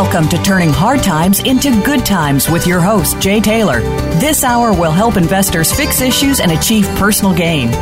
Welcome 0.00 0.28
to 0.28 0.40
Turning 0.44 0.72
Hard 0.72 1.02
Times 1.02 1.40
into 1.40 1.72
Good 1.82 2.06
Times 2.06 2.48
with 2.48 2.68
your 2.68 2.80
host, 2.80 3.20
Jay 3.20 3.40
Taylor. 3.40 3.80
This 4.20 4.44
hour 4.44 4.72
will 4.72 4.92
help 4.92 5.16
investors 5.16 5.72
fix 5.72 6.00
issues 6.00 6.38
and 6.38 6.52
achieve 6.52 6.86
personal 6.90 7.34
gain. 7.34 7.72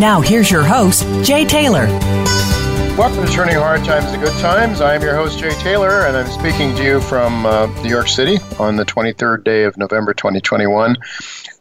Now, 0.00 0.22
here's 0.22 0.50
your 0.50 0.64
host, 0.64 1.02
Jay 1.22 1.44
Taylor. 1.44 1.84
Welcome 2.96 3.26
to 3.26 3.30
Turning 3.30 3.56
Hard 3.56 3.84
Times 3.84 4.10
to 4.10 4.16
Good 4.16 4.32
Times. 4.40 4.80
I 4.80 4.94
am 4.94 5.02
your 5.02 5.14
host, 5.14 5.38
Jay 5.38 5.50
Taylor, 5.56 6.06
and 6.06 6.16
I'm 6.16 6.30
speaking 6.30 6.74
to 6.76 6.82
you 6.82 6.98
from 7.02 7.44
uh, 7.44 7.66
New 7.82 7.90
York 7.90 8.08
City 8.08 8.38
on 8.58 8.76
the 8.76 8.86
23rd 8.86 9.44
day 9.44 9.64
of 9.64 9.76
November 9.76 10.14
2021. 10.14 10.96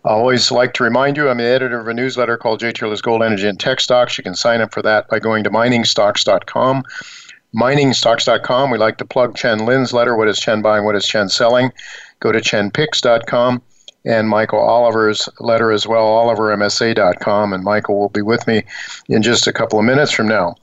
I 0.05 0.09
always 0.09 0.49
like 0.49 0.73
to 0.75 0.85
remind 0.85 1.17
you 1.17 1.27
I'm 1.27 1.39
the 1.39 1.43
editor 1.43 1.81
of 1.81 1.89
a 1.89 1.93
newsletter 1.93 2.37
called 2.37 2.61
Jay 2.61 2.71
Taylor's 2.71 3.01
Gold, 3.01 3.21
Energy, 3.21 3.49
and 3.49 3.59
Tech 3.59 3.81
Stocks. 3.81 4.17
You 4.17 4.23
can 4.23 4.33
sign 4.33 4.61
up 4.61 4.73
for 4.73 4.81
that 4.81 5.09
by 5.09 5.19
going 5.19 5.43
to 5.43 5.49
miningstocks.com 5.49 6.85
miningstocks.com. 7.55 8.69
We 8.69 8.77
like 8.77 8.97
to 8.97 9.05
plug 9.05 9.35
Chen 9.35 9.65
Lin's 9.65 9.93
letter, 9.93 10.15
What 10.15 10.27
is 10.27 10.39
Chen 10.39 10.61
Buying, 10.61 10.83
What 10.83 10.95
is 10.95 11.05
Chen 11.05 11.29
Selling? 11.29 11.71
Go 12.19 12.31
to 12.31 12.39
chenpicks.com 12.39 13.61
and 14.05 14.29
Michael 14.29 14.59
Oliver's 14.59 15.27
letter 15.39 15.71
as 15.71 15.87
well, 15.87 16.05
olivermsa.com. 16.05 17.53
And 17.53 17.63
Michael 17.63 17.99
will 17.99 18.09
be 18.09 18.21
with 18.21 18.45
me 18.47 18.63
in 19.09 19.21
just 19.21 19.47
a 19.47 19.53
couple 19.53 19.79
of 19.79 19.85
minutes 19.85 20.11
from 20.11 20.27
now. 20.27 20.55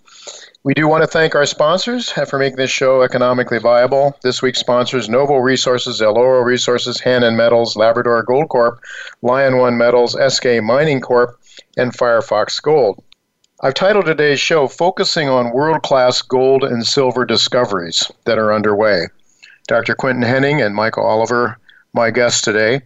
We 0.65 0.75
do 0.75 0.87
want 0.87 1.03
to 1.03 1.09
thank 1.09 1.35
our 1.35 1.45
sponsors 1.45 2.11
for 2.11 2.39
making 2.39 2.57
this 2.57 2.71
show 2.71 3.03
economically 3.03 3.59
viable. 3.59 4.17
This 4.23 4.43
week's 4.43 4.61
sponsors 4.61 5.09
Novo 5.09 5.39
Resources, 5.39 6.01
Eloro 6.01 6.45
Resources, 6.45 7.01
Hannan 7.01 7.37
Metals, 7.37 7.75
Labrador 7.75 8.23
Gold 8.23 8.49
Corp, 8.49 8.81
Lion 9.23 9.59
One 9.59 9.77
Metals, 9.77 10.15
Eskay 10.15 10.63
Mining 10.63 11.01
Corp, 11.01 11.37
and 11.77 11.93
Firefox 11.93 12.63
Gold. 12.63 13.03
I've 13.65 13.75
titled 13.75 14.07
today's 14.07 14.41
show 14.41 14.67
Focusing 14.67 15.29
on 15.29 15.53
World 15.53 15.85
Class 15.85 16.21
Gold 16.21 16.65
and 16.65 16.85
Silver 16.85 17.25
Discoveries 17.25 18.11
that 18.25 18.37
are 18.37 18.53
underway. 18.53 19.07
Dr. 19.69 19.95
Quinton 19.95 20.25
Hennigh 20.25 20.67
and 20.67 20.75
Michael 20.75 21.07
Oliver, 21.07 21.57
my 21.95 22.11
guests 22.11 22.43
today. 22.43 22.81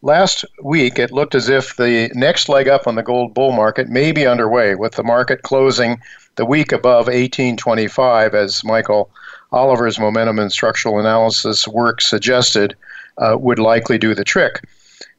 Last 0.00 0.46
week, 0.62 0.98
it 0.98 1.12
looked 1.12 1.34
as 1.34 1.50
if 1.50 1.76
the 1.76 2.10
next 2.14 2.48
leg 2.48 2.66
up 2.66 2.86
on 2.86 2.94
the 2.94 3.02
gold 3.02 3.34
bull 3.34 3.52
market 3.52 3.90
may 3.90 4.10
be 4.10 4.26
underway, 4.26 4.74
with 4.74 4.94
the 4.94 5.02
market 5.02 5.42
closing 5.42 6.00
the 6.36 6.46
week 6.46 6.72
above 6.72 7.08
1825, 7.08 8.34
as 8.34 8.64
Michael 8.64 9.10
Oliver's 9.52 9.98
momentum 9.98 10.38
and 10.38 10.50
structural 10.50 10.98
analysis 10.98 11.68
work 11.68 12.00
suggested 12.00 12.74
uh, 13.18 13.36
would 13.38 13.58
likely 13.58 13.98
do 13.98 14.14
the 14.14 14.24
trick. 14.24 14.62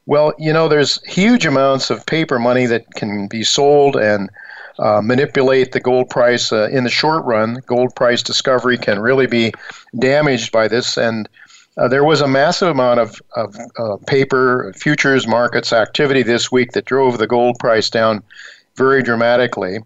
Well, 0.07 0.33
you 0.39 0.51
know, 0.51 0.67
there's 0.67 1.03
huge 1.05 1.45
amounts 1.45 1.91
of 1.91 2.03
paper 2.07 2.39
money 2.39 2.65
that 2.65 2.95
can 2.95 3.27
be 3.27 3.43
sold 3.43 3.95
and 3.95 4.31
uh, 4.79 5.01
manipulate 5.01 5.71
the 5.71 5.79
gold 5.79 6.09
price 6.09 6.51
uh, 6.51 6.67
in 6.71 6.83
the 6.83 6.89
short 6.89 7.23
run. 7.25 7.61
Gold 7.65 7.95
price 7.95 8.23
discovery 8.23 8.77
can 8.77 8.99
really 8.99 9.27
be 9.27 9.53
damaged 9.97 10.51
by 10.51 10.67
this. 10.67 10.97
And 10.97 11.29
uh, 11.77 11.87
there 11.87 12.03
was 12.03 12.21
a 12.21 12.27
massive 12.27 12.69
amount 12.69 12.99
of, 12.99 13.21
of 13.35 13.55
uh, 13.77 13.97
paper 14.07 14.73
futures 14.75 15.27
markets 15.27 15.73
activity 15.73 16.23
this 16.23 16.51
week 16.51 16.71
that 16.71 16.85
drove 16.85 17.17
the 17.17 17.27
gold 17.27 17.57
price 17.59 17.89
down 17.89 18.23
very 18.75 19.03
dramatically. 19.03 19.79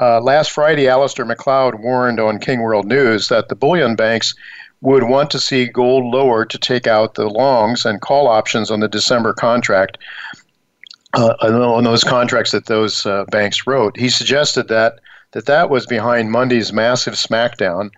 Uh, 0.00 0.20
last 0.20 0.50
Friday, 0.50 0.84
Alasdair 0.84 1.26
Macleod 1.26 1.80
warned 1.80 2.18
on 2.18 2.38
King 2.38 2.60
World 2.60 2.86
News 2.86 3.28
that 3.28 3.48
the 3.48 3.54
bullion 3.54 3.94
banks 3.94 4.34
would 4.80 5.04
want 5.04 5.30
to 5.30 5.38
see 5.38 5.66
gold 5.66 6.12
lower 6.12 6.44
to 6.44 6.58
take 6.58 6.86
out 6.86 7.14
the 7.14 7.28
longs 7.28 7.84
and 7.84 8.00
call 8.00 8.26
options 8.26 8.70
on 8.70 8.80
the 8.80 8.88
December 8.88 9.32
contract 9.32 9.96
uh, 11.14 11.34
on 11.40 11.84
those 11.84 12.04
contracts 12.04 12.52
that 12.52 12.66
those 12.66 13.06
uh, 13.06 13.24
banks 13.26 13.66
wrote. 13.66 13.96
He 13.96 14.08
suggested 14.08 14.68
that 14.68 15.00
that 15.32 15.46
that 15.46 15.70
was 15.70 15.86
behind 15.86 16.30
Monday's 16.30 16.72
massive 16.72 17.14
smackdown 17.14 17.90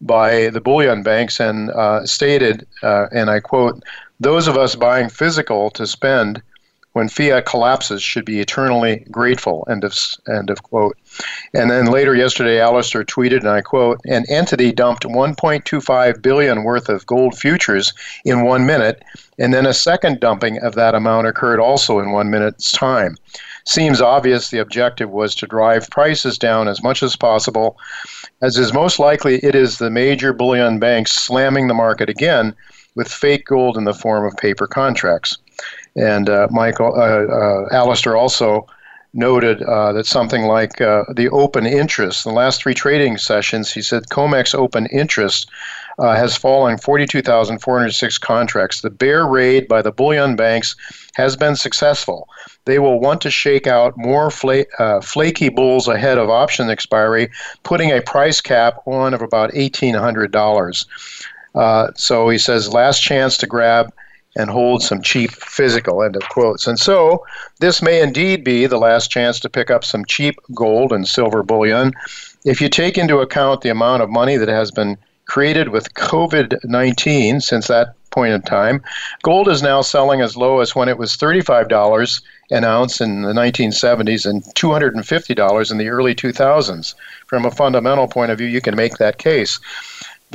by 0.00 0.50
the 0.50 0.60
bullion 0.60 1.02
banks 1.02 1.40
and 1.40 1.70
uh, 1.70 2.06
stated, 2.06 2.66
uh, 2.82 3.06
and 3.12 3.30
I 3.30 3.40
quote, 3.40 3.82
"Those 4.20 4.46
of 4.46 4.56
us 4.56 4.74
buying 4.76 5.08
physical 5.08 5.70
to 5.70 5.86
spend." 5.86 6.42
When 6.92 7.10
fiat 7.10 7.44
collapses, 7.44 8.02
should 8.02 8.24
be 8.24 8.40
eternally 8.40 9.04
grateful. 9.10 9.66
End 9.68 9.84
of 9.84 9.94
end 10.28 10.48
of 10.48 10.62
quote. 10.62 10.96
And 11.54 11.70
then 11.70 11.86
later 11.86 12.14
yesterday, 12.14 12.58
Alasdair 12.58 13.04
tweeted, 13.04 13.40
and 13.40 13.48
I 13.48 13.60
quote, 13.60 14.00
"An 14.06 14.24
entity 14.28 14.72
dumped 14.72 15.04
1.25 15.04 16.20
billion 16.20 16.64
worth 16.64 16.88
of 16.88 17.06
gold 17.06 17.38
futures 17.38 17.92
in 18.24 18.44
one 18.44 18.66
minute, 18.66 19.02
and 19.38 19.52
then 19.54 19.66
a 19.66 19.74
second 19.74 20.20
dumping 20.20 20.58
of 20.58 20.74
that 20.74 20.94
amount 20.94 21.26
occurred 21.26 21.60
also 21.60 21.98
in 21.98 22.12
one 22.12 22.30
minute's 22.30 22.72
time. 22.72 23.16
Seems 23.64 24.00
obvious 24.00 24.48
the 24.50 24.58
objective 24.58 25.10
was 25.10 25.34
to 25.36 25.46
drive 25.46 25.90
prices 25.90 26.38
down 26.38 26.68
as 26.68 26.82
much 26.82 27.02
as 27.02 27.16
possible. 27.16 27.76
As 28.40 28.58
is 28.58 28.72
most 28.72 28.98
likely, 28.98 29.38
it 29.38 29.54
is 29.54 29.78
the 29.78 29.90
major 29.90 30.32
bullion 30.32 30.78
banks 30.78 31.12
slamming 31.12 31.66
the 31.66 31.74
market 31.74 32.08
again 32.08 32.54
with 32.94 33.08
fake 33.08 33.44
gold 33.46 33.76
in 33.76 33.84
the 33.84 33.94
form 33.94 34.24
of 34.24 34.36
paper 34.36 34.66
contracts. 34.66 35.38
And 35.96 36.28
uh, 36.28 36.48
Michael 36.50 36.94
uh, 36.94 37.24
uh, 37.24 37.68
Alasdair 37.70 38.18
also 38.18 38.66
noted 39.16 39.62
uh, 39.62 39.92
that 39.92 40.06
something 40.06 40.42
like 40.44 40.80
uh, 40.80 41.04
the 41.14 41.28
open 41.30 41.66
interest, 41.66 42.24
the 42.24 42.30
last 42.30 42.62
three 42.62 42.74
trading 42.74 43.16
sessions, 43.16 43.72
he 43.72 43.82
said 43.82 44.08
COMEX 44.10 44.54
open 44.54 44.86
interest 44.86 45.50
uh, 45.98 46.14
has 46.14 46.36
fallen 46.36 46.76
42,406 46.76 48.18
contracts. 48.18 48.80
The 48.82 48.90
bear 48.90 49.26
raid 49.26 49.66
by 49.66 49.82
the 49.82 49.92
bullion 49.92 50.36
banks 50.36 50.76
has 51.14 51.36
been 51.36 51.56
successful. 51.56 52.28
They 52.66 52.78
will 52.78 53.00
want 53.00 53.20
to 53.22 53.30
shake 53.30 53.66
out 53.66 53.96
more 53.96 54.30
fla- 54.30 54.66
uh, 54.78 55.00
flaky 55.00 55.48
bulls 55.48 55.88
ahead 55.88 56.18
of 56.18 56.28
option 56.28 56.68
expiry, 56.68 57.30
putting 57.62 57.90
a 57.90 58.02
price 58.02 58.40
cap 58.40 58.82
on 58.86 59.14
of 59.14 59.22
about 59.22 59.52
$1,800. 59.52 60.86
Uh, 61.54 61.90
so 61.94 62.28
he 62.28 62.38
says, 62.38 62.72
last 62.72 63.00
chance 63.00 63.38
to 63.38 63.46
grab 63.46 63.92
and 64.36 64.50
hold 64.50 64.82
some 64.82 65.02
cheap 65.02 65.30
physical, 65.32 66.02
end 66.02 66.14
of 66.14 66.28
quotes. 66.28 66.66
And 66.66 66.78
so 66.78 67.24
this 67.60 67.82
may 67.82 68.00
indeed 68.00 68.44
be 68.44 68.66
the 68.66 68.78
last 68.78 69.10
chance 69.10 69.40
to 69.40 69.48
pick 69.48 69.70
up 69.70 69.84
some 69.84 70.04
cheap 70.04 70.38
gold 70.54 70.92
and 70.92 71.08
silver 71.08 71.42
bullion. 71.42 71.92
If 72.44 72.60
you 72.60 72.68
take 72.68 72.96
into 72.96 73.18
account 73.18 73.62
the 73.62 73.70
amount 73.70 74.02
of 74.02 74.10
money 74.10 74.36
that 74.36 74.48
has 74.48 74.70
been 74.70 74.98
created 75.26 75.70
with 75.70 75.94
COVID 75.94 76.64
19 76.64 77.40
since 77.40 77.66
that 77.66 77.94
point 78.16 78.32
in 78.32 78.40
time. 78.40 78.82
Gold 79.22 79.46
is 79.46 79.62
now 79.62 79.82
selling 79.82 80.22
as 80.22 80.38
low 80.38 80.60
as 80.60 80.74
when 80.74 80.88
it 80.88 80.96
was 80.96 81.18
$35 81.18 82.22
an 82.50 82.64
ounce 82.64 83.00
in 83.00 83.22
the 83.22 83.34
1970s 83.34 84.24
and 84.24 84.42
$250 84.42 85.70
in 85.70 85.76
the 85.76 85.88
early 85.88 86.14
2000s. 86.14 86.94
From 87.26 87.44
a 87.44 87.50
fundamental 87.50 88.08
point 88.08 88.30
of 88.30 88.38
view, 88.38 88.46
you 88.46 88.62
can 88.62 88.74
make 88.74 88.96
that 88.96 89.18
case. 89.18 89.60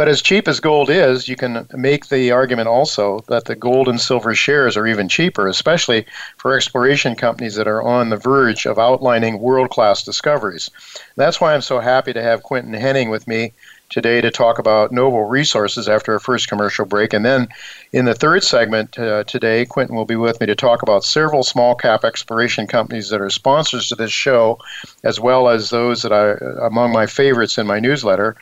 But 0.01 0.07
as 0.07 0.24
cheap 0.24 0.48
as 0.48 0.59
gold 0.59 0.89
is, 0.89 1.27
you 1.27 1.36
can 1.36 1.68
make 1.74 2.07
the 2.07 2.31
argument 2.31 2.68
also 2.68 3.24
that 3.27 3.45
the 3.45 3.53
gold 3.53 3.88
and 3.88 4.01
silver 4.01 4.33
shares 4.33 4.75
are 4.75 4.88
even 4.88 5.07
cheaper, 5.07 5.48
especially 5.48 6.07
for 6.38 6.56
exploration 6.57 7.15
companies 7.15 7.53
that 7.53 7.68
are 7.68 7.83
on 7.83 8.09
the 8.09 8.18
verge 8.18 8.65
of 8.65 8.80
outlining 8.80 9.39
world 9.39 9.69
class 9.69 10.01
discoveries. 10.01 10.71
That's 11.18 11.39
why 11.39 11.53
I'm 11.53 11.62
so 11.62 11.80
happy 11.80 12.13
to 12.13 12.24
have 12.24 12.42
Quinton 12.42 12.74
Hennigh 12.74 13.12
with 13.12 13.27
me 13.27 13.53
today 13.92 14.21
to 14.21 14.31
talk 14.31 14.57
about 14.57 14.92
Novo 14.92 15.19
Resources 15.19 15.88
after 15.88 16.13
our 16.13 16.19
first 16.19 16.47
commercial 16.47 16.86
break. 16.86 17.13
And 17.13 17.24
then 17.24 17.50
in 17.92 18.06
the 18.06 18.15
third 18.15 18.44
segment 18.44 18.97
uh, 18.97 19.25
today, 19.25 19.68
Quinton 19.68 19.95
will 19.95 20.06
be 20.06 20.15
with 20.15 20.39
me 20.39 20.47
to 20.47 20.56
talk 20.56 20.81
about 20.81 21.04
several 21.04 21.44
small 21.44 21.75
cap 21.75 22.04
exploration 22.04 22.65
companies 22.65 23.09
that 23.09 23.21
are 23.21 23.30
sponsors 23.30 23.89
to 23.89 23.95
this 23.95 24.12
show, 24.12 24.57
as 25.04 25.19
well 25.19 25.47
as 25.47 25.69
those 25.69 26.01
that 26.01 26.12
are 26.12 26.38
among 26.65 26.92
my 26.92 27.06
favorites 27.06 27.59
in 27.59 27.68
my 27.68 27.80
newsletter. 27.80 28.36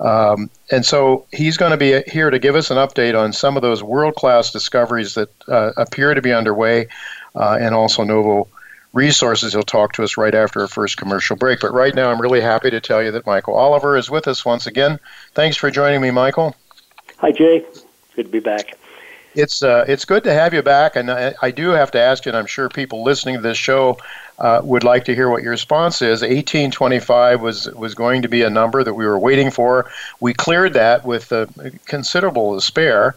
Um, 0.00 0.50
and 0.70 0.84
so 0.84 1.26
he's 1.30 1.58
going 1.58 1.72
to 1.72 1.76
be 1.76 2.02
here 2.10 2.30
to 2.30 2.38
give 2.38 2.56
us 2.56 2.70
an 2.70 2.78
update 2.78 3.18
on 3.18 3.32
some 3.32 3.56
of 3.56 3.62
those 3.62 3.82
world 3.82 4.14
class 4.14 4.50
discoveries 4.50 5.14
that 5.14 5.28
uh, 5.46 5.72
appear 5.76 6.14
to 6.14 6.22
be 6.22 6.32
underway, 6.32 6.88
uh, 7.34 7.58
and 7.60 7.74
also 7.74 8.02
Novo 8.02 8.48
resources. 8.92 9.52
He'll 9.52 9.62
talk 9.62 9.92
to 9.94 10.02
us 10.02 10.16
right 10.16 10.34
after 10.34 10.62
our 10.62 10.68
first 10.68 10.96
commercial 10.96 11.36
break. 11.36 11.60
But 11.60 11.72
right 11.72 11.94
now, 11.94 12.10
I'm 12.10 12.20
really 12.20 12.40
happy 12.40 12.70
to 12.70 12.80
tell 12.80 13.02
you 13.02 13.10
that 13.12 13.26
Michael 13.26 13.54
Oliver 13.54 13.96
is 13.96 14.10
with 14.10 14.26
us 14.26 14.44
once 14.44 14.66
again. 14.66 14.98
Thanks 15.34 15.56
for 15.56 15.70
joining 15.70 16.00
me, 16.00 16.10
Michael. 16.10 16.56
Hi, 17.18 17.30
Jay. 17.30 17.64
Good 18.16 18.24
to 18.24 18.32
be 18.32 18.40
back. 18.40 18.78
It's 19.34 19.62
uh, 19.62 19.84
it's 19.86 20.04
good 20.04 20.24
to 20.24 20.32
have 20.32 20.52
you 20.52 20.62
back, 20.62 20.96
and 20.96 21.10
I, 21.10 21.34
I, 21.40 21.50
do 21.52 21.70
have 21.70 21.92
to 21.92 22.00
ask 22.00 22.24
you, 22.24 22.30
and 22.30 22.36
I'm 22.36 22.46
sure 22.46 22.68
people 22.68 23.04
listening 23.04 23.36
to 23.36 23.40
this 23.40 23.56
show 23.56 23.98
uh, 24.40 24.60
would 24.64 24.82
like 24.82 25.04
to 25.04 25.14
hear 25.14 25.28
what 25.28 25.42
your 25.42 25.52
response 25.52 26.02
is. 26.02 26.22
1825 26.22 27.40
was 27.40 27.66
was 27.74 27.94
going 27.94 28.22
to 28.22 28.28
be 28.28 28.42
a 28.42 28.50
number 28.50 28.82
that 28.82 28.94
we 28.94 29.06
were 29.06 29.18
waiting 29.18 29.52
for. 29.52 29.88
We 30.18 30.34
cleared 30.34 30.72
that 30.72 31.04
with 31.04 31.30
a 31.30 31.48
considerable 31.86 32.54
despair, 32.54 33.14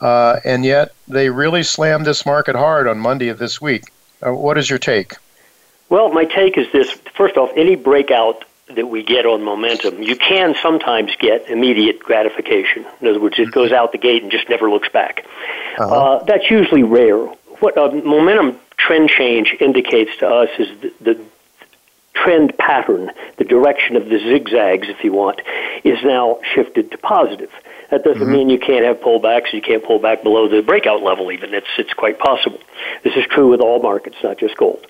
uh, 0.00 0.40
and 0.46 0.64
yet 0.64 0.94
they 1.08 1.28
really 1.28 1.62
slammed 1.62 2.06
this 2.06 2.24
market 2.24 2.56
hard 2.56 2.88
on 2.88 2.98
Monday 2.98 3.28
of 3.28 3.38
this 3.38 3.60
week. 3.60 3.84
Uh, 4.26 4.32
what 4.32 4.56
is 4.56 4.70
your 4.70 4.78
take? 4.78 5.14
Well, 5.90 6.10
my 6.10 6.24
take 6.24 6.56
is 6.56 6.72
this: 6.72 6.90
first 7.14 7.36
off, 7.36 7.50
any 7.54 7.74
breakout 7.74 8.46
that 8.76 8.86
we 8.86 9.02
get 9.02 9.26
on 9.26 9.42
momentum, 9.42 10.02
you 10.02 10.16
can 10.16 10.54
sometimes 10.62 11.14
get 11.18 11.48
immediate 11.48 12.00
gratification. 12.00 12.86
In 13.00 13.08
other 13.08 13.20
words, 13.20 13.38
it 13.38 13.42
mm-hmm. 13.42 13.50
goes 13.50 13.72
out 13.72 13.92
the 13.92 13.98
gate 13.98 14.22
and 14.22 14.30
just 14.30 14.48
never 14.48 14.70
looks 14.70 14.88
back. 14.88 15.24
Uh-huh. 15.78 15.94
Uh, 15.94 16.24
that's 16.24 16.50
usually 16.50 16.82
rare. 16.82 17.18
What 17.60 17.76
a 17.76 17.90
momentum 18.02 18.58
trend 18.76 19.10
change 19.10 19.54
indicates 19.60 20.16
to 20.18 20.26
us 20.26 20.48
is 20.58 20.68
the, 20.80 20.92
the 21.00 21.24
trend 22.14 22.56
pattern, 22.58 23.10
the 23.36 23.44
direction 23.44 23.96
of 23.96 24.06
the 24.06 24.18
zigzags, 24.18 24.88
if 24.88 25.04
you 25.04 25.12
want, 25.12 25.40
is 25.84 25.98
now 26.04 26.40
shifted 26.54 26.90
to 26.90 26.98
positive. 26.98 27.50
That 27.90 28.04
doesn't 28.04 28.22
mm-hmm. 28.22 28.32
mean 28.32 28.50
you 28.50 28.58
can't 28.58 28.84
have 28.84 29.00
pullbacks. 29.00 29.52
You 29.52 29.62
can't 29.62 29.84
pull 29.84 29.98
back 29.98 30.22
below 30.22 30.48
the 30.48 30.62
breakout 30.62 31.02
level. 31.02 31.32
Even 31.32 31.54
it's 31.54 31.66
it's 31.76 31.92
quite 31.92 32.18
possible. 32.18 32.60
This 33.02 33.16
is 33.16 33.24
true 33.28 33.50
with 33.50 33.60
all 33.60 33.80
markets, 33.82 34.16
not 34.22 34.38
just 34.38 34.56
gold. 34.56 34.86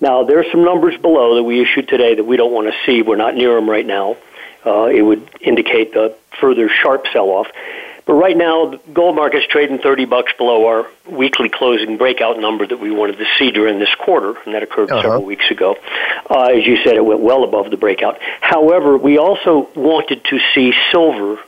Now, 0.00 0.24
there 0.24 0.38
are 0.38 0.50
some 0.50 0.64
numbers 0.64 0.96
below 0.96 1.36
that 1.36 1.42
we 1.42 1.60
issued 1.60 1.88
today 1.88 2.14
that 2.14 2.24
we 2.24 2.36
don't 2.36 2.52
want 2.52 2.68
to 2.68 2.74
see. 2.86 3.02
We're 3.02 3.16
not 3.16 3.34
near 3.34 3.54
them 3.54 3.68
right 3.68 3.86
now. 3.86 4.16
Uh, 4.64 4.86
it 4.86 5.02
would 5.02 5.28
indicate 5.40 5.94
a 5.96 6.14
further 6.40 6.68
sharp 6.68 7.06
sell-off. 7.12 7.48
But 8.06 8.14
right 8.14 8.36
now, 8.36 8.70
the 8.70 8.80
gold 8.92 9.14
market's 9.14 9.46
trading 9.46 9.78
30 9.78 10.06
bucks 10.06 10.32
below 10.36 10.66
our 10.66 10.86
weekly 11.08 11.48
closing 11.48 11.96
breakout 11.96 12.40
number 12.40 12.66
that 12.66 12.80
we 12.80 12.90
wanted 12.90 13.18
to 13.18 13.26
see 13.38 13.50
during 13.50 13.78
this 13.78 13.94
quarter, 13.94 14.36
and 14.44 14.54
that 14.54 14.62
occurred 14.62 14.90
uh-huh. 14.90 15.02
several 15.02 15.24
weeks 15.24 15.50
ago. 15.50 15.76
Uh, 16.28 16.44
as 16.46 16.66
you 16.66 16.78
said, 16.82 16.96
it 16.96 17.04
went 17.04 17.20
well 17.20 17.44
above 17.44 17.70
the 17.70 17.76
breakout. 17.76 18.18
However, 18.40 18.96
we 18.96 19.18
also 19.18 19.68
wanted 19.76 20.24
to 20.24 20.40
see 20.54 20.72
silver 20.90 21.38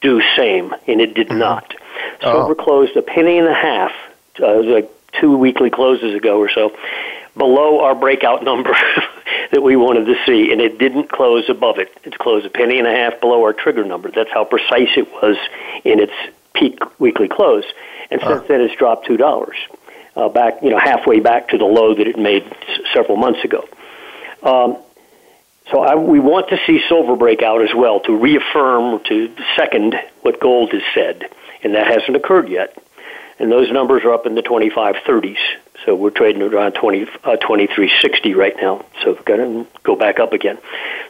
do 0.00 0.20
same, 0.36 0.74
and 0.86 1.00
it 1.00 1.14
did 1.14 1.28
mm-hmm. 1.28 1.38
not. 1.38 1.74
Silver 2.20 2.52
oh. 2.52 2.54
closed 2.54 2.96
a 2.96 3.02
penny 3.02 3.38
and 3.38 3.48
a 3.48 3.54
half, 3.54 3.92
uh, 4.40 4.62
like 4.62 4.90
two 5.20 5.36
weekly 5.36 5.70
closes 5.70 6.14
ago 6.14 6.38
or 6.38 6.50
so, 6.50 6.76
below 7.38 7.80
our 7.80 7.94
breakout 7.94 8.42
number 8.44 8.70
that 9.52 9.62
we 9.62 9.76
wanted 9.76 10.06
to 10.06 10.14
see, 10.26 10.52
and 10.52 10.60
it 10.60 10.78
didn't 10.78 11.10
close 11.10 11.48
above 11.48 11.78
it. 11.78 11.90
It 12.04 12.18
closed 12.18 12.44
a 12.44 12.50
penny 12.50 12.78
and 12.78 12.86
a 12.86 12.92
half 12.92 13.20
below 13.20 13.42
our 13.42 13.52
trigger 13.52 13.84
number. 13.84 14.10
That's 14.10 14.30
how 14.30 14.44
precise 14.44 14.90
it 14.96 15.10
was 15.12 15.36
in 15.84 16.00
its 16.00 16.12
peak 16.54 16.78
weekly 16.98 17.28
close. 17.28 17.64
And 18.10 18.20
since 18.20 18.48
then, 18.48 18.60
it's 18.60 18.74
dropped 18.74 19.06
two 19.06 19.16
dollars, 19.16 19.56
uh, 20.16 20.28
back 20.28 20.62
you 20.62 20.70
know 20.70 20.78
halfway 20.78 21.20
back 21.20 21.48
to 21.48 21.58
the 21.58 21.64
low 21.64 21.94
that 21.94 22.06
it 22.06 22.18
made 22.18 22.42
s- 22.44 22.80
several 22.92 23.16
months 23.16 23.44
ago. 23.44 23.68
Um, 24.42 24.76
so 25.70 25.80
I, 25.80 25.94
we 25.96 26.18
want 26.18 26.48
to 26.48 26.58
see 26.66 26.80
silver 26.88 27.16
break 27.16 27.42
out 27.42 27.62
as 27.62 27.74
well 27.74 28.00
to 28.00 28.16
reaffirm, 28.16 29.02
to 29.04 29.34
second 29.56 29.94
what 30.22 30.40
gold 30.40 30.72
has 30.72 30.82
said, 30.94 31.24
and 31.62 31.74
that 31.74 31.86
hasn't 31.86 32.16
occurred 32.16 32.48
yet. 32.48 32.76
And 33.38 33.52
those 33.52 33.70
numbers 33.70 34.02
are 34.04 34.12
up 34.14 34.26
in 34.26 34.34
the 34.34 34.42
2530s. 34.42 35.36
So 35.84 35.94
we're 35.94 36.10
trading 36.10 36.42
around 36.42 36.72
20, 36.72 37.02
uh, 37.02 37.36
2360 37.36 38.34
right 38.34 38.54
now. 38.56 38.84
So 39.02 39.12
we're 39.12 39.22
going 39.22 39.64
to 39.64 39.70
go 39.84 39.94
back 39.96 40.18
up 40.18 40.32
again. 40.32 40.58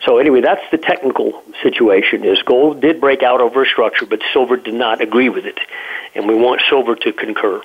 So 0.05 0.19
anyway, 0.19 0.41
that's 0.41 0.62
the 0.70 0.79
technical 0.79 1.43
situation. 1.62 2.25
Is 2.25 2.43
gold 2.43 2.81
did 2.81 3.00
break 3.00 3.23
out 3.23 3.41
over 3.41 3.62
a 3.62 3.67
structure, 3.67 4.06
but 4.06 4.20
silver 4.32 4.56
did 4.56 4.75
not 4.75 5.00
agree 5.00 5.29
with 5.29 5.47
it, 5.47 5.59
and 6.15 6.29
we 6.29 6.35
want 6.35 6.61
silver 6.69 6.94
to 6.97 7.12
concur. 7.12 7.62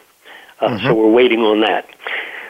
Uh, 0.59 0.67
mm-hmm. 0.67 0.87
So 0.87 0.95
we're 0.95 1.11
waiting 1.11 1.41
on 1.41 1.61
that. 1.61 1.87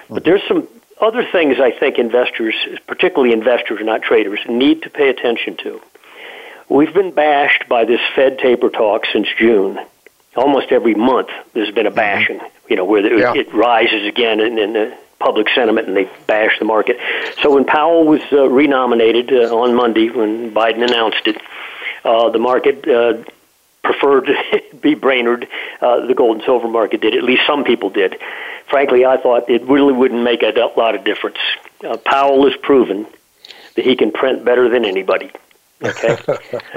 But 0.09 0.23
there's 0.23 0.43
some 0.47 0.67
other 1.01 1.25
things 1.31 1.57
I 1.59 1.71
think 1.71 1.97
investors, 1.97 2.55
particularly 2.87 3.33
investors, 3.33 3.79
not 3.83 4.03
traders, 4.03 4.39
need 4.47 4.83
to 4.83 4.89
pay 4.89 5.09
attention 5.09 5.57
to. 5.57 5.81
We've 6.69 6.93
been 6.93 7.11
bashed 7.11 7.67
by 7.67 7.85
this 7.85 7.99
Fed 8.15 8.39
taper 8.39 8.69
talk 8.69 9.05
since 9.11 9.27
June. 9.37 9.79
Almost 10.35 10.71
every 10.71 10.95
month, 10.95 11.29
there's 11.53 11.71
been 11.71 11.85
a 11.85 11.91
mm-hmm. 11.91 12.52
You 12.69 12.75
know, 12.75 12.85
where 12.85 13.01
the, 13.01 13.09
yeah. 13.17 13.33
it 13.35 13.53
rises 13.53 14.07
again 14.07 14.39
in, 14.39 14.57
in 14.57 14.73
the 14.73 14.97
public 15.19 15.47
sentiment, 15.53 15.87
and 15.87 15.95
they 15.95 16.09
bash 16.27 16.57
the 16.59 16.65
market. 16.65 16.97
So 17.41 17.53
when 17.53 17.65
Powell 17.65 18.05
was 18.05 18.21
uh, 18.31 18.49
renominated 18.49 19.31
uh, 19.31 19.55
on 19.55 19.75
Monday, 19.75 20.09
when 20.09 20.53
Biden 20.53 20.83
announced 20.83 21.25
it, 21.25 21.41
uh, 22.03 22.29
the 22.29 22.39
market 22.39 22.87
uh, 22.87 23.23
preferred 23.83 24.25
to 24.25 24.61
be 24.81 24.95
Brainard. 24.95 25.47
Uh, 25.81 26.05
the 26.05 26.13
gold 26.13 26.37
and 26.37 26.45
silver 26.45 26.67
market 26.67 27.01
did. 27.01 27.15
At 27.15 27.23
least 27.23 27.43
some 27.47 27.63
people 27.63 27.89
did. 27.89 28.17
Frankly, 28.69 29.05
I 29.05 29.17
thought 29.17 29.49
it 29.49 29.63
really 29.63 29.93
wouldn't 29.93 30.23
make 30.23 30.41
a 30.41 30.53
lot 30.77 30.95
of 30.95 31.03
difference. 31.03 31.37
Uh, 31.83 31.97
Powell 31.97 32.49
has 32.49 32.57
proven 32.61 33.05
that 33.75 33.85
he 33.85 33.95
can 33.95 34.11
print 34.11 34.45
better 34.45 34.69
than 34.69 34.85
anybody. 34.85 35.31
Okay. 35.81 36.17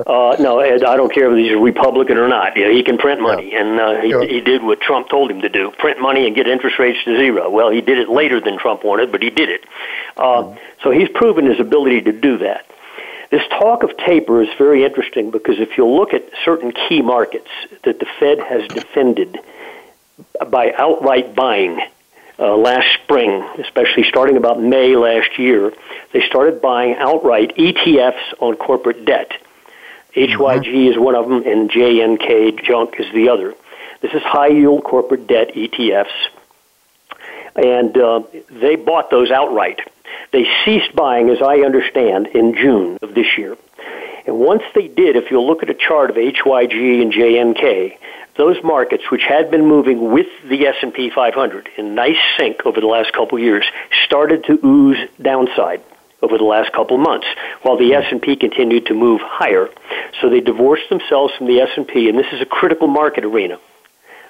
uh, 0.06 0.37
no, 0.40 0.58
Ed, 0.58 0.82
I 0.82 0.96
don't 0.96 1.12
care 1.12 1.31
if 1.31 1.38
he's 1.38 1.52
a 1.52 1.58
Republican 1.58 2.19
or 2.19 2.28
not. 2.28 2.56
Yeah, 2.56 2.70
he 2.70 2.82
can 2.82 2.98
print 2.98 3.20
money, 3.20 3.52
yeah. 3.52 3.60
and 3.60 3.81
uh, 3.81 4.00
he, 4.00 4.10
yeah. 4.10 4.25
he 4.25 4.40
did 4.40 4.62
what 4.62 4.81
Trump 4.81 5.08
told 5.08 5.31
him 5.31 5.43
to 5.43 5.48
do: 5.48 5.72
print 5.78 6.00
money 6.00 6.26
and 6.26 6.34
get 6.34 6.46
interest 6.48 6.78
rates 6.78 6.98
to 7.04 7.16
zero. 7.16 7.48
Well, 7.50 7.70
he 7.70 7.81
did 7.81 7.98
it 7.98 8.08
later 8.08 8.40
than 8.40 8.58
Trump 8.58 8.84
wanted, 8.84 9.12
but 9.12 9.22
he 9.22 9.31
did 9.31 9.48
it. 9.48 9.64
Uh, 10.16 10.22
mm-hmm. 10.22 10.58
So 10.82 10.90
he's 10.90 11.08
proven 11.08 11.46
his 11.46 11.60
ability 11.60 12.02
to 12.02 12.12
do 12.12 12.38
that. 12.38 12.66
This 13.31 13.43
talk 13.48 13.82
of 13.82 13.96
taper 13.96 14.43
is 14.43 14.48
very 14.56 14.84
interesting 14.84 15.31
because 15.31 15.58
if 15.58 15.76
you 15.76 15.87
look 15.87 16.14
at 16.14 16.25
certain 16.44 16.72
key 16.72 17.02
markets 17.02 17.50
that 17.82 17.98
the 17.98 18.06
Fed 18.20 18.38
has 18.38 18.69
defended 18.69 19.38
by 20.48 20.72
outright 20.78 21.34
buying 21.34 21.81
uh, 22.38 22.56
last 22.56 22.87
spring, 23.03 23.43
especially 23.59 24.05
starting 24.05 24.37
about 24.37 24.61
May 24.61 24.97
last 24.97 25.38
year, 25.38 25.73
they 26.12 26.21
started 26.27 26.61
buying 26.61 26.94
outright 26.97 27.56
ETFs 27.56 28.35
on 28.41 28.56
corporate 28.56 29.05
debt. 29.05 29.33
HYG 30.15 30.65
mm-hmm. 30.65 30.93
is 30.93 30.99
one 30.99 31.15
of 31.15 31.29
them, 31.29 31.47
and 31.47 31.71
JNK 31.71 32.62
Junk 32.65 32.99
is 32.99 33.12
the 33.12 33.29
other. 33.29 33.55
This 34.00 34.12
is 34.12 34.23
high 34.23 34.49
yield 34.49 34.85
corporate 34.85 35.27
debt 35.27 35.55
ETFs, 35.55 36.06
and 37.55 37.97
uh, 37.97 38.23
they 38.50 38.77
bought 38.77 39.11
those 39.11 39.31
outright. 39.31 39.81
They 40.32 40.47
ceased 40.65 40.94
buying, 40.94 41.31
as 41.31 41.41
I 41.41 41.61
understand, 41.61 42.29
in 42.29 42.55
June 42.55 42.99
of 43.03 43.15
this 43.15 43.39
year. 43.39 43.56
And 44.27 44.39
once 44.39 44.63
they 44.75 44.89
did, 44.89 45.17
if 45.17 45.31
you'll 45.31 45.47
look 45.47 45.63
at 45.63 45.71
a 45.71 45.75
chart 45.75 46.11
of 46.11 46.17
HYG 46.17 47.01
and 47.03 47.13
JNK, 47.13 47.97
those 48.37 48.63
markets 48.63 49.05
which 49.11 49.23
had 49.23 49.51
been 49.51 49.67
moving 49.67 50.13
with 50.13 50.27
the 50.49 50.67
S&P 50.67 51.11
500 51.11 51.69
in 51.77 51.95
nice 51.95 52.19
sync 52.37 52.67
over 52.67 52.81
the 52.81 52.87
last 52.87 53.13
couple 53.13 53.39
years 53.39 53.65
started 54.05 54.45
to 54.45 54.59
ooze 54.65 54.99
downside 55.21 55.83
over 56.23 56.39
the 56.39 56.45
last 56.45 56.73
couple 56.73 56.99
months 56.99 57.27
while 57.63 57.79
the 57.79 57.95
S&P 57.95 58.37
continued 58.37 58.87
to 58.87 58.95
move 58.95 59.21
higher. 59.23 59.69
So 60.21 60.29
they 60.29 60.41
divorced 60.41 60.89
themselves 60.91 61.33
from 61.37 61.47
the 61.47 61.61
S&P 61.61 62.09
and 62.09 62.19
this 62.19 62.27
is 62.33 62.41
a 62.41 62.47
critical 62.47 62.89
market 62.89 63.25
arena. 63.25 63.59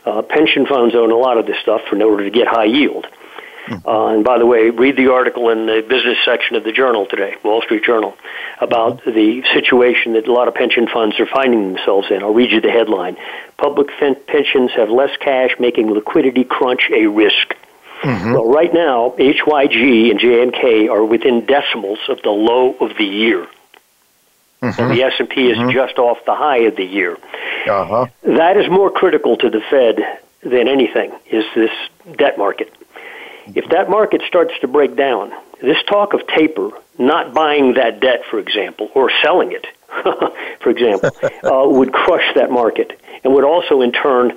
Uh, 0.05 0.23
pension 0.23 0.67
funds 0.67 0.95
own 0.95 1.11
a 1.11 1.17
lot 1.17 1.37
of 1.37 1.47
this 1.47 1.59
stuff 1.63 1.81
in 1.91 2.01
order 2.03 2.25
to 2.25 2.31
get 2.31 2.47
high 2.47 2.65
yield. 2.65 3.07
Uh, 3.69 4.07
and 4.09 4.25
by 4.25 4.39
the 4.39 4.47
way, 4.47 4.71
read 4.71 4.97
the 4.97 5.13
article 5.13 5.51
in 5.51 5.67
the 5.67 5.85
business 5.89 6.19
section 6.25 6.57
of 6.57 6.65
the 6.65 6.73
Journal 6.73 7.07
today, 7.07 7.35
Wall 7.43 7.63
Street 7.63 7.85
Journal, 7.85 8.17
about 8.61 9.05
the 9.05 9.43
situation 9.53 10.13
that 10.13 10.29
a 10.29 10.33
lot 10.33 10.49
of 10.49 10.55
pension 10.55 10.87
funds 10.87 11.19
are 11.19 11.27
finding 11.27 11.75
themselves 11.75 12.09
in. 12.11 12.23
I'll 12.23 12.35
read 12.35 12.53
you 12.53 12.61
the 12.61 12.71
headline. 12.71 13.17
Public 13.57 13.89
pensions 14.27 14.71
have 14.77 14.89
less 14.89 15.17
cash, 15.19 15.57
making 15.59 15.91
liquidity 15.91 16.45
crunch 16.45 16.91
a 16.95 17.07
risk. 17.07 17.55
Mm-hmm. 18.03 18.33
Well, 18.33 18.49
right 18.49 18.73
now, 18.73 19.15
HYG 19.19 20.11
and 20.11 20.21
JNK 20.21 20.91
are 20.91 21.05
within 21.05 21.47
decimals 21.47 21.99
of 22.09 22.23
the 22.23 22.31
low 22.31 22.75
of 22.75 22.97
the 22.97 23.05
year. 23.05 23.47
Mm-hmm. 24.63 24.81
And 24.81 24.91
the 24.91 25.03
S&P 25.03 25.51
is 25.51 25.59
mm-hmm. 25.59 25.71
just 25.71 25.99
off 25.99 26.19
the 26.25 26.35
high 26.35 26.65
of 26.65 26.77
the 26.77 26.85
year. 26.85 27.17
Uh-huh. 27.69 28.07
That 28.23 28.57
is 28.57 28.71
more 28.71 28.91
critical 28.91 29.37
to 29.39 29.51
the 29.51 29.61
Fed 29.61 30.01
than 30.43 30.69
anything, 30.69 31.13
is 31.31 31.45
this 31.55 31.71
debt 32.17 32.39
market. 32.39 32.73
If 33.55 33.69
that 33.71 33.89
market 33.89 34.23
starts 34.27 34.53
to 34.61 34.69
break 34.69 34.97
down, 34.97 35.33
this 35.61 35.83
talk 35.89 36.15
of 36.15 36.27
taper, 36.27 36.71
not 36.99 37.35
buying 37.35 37.75
that 37.75 38.01
debt, 38.01 38.25
for 38.31 38.39
example, 38.39 38.91
or 38.95 39.11
selling 39.23 39.53
it, 39.53 39.67
for 40.61 40.71
example, 40.71 41.11
uh, 41.45 41.69
would 41.69 41.93
crush 41.93 42.35
that 42.35 42.51
market 42.51 43.01
and 43.25 43.35
would 43.35 43.45
also, 43.45 43.81
in 43.81 43.93
turn, 43.93 44.37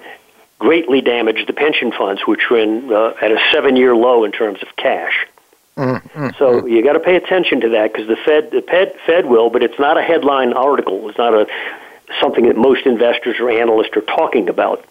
greatly 0.59 1.01
damage 1.01 1.45
the 1.47 1.53
pension 1.53 1.91
funds, 1.91 2.21
which 2.27 2.41
are 2.51 2.57
in, 2.57 2.91
uh, 2.91 3.13
at 3.21 3.31
a 3.31 3.39
seven-year 3.51 3.95
low 3.95 4.23
in 4.25 4.31
terms 4.31 4.61
of 4.61 4.75
cash. 4.75 5.25
Mm-hmm. 5.77 6.29
So 6.37 6.65
you 6.65 6.83
got 6.83 6.93
to 6.93 6.99
pay 6.99 7.15
attention 7.15 7.61
to 7.61 7.69
that 7.69 7.93
because 7.93 8.07
the 8.07 8.17
Fed, 8.17 8.51
the 8.51 8.61
Fed, 8.61 8.93
Fed 9.05 9.25
will, 9.25 9.49
but 9.49 9.63
it's 9.63 9.79
not 9.79 9.97
a 9.97 10.01
headline 10.01 10.51
article. 10.51 11.07
It's 11.07 11.17
not 11.17 11.33
a 11.33 11.47
something 12.19 12.47
that 12.47 12.57
most 12.57 12.85
investors 12.85 13.37
or 13.39 13.49
analysts 13.49 13.95
are 13.95 14.01
talking 14.01 14.49
about. 14.49 14.83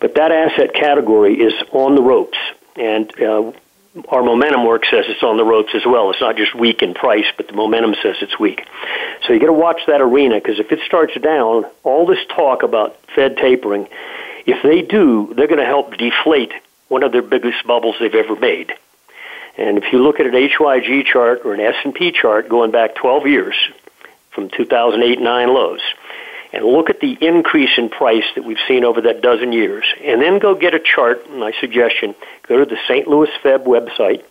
But 0.00 0.14
that 0.16 0.32
asset 0.32 0.74
category 0.74 1.34
is 1.34 1.52
on 1.70 1.94
the 1.94 2.02
ropes, 2.02 2.38
and 2.76 3.20
uh, 3.20 3.52
our 4.08 4.22
momentum 4.22 4.64
work 4.64 4.84
says 4.90 5.04
it's 5.08 5.22
on 5.22 5.36
the 5.36 5.44
ropes 5.44 5.74
as 5.74 5.84
well. 5.84 6.10
It's 6.10 6.20
not 6.20 6.36
just 6.36 6.54
weak 6.54 6.82
in 6.82 6.94
price, 6.94 7.26
but 7.36 7.46
the 7.46 7.52
momentum 7.52 7.94
says 8.02 8.16
it's 8.22 8.38
weak. 8.38 8.66
So 9.26 9.32
you 9.32 9.40
got 9.40 9.46
to 9.46 9.52
watch 9.52 9.80
that 9.86 10.00
arena 10.00 10.36
because 10.36 10.58
if 10.58 10.72
it 10.72 10.80
starts 10.86 11.14
down, 11.20 11.66
all 11.82 12.06
this 12.06 12.24
talk 12.34 12.62
about 12.62 12.96
Fed 13.14 13.36
tapering, 13.36 13.88
if 14.46 14.62
they 14.62 14.82
do, 14.82 15.32
they're 15.36 15.46
going 15.46 15.60
to 15.60 15.66
help 15.66 15.96
deflate 15.96 16.52
one 16.88 17.02
of 17.02 17.12
their 17.12 17.22
biggest 17.22 17.66
bubbles 17.66 17.96
they've 18.00 18.14
ever 18.14 18.36
made. 18.36 18.72
And 19.56 19.76
if 19.76 19.92
you 19.92 20.02
look 20.02 20.20
at 20.20 20.26
an 20.26 20.32
HYG 20.32 21.04
chart 21.04 21.42
or 21.44 21.52
an 21.52 21.60
S&P 21.60 22.12
chart 22.12 22.48
going 22.48 22.70
back 22.70 22.94
12 22.94 23.26
years 23.26 23.54
from 24.30 24.48
2008 24.48 25.20
9 25.20 25.48
lows, 25.54 25.80
and 26.52 26.64
look 26.64 26.90
at 26.90 27.00
the 27.00 27.16
increase 27.20 27.70
in 27.78 27.88
price 27.88 28.24
that 28.34 28.44
we've 28.44 28.58
seen 28.68 28.84
over 28.84 29.00
that 29.02 29.22
dozen 29.22 29.52
years, 29.52 29.84
and 30.02 30.20
then 30.20 30.38
go 30.38 30.54
get 30.54 30.74
a 30.74 30.80
chart. 30.80 31.28
My 31.30 31.52
suggestion: 31.60 32.14
go 32.46 32.58
to 32.58 32.64
the 32.64 32.78
St. 32.88 33.08
Louis 33.08 33.30
Fed 33.42 33.64
website, 33.64 34.22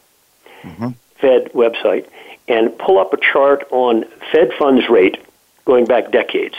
mm-hmm. 0.61 0.89
Fed 1.19 1.51
website, 1.53 2.07
and 2.47 2.77
pull 2.77 2.99
up 2.99 3.13
a 3.13 3.17
chart 3.17 3.63
on 3.71 4.05
Fed 4.31 4.51
funds 4.57 4.87
rate 4.89 5.17
going 5.65 5.85
back 5.85 6.11
decades. 6.11 6.55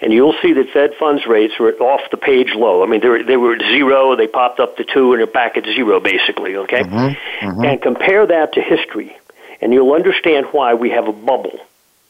And 0.00 0.12
you'll 0.12 0.34
see 0.42 0.52
that 0.52 0.68
Fed 0.72 0.94
funds 0.98 1.26
rates 1.26 1.54
were 1.58 1.72
off 1.74 2.00
the 2.10 2.16
page 2.16 2.54
low. 2.54 2.82
I 2.82 2.86
mean, 2.86 3.00
they 3.00 3.08
were, 3.08 3.22
they 3.22 3.36
were 3.36 3.54
at 3.54 3.60
zero, 3.60 4.16
they 4.16 4.26
popped 4.26 4.58
up 4.58 4.76
to 4.76 4.84
two, 4.84 5.12
and 5.12 5.20
they're 5.20 5.26
back 5.26 5.56
at 5.56 5.64
zero, 5.64 6.00
basically, 6.00 6.56
okay? 6.56 6.82
Mm-hmm. 6.82 7.46
Mm-hmm. 7.46 7.64
And 7.64 7.80
compare 7.80 8.26
that 8.26 8.52
to 8.54 8.60
history, 8.60 9.16
and 9.60 9.72
you'll 9.72 9.92
understand 9.92 10.46
why 10.50 10.74
we 10.74 10.90
have 10.90 11.06
a 11.06 11.12
bubble 11.12 11.60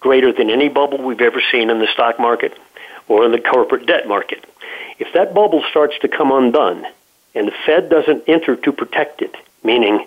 greater 0.03 0.33
than 0.33 0.51
any 0.51 0.69
bubble 0.69 0.99
we've 0.99 1.21
ever 1.21 1.41
seen 1.51 1.71
in 1.71 1.79
the 1.79 1.87
stock 1.95 2.19
market 2.19 2.59
or 3.09 3.25
in 3.25 3.33
the 3.33 3.41
corporate 3.41 3.87
debt 3.87 4.07
market. 4.07 4.45
If 4.99 5.13
that 5.15 5.33
bubble 5.33 5.63
starts 5.71 5.95
to 6.01 6.09
come 6.09 6.31
undone 6.31 6.87
and 7.35 7.49
the 7.49 7.53
Fed 7.65 7.89
doesn't 7.89 8.29
enter 8.29 8.57
to 8.57 8.73
protect 8.73 9.23
it, 9.23 9.35
meaning 9.65 10.07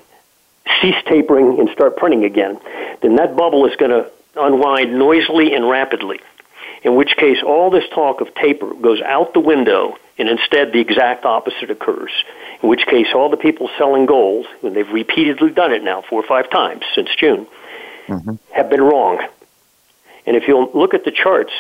cease 0.82 1.02
tapering 1.06 1.60
and 1.60 1.70
start 1.70 1.98
printing 1.98 2.26
again, 2.26 2.60
then 3.02 3.16
that 3.16 3.36
bubble 3.36 3.66
is 3.66 3.76
going 3.78 3.92
to 3.92 4.12
unwind 4.36 4.98
noisily 4.98 5.54
and 5.54 5.68
rapidly. 5.68 6.20
In 6.84 6.96
which 6.96 7.16
case, 7.18 7.42
all 7.44 7.72
this 7.72 7.88
talk 7.94 8.22
of 8.22 8.34
taper 8.36 8.74
goes 8.76 9.02
out 9.02 9.34
the 9.34 9.40
window, 9.40 9.98
and 10.20 10.30
instead 10.30 10.72
the 10.72 10.80
exact 10.80 11.26
opposite 11.26 11.72
occurs. 11.72 12.12
In 12.62 12.70
which 12.70 12.86
case, 12.86 13.08
all 13.16 13.30
the 13.30 13.38
people 13.38 13.70
selling 13.78 14.06
gold, 14.06 14.46
and 14.62 14.76
they've 14.76 14.92
repeatedly 14.92 15.50
done 15.50 15.74
it 15.74 15.84
now 15.84 16.04
four 16.04 16.20
or 16.20 16.28
five 16.28 16.50
times 16.50 16.84
since 16.94 17.10
June, 17.16 17.48
mm-hmm. 18.08 18.36
have 18.52 18.70
been 18.70 18.82
wrong. 18.82 19.26
And 20.26 20.36
if 20.36 20.48
you'll 20.48 20.72
look 20.74 20.94
at 20.94 21.06
the 21.06 21.12
charts, 21.12 21.54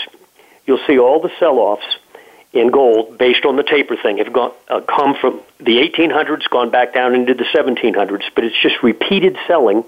you'll 0.65 0.85
see 0.87 0.97
all 0.97 1.21
the 1.21 1.31
sell-offs 1.39 1.85
in 2.53 2.71
gold 2.71 3.17
based 3.17 3.45
on 3.45 3.57
the 3.57 3.63
taper 3.63 3.97
thing 3.97 4.17
have 4.17 4.31
gone 4.31 4.53
uh, 4.69 4.79
come 4.81 5.13
from 5.19 5.41
the 5.59 5.77
1800s, 5.77 6.49
gone 6.49 6.69
back 6.69 6.93
down 6.93 7.13
into 7.13 7.33
the 7.33 7.43
1700s, 7.43 8.23
but 8.33 8.43
it's 8.43 8.59
just 8.61 8.81
repeated 8.81 9.37
selling 9.45 9.83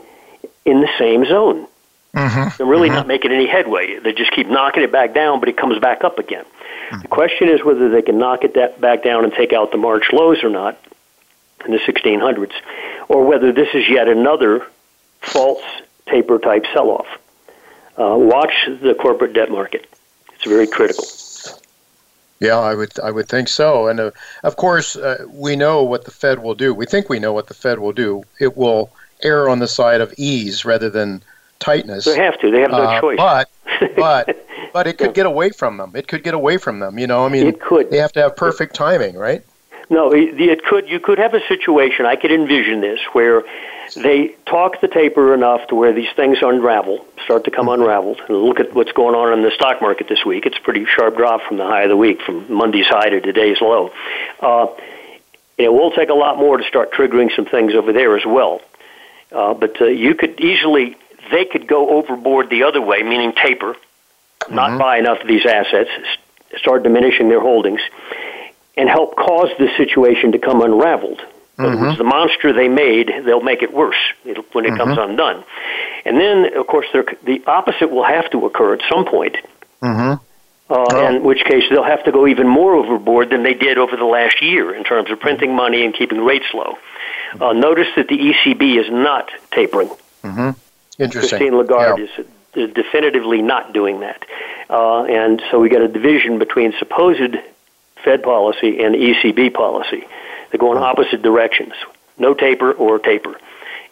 in 0.65 0.81
the 0.81 0.89
same 0.99 1.25
zone. 1.25 1.65
Mm-hmm. 2.13 2.57
They're 2.57 2.67
really 2.67 2.89
mm-hmm. 2.89 2.97
not 2.97 3.07
making 3.07 3.31
any 3.31 3.47
headway. 3.47 3.99
They 3.99 4.11
just 4.11 4.31
keep 4.31 4.47
knocking 4.47 4.83
it 4.83 4.91
back 4.91 5.13
down, 5.13 5.39
but 5.39 5.49
it 5.49 5.57
comes 5.57 5.79
back 5.79 6.03
up 6.03 6.19
again. 6.19 6.43
Mm-hmm. 6.43 7.01
The 7.01 7.07
question 7.07 7.47
is 7.47 7.63
whether 7.63 7.89
they 7.89 8.01
can 8.01 8.17
knock 8.17 8.43
it 8.43 8.55
that 8.55 8.81
back 8.81 9.03
down 9.03 9.23
and 9.23 9.33
take 9.33 9.53
out 9.53 9.71
the 9.71 9.77
March 9.77 10.11
lows 10.11 10.43
or 10.43 10.49
not 10.49 10.77
in 11.65 11.71
the 11.71 11.79
1600s, 11.79 12.53
or 13.07 13.25
whether 13.25 13.51
this 13.51 13.69
is 13.73 13.89
yet 13.89 14.07
another 14.07 14.65
false 15.21 15.63
taper 16.07 16.37
type 16.37 16.65
sell-off. 16.73 17.07
Uh, 17.97 18.15
watch 18.17 18.53
the 18.81 18.93
corporate 18.93 19.33
debt 19.33 19.49
market. 19.49 19.87
It's 20.35 20.45
very 20.45 20.67
critical. 20.67 21.05
Yeah, 22.39 22.57
I 22.59 22.75
would 22.75 22.99
I 22.99 23.09
would 23.09 23.27
think 23.27 23.47
so. 23.47 23.87
And 23.87 23.99
uh, 23.99 24.11
of 24.43 24.55
course, 24.55 24.95
uh, 24.95 25.25
we 25.29 25.55
know 25.55 25.83
what 25.83 26.05
the 26.05 26.11
Fed 26.11 26.39
will 26.39 26.53
do. 26.53 26.73
We 26.73 26.85
think 26.85 27.09
we 27.09 27.19
know 27.19 27.33
what 27.33 27.47
the 27.47 27.55
Fed 27.55 27.79
will 27.79 27.93
do. 27.93 28.23
It 28.39 28.55
will 28.55 28.91
err 29.23 29.49
on 29.49 29.59
the 29.59 29.67
side 29.67 30.01
of 30.01 30.13
ease 30.17 30.63
rather 30.63 30.89
than 30.89 31.23
tightness. 31.59 32.05
They 32.05 32.15
have 32.17 32.39
to. 32.41 32.51
They 32.51 32.61
have 32.61 32.71
no 32.71 32.83
uh, 32.83 33.01
choice. 33.01 33.17
But 33.17 33.49
but 33.95 34.37
but 34.73 34.85
it 34.85 34.99
could 34.99 35.15
get 35.15 35.25
away 35.25 35.49
from 35.49 35.77
them. 35.77 35.93
It 35.95 36.07
could 36.07 36.23
get 36.23 36.35
away 36.35 36.57
from 36.57 36.79
them. 36.79 36.99
You 36.99 37.07
know, 37.07 37.25
I 37.25 37.29
mean, 37.29 37.47
it 37.47 37.59
could. 37.59 37.89
They 37.89 37.97
have 37.97 38.11
to 38.13 38.21
have 38.21 38.35
perfect 38.35 38.75
timing, 38.75 39.15
right? 39.15 39.43
No, 39.89 40.11
it 40.13 40.63
could. 40.65 40.89
You 40.89 40.99
could 40.99 41.17
have 41.17 41.33
a 41.33 41.39
situation. 41.47 42.05
I 42.05 42.17
could 42.17 42.31
envision 42.31 42.81
this 42.81 42.99
where 43.13 43.43
they 43.95 44.35
talk 44.45 44.81
the 44.81 44.87
taper 44.87 45.33
enough 45.33 45.67
to 45.67 45.75
where 45.75 45.93
these 45.93 46.11
things 46.15 46.39
unravel, 46.41 47.05
start 47.23 47.45
to 47.45 47.51
come 47.51 47.67
mm-hmm. 47.67 47.81
unraveled. 47.81 48.21
And 48.27 48.37
look 48.43 48.59
at 48.59 48.73
what's 48.73 48.91
going 48.91 49.15
on 49.15 49.33
in 49.37 49.43
the 49.43 49.51
stock 49.51 49.81
market 49.81 50.07
this 50.07 50.25
week. 50.25 50.45
It's 50.45 50.57
a 50.57 50.61
pretty 50.61 50.85
sharp 50.85 51.15
drop 51.15 51.41
from 51.47 51.57
the 51.57 51.65
high 51.65 51.83
of 51.83 51.89
the 51.89 51.97
week, 51.97 52.21
from 52.21 52.51
Monday's 52.51 52.87
high 52.87 53.09
to 53.09 53.21
today's 53.21 53.61
low. 53.61 53.91
Uh, 54.39 54.67
it 55.57 55.71
will 55.71 55.91
take 55.91 56.09
a 56.09 56.13
lot 56.13 56.37
more 56.37 56.57
to 56.57 56.63
start 56.65 56.91
triggering 56.91 57.35
some 57.35 57.45
things 57.45 57.73
over 57.73 57.93
there 57.93 58.17
as 58.17 58.25
well. 58.25 58.61
Uh, 59.31 59.53
but 59.53 59.81
uh, 59.81 59.85
you 59.85 60.15
could 60.15 60.39
easily, 60.39 60.95
they 61.31 61.45
could 61.45 61.67
go 61.67 61.89
overboard 61.97 62.49
the 62.49 62.63
other 62.63 62.81
way, 62.81 63.03
meaning 63.03 63.33
taper, 63.33 63.73
mm-hmm. 63.73 64.55
not 64.55 64.77
buy 64.77 64.97
enough 64.97 65.21
of 65.21 65.27
these 65.27 65.45
assets, 65.45 65.89
start 66.57 66.83
diminishing 66.83 67.29
their 67.29 67.41
holdings, 67.41 67.81
and 68.75 68.87
help 68.87 69.15
cause 69.15 69.49
the 69.57 69.69
situation 69.77 70.33
to 70.33 70.39
come 70.39 70.61
unraveled 70.61 71.21
Mm-hmm. 71.57 71.97
the 71.97 72.03
monster 72.03 72.53
they 72.53 72.67
made, 72.67 73.11
they'll 73.25 73.41
make 73.41 73.63
it 73.63 73.73
worse 73.73 73.95
when 74.23 74.35
it 74.35 74.45
mm-hmm. 74.51 74.77
comes 74.77 74.97
undone. 74.99 75.43
And 76.05 76.17
then, 76.17 76.55
of 76.55 76.67
course, 76.67 76.85
the 76.93 77.43
opposite 77.47 77.89
will 77.89 78.03
have 78.03 78.29
to 78.31 78.45
occur 78.45 78.75
at 78.75 78.81
some 78.89 79.05
point. 79.05 79.37
Mm-hmm. 79.81 80.23
Uh, 80.69 80.85
oh. 80.91 81.15
In 81.15 81.23
which 81.23 81.43
case, 81.45 81.63
they'll 81.69 81.83
have 81.83 82.03
to 82.03 82.11
go 82.11 82.27
even 82.27 82.47
more 82.47 82.75
overboard 82.75 83.29
than 83.29 83.41
they 83.43 83.53
did 83.53 83.77
over 83.77 83.95
the 83.95 84.05
last 84.05 84.41
year 84.41 84.75
in 84.75 84.83
terms 84.83 85.09
of 85.09 85.19
printing 85.19 85.55
money 85.55 85.83
and 85.83 85.95
keeping 85.95 86.23
rates 86.23 86.45
low. 86.53 86.77
Uh, 87.39 87.53
notice 87.53 87.87
that 87.95 88.07
the 88.07 88.17
ECB 88.17 88.79
is 88.79 88.91
not 88.91 89.29
tapering. 89.51 89.89
Mm-hmm. 90.23 90.51
Interesting. 90.99 91.37
Christine 91.39 91.57
Lagarde 91.57 92.07
yeah. 92.15 92.23
is 92.55 92.73
definitively 92.73 93.41
not 93.41 93.73
doing 93.73 94.01
that. 94.01 94.23
Uh, 94.69 95.03
and 95.05 95.41
so 95.49 95.59
we 95.59 95.69
got 95.69 95.81
a 95.81 95.87
division 95.87 96.37
between 96.37 96.73
supposed 96.79 97.35
Fed 98.03 98.23
policy 98.23 98.83
and 98.83 98.95
ECB 98.95 99.53
policy. 99.53 100.05
They 100.51 100.57
go 100.57 100.71
in 100.71 100.77
opposite 100.77 101.21
directions, 101.21 101.73
no 102.17 102.33
taper 102.33 102.71
or 102.71 102.99
taper. 102.99 103.39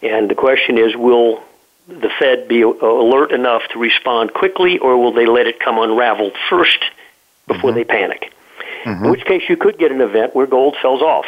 And 0.02 0.28
the 0.30 0.34
question 0.34 0.78
is, 0.78 0.96
will 0.96 1.42
the 1.88 2.10
Fed 2.18 2.48
be 2.48 2.62
alert 2.62 3.32
enough 3.32 3.62
to 3.72 3.78
respond 3.78 4.34
quickly, 4.34 4.78
or 4.78 4.96
will 4.96 5.12
they 5.12 5.26
let 5.26 5.46
it 5.46 5.60
come 5.60 5.78
unraveled 5.78 6.34
first 6.50 6.78
before 7.46 7.70
mm-hmm. 7.70 7.78
they 7.78 7.84
panic? 7.84 8.32
Mm-hmm. 8.84 9.04
In 9.04 9.10
which 9.10 9.24
case, 9.24 9.42
you 9.48 9.56
could 9.56 9.78
get 9.78 9.92
an 9.92 10.00
event 10.00 10.34
where 10.34 10.46
gold 10.46 10.76
sells 10.82 11.02
off, 11.02 11.26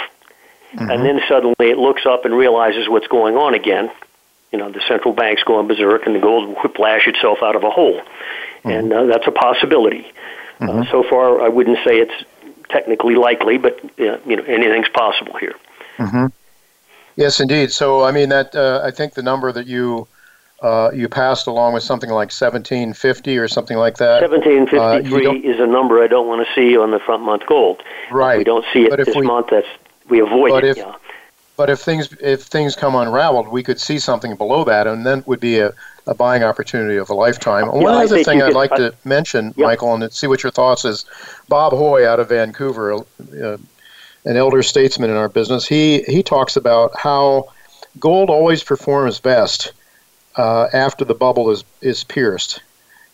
mm-hmm. 0.72 0.90
and 0.90 1.04
then 1.04 1.20
suddenly 1.28 1.70
it 1.70 1.78
looks 1.78 2.06
up 2.06 2.24
and 2.24 2.34
realizes 2.34 2.88
what's 2.88 3.06
going 3.06 3.36
on 3.36 3.54
again. 3.54 3.90
You 4.52 4.58
know, 4.58 4.70
the 4.70 4.80
central 4.88 5.14
bank's 5.14 5.42
going 5.44 5.68
berserk, 5.68 6.06
and 6.06 6.14
the 6.14 6.20
gold 6.20 6.56
whiplash 6.62 7.06
itself 7.06 7.38
out 7.42 7.54
of 7.54 7.64
a 7.64 7.70
hole, 7.70 8.00
mm-hmm. 8.00 8.70
and 8.70 8.92
uh, 8.92 9.06
that's 9.06 9.26
a 9.26 9.32
possibility. 9.32 10.10
Uh, 10.60 10.66
mm-hmm. 10.66 10.90
so 10.90 11.04
far, 11.08 11.40
I 11.40 11.48
wouldn't 11.48 11.78
say 11.84 11.98
it's 11.98 12.24
technically 12.68 13.14
likely, 13.14 13.58
but 13.58 13.82
uh, 13.98 14.18
you 14.26 14.36
know 14.36 14.44
anything's 14.44 14.88
possible 14.88 15.36
here. 15.36 15.54
Mm-hmm. 15.98 16.26
Yes, 17.16 17.40
indeed. 17.40 17.72
So 17.72 18.04
I 18.04 18.12
mean 18.12 18.28
that 18.28 18.54
uh, 18.54 18.80
I 18.84 18.90
think 18.90 19.14
the 19.14 19.22
number 19.22 19.50
that 19.52 19.66
you 19.66 20.06
uh, 20.62 20.90
you 20.92 21.08
passed 21.08 21.46
along 21.46 21.74
was 21.74 21.84
something 21.84 22.10
like 22.10 22.30
1750 22.30 23.38
or 23.38 23.48
something 23.48 23.76
like 23.76 23.96
that. 23.98 24.22
1753 24.28 25.26
uh, 25.26 25.54
is 25.54 25.60
a 25.60 25.66
number 25.66 26.02
I 26.02 26.08
don't 26.08 26.26
want 26.26 26.46
to 26.46 26.54
see 26.54 26.76
on 26.76 26.90
the 26.90 26.98
front 26.98 27.22
month 27.22 27.42
gold. 27.46 27.82
Right. 28.10 28.34
If 28.34 28.38
we 28.38 28.44
don't 28.44 28.64
see 28.72 28.82
it 28.84 28.96
this 29.04 29.14
we, 29.14 29.26
month. 29.26 29.48
That's 29.50 29.66
we 30.08 30.20
avoid 30.20 30.50
but 30.50 30.64
it. 30.64 30.70
If, 30.70 30.76
yeah. 30.78 30.94
But 31.58 31.70
if 31.70 31.80
things 31.80 32.08
if 32.20 32.42
things 32.42 32.76
come 32.76 32.94
unraveled, 32.94 33.48
we 33.48 33.64
could 33.64 33.80
see 33.80 33.98
something 33.98 34.36
below 34.36 34.62
that, 34.62 34.86
and 34.86 35.04
then 35.04 35.24
would 35.26 35.40
be 35.40 35.58
a, 35.58 35.74
a 36.06 36.14
buying 36.14 36.44
opportunity 36.44 36.96
of 36.96 37.10
a 37.10 37.14
lifetime. 37.14 37.64
Yeah, 37.66 37.72
One 37.72 37.94
other 37.96 38.22
thing 38.22 38.40
I'd 38.40 38.54
like 38.54 38.70
to 38.76 38.94
mention, 39.04 39.52
Michael, 39.56 39.92
and 39.92 40.12
see 40.12 40.28
what 40.28 40.44
your 40.44 40.52
thoughts 40.52 40.84
is. 40.84 41.04
Bob 41.48 41.72
Hoye 41.72 42.06
out 42.06 42.20
of 42.20 42.28
Vancouver, 42.28 42.92
uh, 42.94 43.56
an 44.24 44.36
elder 44.36 44.62
statesman 44.62 45.10
in 45.10 45.16
our 45.16 45.28
business, 45.28 45.66
he 45.66 46.02
he 46.02 46.22
talks 46.22 46.54
about 46.54 46.96
how 46.96 47.48
gold 47.98 48.30
always 48.30 48.62
performs 48.62 49.18
best 49.18 49.72
uh, 50.36 50.68
after 50.72 51.04
the 51.04 51.14
bubble 51.14 51.50
is 51.50 51.64
is 51.80 52.04
pierced. 52.04 52.62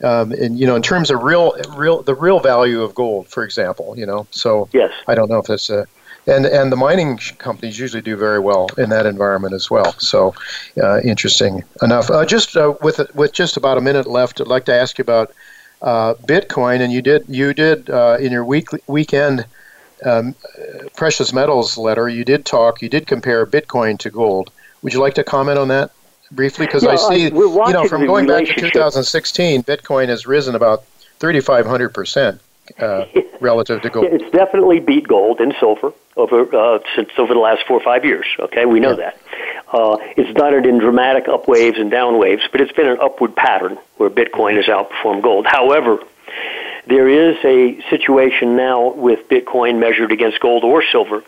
Um, 0.03 0.33
and 0.33 0.59
you 0.59 0.67
know, 0.67 0.77
in 0.77 0.83
terms 0.83 1.11
of 1.11 1.23
real, 1.23 1.55
real, 1.77 2.03
the 2.03 2.15
real 2.15 2.41
value 2.41 2.83
of 2.83 2.95
gold, 2.95 3.27
for 3.29 3.43
example, 3.43 3.95
you 3.97 4.05
know. 4.05 4.27
So 4.33 4.69
yes, 4.75 4.93
I 5.09 5.15
don't 5.15 5.31
know 5.31 5.39
if 5.39 5.47
that's 5.47 5.71
a 5.71 5.87
and 6.27 6.47
and 6.47 6.73
the 6.73 6.77
mining 6.77 7.19
companies 7.39 7.79
usually 7.79 8.03
do 8.03 8.17
very 8.17 8.39
well 8.39 8.69
in 8.79 8.91
that 8.91 9.07
environment 9.07 9.55
as 9.55 9.71
well. 9.71 9.93
So, 9.99 10.35
uh, 10.83 11.01
interesting 11.01 11.65
enough. 11.83 12.11
Uh, 12.11 12.25
just 12.25 12.57
uh, 12.57 12.75
with 12.83 13.01
with 13.15 13.33
just 13.33 13.57
about 13.57 13.79
a 13.79 13.81
minute 13.81 14.07
left, 14.07 14.41
I'd 14.41 14.47
like 14.47 14.65
to 14.67 14.75
ask 14.75 14.99
you 14.99 15.03
about 15.03 15.33
uh, 15.83 16.15
Bitcoin. 16.15 16.81
And 16.81 16.93
you 16.93 17.03
did 17.03 17.25
you 17.29 17.53
did 17.53 17.91
uh, 17.91 18.17
in 18.21 18.33
your 18.33 18.45
week 18.45 18.69
weekend 18.87 19.47
um, 20.05 20.35
precious 20.97 21.33
metals 21.33 21.77
letter. 21.77 22.09
You 22.09 22.25
did 22.25 22.45
talk. 22.45 22.83
You 22.83 22.89
did 22.89 23.07
compare 23.07 23.47
Bitcoin 23.47 23.99
to 24.01 24.11
gold. 24.11 24.51
Would 24.83 24.93
you 24.93 25.01
like 25.01 25.15
to 25.15 25.25
comment 25.25 25.59
on 25.59 25.69
that 25.69 25.93
briefly? 26.31 26.67
Because 26.67 26.87
I 26.87 26.97
see, 26.97 27.25
you 27.25 27.73
know, 27.73 27.87
from 27.87 28.07
going 28.07 28.27
back 28.27 28.45
to 28.47 28.55
2016, 28.55 29.63
Bitcoin 29.63 30.09
has 30.09 30.27
risen 30.27 30.55
about 30.55 30.85
3,500 31.21 31.91
percent 31.91 32.41
uh, 32.79 33.05
relative 33.41 33.83
to 33.83 33.91
gold. 33.91 34.07
It's 34.11 34.31
definitely 34.31 34.81
beat 34.81 35.07
gold 35.07 35.41
and 35.41 35.55
silver 35.61 35.93
over 36.17 36.55
uh, 36.55 36.79
since 36.95 37.11
over 37.19 37.35
the 37.35 37.41
last 37.41 37.67
four 37.67 37.77
or 37.77 37.83
five 37.83 38.05
years. 38.05 38.27
Okay, 38.39 38.67
we 38.67 38.81
know 38.81 38.91
yeah. 38.91 39.11
that. 39.11 39.21
Uh, 39.73 39.97
it's 40.17 40.31
it 40.31 40.67
in 40.67 40.79
dramatic 40.79 41.29
up 41.29 41.49
waves 41.49 41.79
and 41.79 41.91
down 41.91 42.19
waves, 42.19 42.43
but 42.53 42.61
it's 42.61 42.73
been 42.73 42.87
an 42.89 42.99
upward 43.01 43.35
pattern 43.35 43.79
where 43.97 44.11
Bitcoin 44.11 44.57
has 44.57 44.67
outperformed 44.67 45.23
gold. 45.23 45.47
However, 45.47 45.99
there 46.87 47.09
is 47.09 47.37
a 47.45 47.81
situation 47.91 48.57
now 48.57 48.93
with 48.93 49.29
Bitcoin 49.29 49.79
measured 49.79 50.13
against 50.13 50.41
gold 50.41 50.65
or 50.65 50.83
silver 50.93 51.25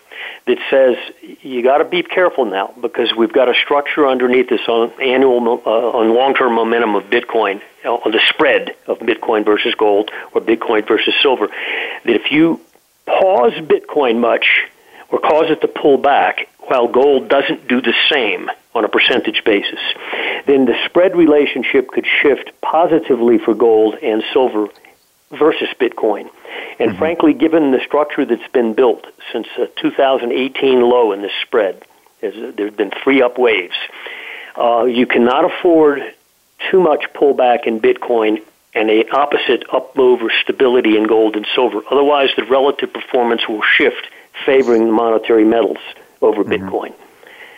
that 0.46 0.58
says 0.70 0.96
you 1.42 1.62
got 1.62 1.78
to 1.78 1.84
be 1.84 2.02
careful 2.02 2.44
now 2.44 2.72
because 2.80 3.12
we've 3.16 3.32
got 3.32 3.48
a 3.48 3.54
structure 3.54 4.06
underneath 4.06 4.48
this 4.48 4.60
on 4.68 4.90
annual 5.02 5.60
uh, 5.66 5.70
on 5.70 6.14
long-term 6.14 6.54
momentum 6.54 6.94
of 6.94 7.04
Bitcoin 7.04 7.60
on 7.84 8.12
the 8.12 8.20
spread 8.28 8.76
of 8.86 8.98
Bitcoin 9.00 9.44
versus 9.44 9.74
gold 9.74 10.10
or 10.32 10.40
Bitcoin 10.40 10.86
versus 10.86 11.14
silver 11.20 11.48
that 11.48 12.14
if 12.14 12.30
you 12.30 12.60
pause 13.06 13.52
Bitcoin 13.54 14.20
much 14.20 14.66
or 15.10 15.18
cause 15.18 15.50
it 15.50 15.60
to 15.60 15.68
pull 15.68 15.98
back 15.98 16.48
while 16.60 16.88
gold 16.88 17.28
doesn't 17.28 17.68
do 17.68 17.80
the 17.80 17.94
same 18.10 18.50
on 18.74 18.84
a 18.84 18.88
percentage 18.88 19.42
basis, 19.44 19.78
then 20.46 20.64
the 20.64 20.74
spread 20.86 21.16
relationship 21.16 21.88
could 21.88 22.06
shift 22.22 22.50
positively 22.60 23.38
for 23.38 23.54
gold 23.54 23.94
and 24.02 24.22
silver 24.32 24.68
versus 25.30 25.68
Bitcoin. 25.80 26.30
And 26.78 26.90
mm-hmm. 26.90 26.98
frankly, 26.98 27.34
given 27.34 27.72
the 27.72 27.80
structure 27.80 28.24
that's 28.24 28.50
been 28.52 28.74
built 28.74 29.06
since 29.32 29.46
a 29.58 29.66
2018 29.80 30.80
low 30.80 31.12
in 31.12 31.22
this 31.22 31.32
spread, 31.42 31.82
there 32.20 32.66
have 32.66 32.76
been 32.76 32.92
three 33.02 33.22
up 33.22 33.38
waves. 33.38 33.76
Uh, 34.56 34.84
you 34.84 35.06
cannot 35.06 35.44
afford 35.44 36.02
too 36.70 36.80
much 36.80 37.06
pullback 37.14 37.66
in 37.66 37.80
Bitcoin 37.80 38.42
and 38.74 38.90
a 38.90 39.08
opposite 39.10 39.64
up 39.72 39.96
move 39.96 40.22
or 40.22 40.30
stability 40.42 40.96
in 40.96 41.06
gold 41.06 41.36
and 41.36 41.46
silver. 41.54 41.80
Otherwise, 41.90 42.30
the 42.36 42.44
relative 42.44 42.92
performance 42.92 43.48
will 43.48 43.62
shift 43.62 44.06
favoring 44.44 44.86
the 44.86 44.92
monetary 44.92 45.44
metals 45.44 45.78
over 46.20 46.44
mm-hmm. 46.44 46.52
Bitcoin. 46.52 46.94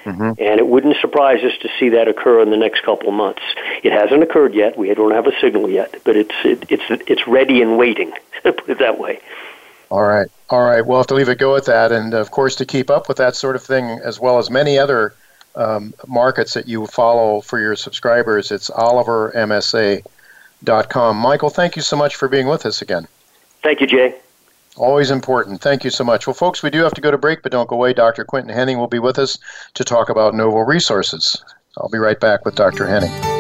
Mm-hmm. 0.09 0.43
And 0.43 0.59
it 0.59 0.67
wouldn't 0.67 0.97
surprise 1.01 1.45
us 1.45 1.53
to 1.61 1.69
see 1.79 1.91
that 1.91 2.09
occur 2.09 2.41
in 2.41 2.51
the 2.51 2.57
next 2.57 2.83
couple 2.83 3.09
of 3.09 3.15
months. 3.15 3.43
It 3.83 3.93
hasn't 3.93 4.23
occurred 4.23 4.55
yet. 4.55 4.79
We 4.79 4.93
don't 4.95 5.13
have 5.13 5.27
a 5.27 5.39
signal 5.41 5.69
yet, 5.69 5.97
but 6.05 6.17
it's 6.17 6.35
it, 6.45 6.65
it's 6.71 6.85
it's 7.07 7.27
ready 7.27 7.61
and 7.61 7.77
waiting. 7.77 8.13
put 8.43 8.69
it 8.69 8.79
that 8.79 8.99
way. 8.99 9.21
All 9.91 10.03
right, 10.03 10.29
all 10.51 10.65
right. 10.65 10.85
We'll 10.85 10.99
have 10.99 11.07
to 11.09 11.15
leave 11.15 11.29
it 11.29 11.39
go 11.39 11.57
at 11.57 11.67
that, 11.67 11.93
and 11.93 12.15
of 12.15 12.31
course, 12.31 12.57
to 12.57 12.65
keep 12.65 12.89
up 12.91 13.09
with 13.09 13.19
that 13.19 13.37
sort 13.37 13.57
of 13.57 13.63
thing, 13.63 14.01
as 14.05 14.21
well 14.21 14.39
as 14.39 14.51
many 14.51 14.79
other 14.79 15.15
um, 15.55 15.95
markets 16.07 16.55
that 16.55 16.69
you 16.69 16.87
follow 16.87 17.41
for 17.41 17.59
your 17.59 17.77
subscribers, 17.77 18.51
it's 18.51 18.71
OliverMSA.com. 18.71 21.17
Michael, 21.17 21.51
thank 21.51 21.77
you 21.77 21.83
so 21.83 21.97
much 21.97 22.17
for 22.17 22.29
being 22.29 22.47
with 22.47 22.65
us 22.65 22.83
again. 22.83 23.09
Thank 23.63 23.81
you, 23.81 23.87
Jay. 23.87 24.15
Always 24.79 25.11
important. 25.11 25.61
Thank 25.61 25.83
you 25.83 25.91
so 25.91 26.05
much. 26.05 26.27
Well, 26.27 26.35
folks, 26.35 26.63
we 26.63 26.71
do 26.71 26.83
have 26.83 26.95
to 26.95 27.01
go 27.01 27.11
to 27.11 27.19
break, 27.19 27.43
but 27.43 27.51
don't 27.51 27.69
go 27.69 27.75
away. 27.75 27.93
Dr. 27.93 28.25
Quinton 28.25 28.55
Hennigh 28.55 28.79
will 28.79 28.87
be 28.87 29.01
with 29.01 29.19
us 29.19 29.39
to 29.75 29.85
talk 29.85 30.09
about 30.09 30.35
Novo 30.35 30.61
Resources. 30.61 31.43
I'll 31.77 31.89
be 31.89 31.99
right 31.99 32.19
back 32.19 32.45
with 32.45 32.55
Dr. 32.55 32.87
Hennigh. 32.87 33.38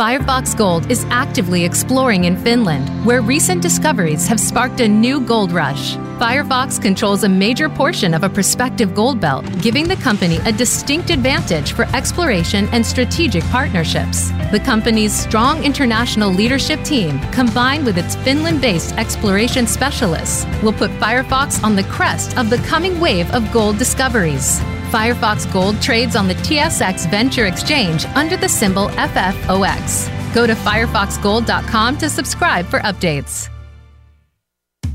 Firefox 0.00 0.56
Gold 0.56 0.90
is 0.90 1.04
actively 1.10 1.62
exploring 1.62 2.24
in 2.24 2.34
Finland, 2.34 2.88
where 3.04 3.20
recent 3.20 3.60
discoveries 3.60 4.26
have 4.26 4.40
sparked 4.40 4.80
a 4.80 4.88
new 4.88 5.20
gold 5.20 5.52
rush. 5.52 5.96
Firefox 6.18 6.80
controls 6.80 7.24
a 7.24 7.28
major 7.28 7.68
portion 7.68 8.14
of 8.14 8.24
a 8.24 8.28
prospective 8.30 8.94
gold 8.94 9.20
belt, 9.20 9.44
giving 9.60 9.86
the 9.86 9.96
company 9.96 10.38
a 10.46 10.52
distinct 10.52 11.10
advantage 11.10 11.72
for 11.72 11.84
exploration 11.94 12.66
and 12.72 12.86
strategic 12.86 13.44
partnerships. 13.50 14.30
The 14.52 14.62
company's 14.64 15.12
strong 15.12 15.62
international 15.64 16.30
leadership 16.30 16.82
team, 16.82 17.20
combined 17.30 17.84
with 17.84 17.98
its 17.98 18.16
Finland 18.16 18.62
based 18.62 18.96
exploration 18.96 19.66
specialists, 19.66 20.46
will 20.62 20.72
put 20.72 20.90
Firefox 20.92 21.62
on 21.62 21.76
the 21.76 21.84
crest 21.84 22.38
of 22.38 22.48
the 22.48 22.56
coming 22.66 22.98
wave 23.00 23.30
of 23.34 23.52
gold 23.52 23.76
discoveries. 23.76 24.62
Firefox 24.90 25.50
Gold 25.52 25.80
trades 25.80 26.16
on 26.16 26.26
the 26.26 26.34
TSX 26.34 27.08
Venture 27.10 27.46
Exchange 27.46 28.06
under 28.16 28.36
the 28.36 28.48
symbol 28.48 28.88
FFOX. 28.90 30.34
Go 30.34 30.46
to 30.46 30.54
firefoxgold.com 30.54 31.98
to 31.98 32.08
subscribe 32.08 32.66
for 32.66 32.80
updates. 32.80 33.48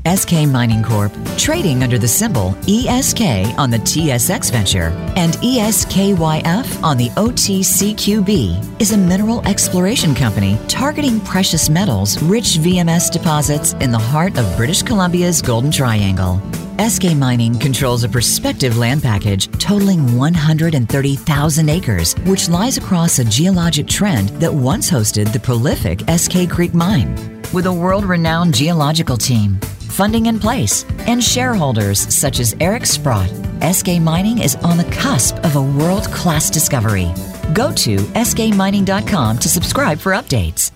Eskay 0.06 0.48
Mining 0.48 0.84
Corp, 0.84 1.12
trading 1.36 1.82
under 1.82 1.98
the 1.98 2.06
symbol 2.06 2.54
ESK 2.68 3.22
on 3.58 3.70
the 3.70 3.78
TSX 3.78 4.52
Venture 4.52 4.92
and 5.16 5.32
ESKYF 5.34 6.84
on 6.84 6.96
the 6.96 7.08
OTCQB, 7.16 8.80
is 8.80 8.92
a 8.92 8.96
mineral 8.96 9.44
exploration 9.48 10.14
company 10.14 10.60
targeting 10.68 11.18
precious 11.22 11.68
metals 11.68 12.22
rich 12.22 12.58
VMS 12.58 13.10
deposits 13.10 13.72
in 13.74 13.90
the 13.90 13.98
heart 13.98 14.38
of 14.38 14.56
British 14.56 14.82
Columbia's 14.82 15.42
Golden 15.42 15.72
Triangle. 15.72 16.40
Eskay 16.76 17.16
Mining 17.16 17.58
controls 17.58 18.04
a 18.04 18.08
prospective 18.08 18.76
land 18.76 19.02
package 19.02 19.50
totaling 19.52 20.14
130,000 20.14 21.68
acres, 21.70 22.12
which 22.26 22.50
lies 22.50 22.76
across 22.76 23.18
a 23.18 23.24
geologic 23.24 23.86
trend 23.86 24.28
that 24.40 24.52
once 24.52 24.90
hosted 24.90 25.32
the 25.32 25.40
prolific 25.40 26.00
Eskay 26.00 26.50
Creek 26.50 26.74
mine. 26.74 27.14
With 27.54 27.64
a 27.64 27.72
world 27.72 28.04
renowned 28.04 28.52
geological 28.52 29.16
team, 29.16 29.58
funding 29.88 30.26
in 30.26 30.38
place, 30.38 30.84
and 31.06 31.24
shareholders 31.24 32.14
such 32.14 32.40
as 32.40 32.54
Eric 32.60 32.84
Sprott, 32.84 33.30
Eskay 33.60 33.98
Mining 33.98 34.42
is 34.42 34.56
on 34.56 34.76
the 34.76 34.84
cusp 34.84 35.36
of 35.46 35.56
a 35.56 35.62
world 35.62 36.04
class 36.12 36.50
discovery. 36.50 37.10
Go 37.54 37.72
to 37.72 37.96
eskaymining.com 37.96 39.38
to 39.38 39.48
subscribe 39.48 39.98
for 39.98 40.12
updates. 40.12 40.75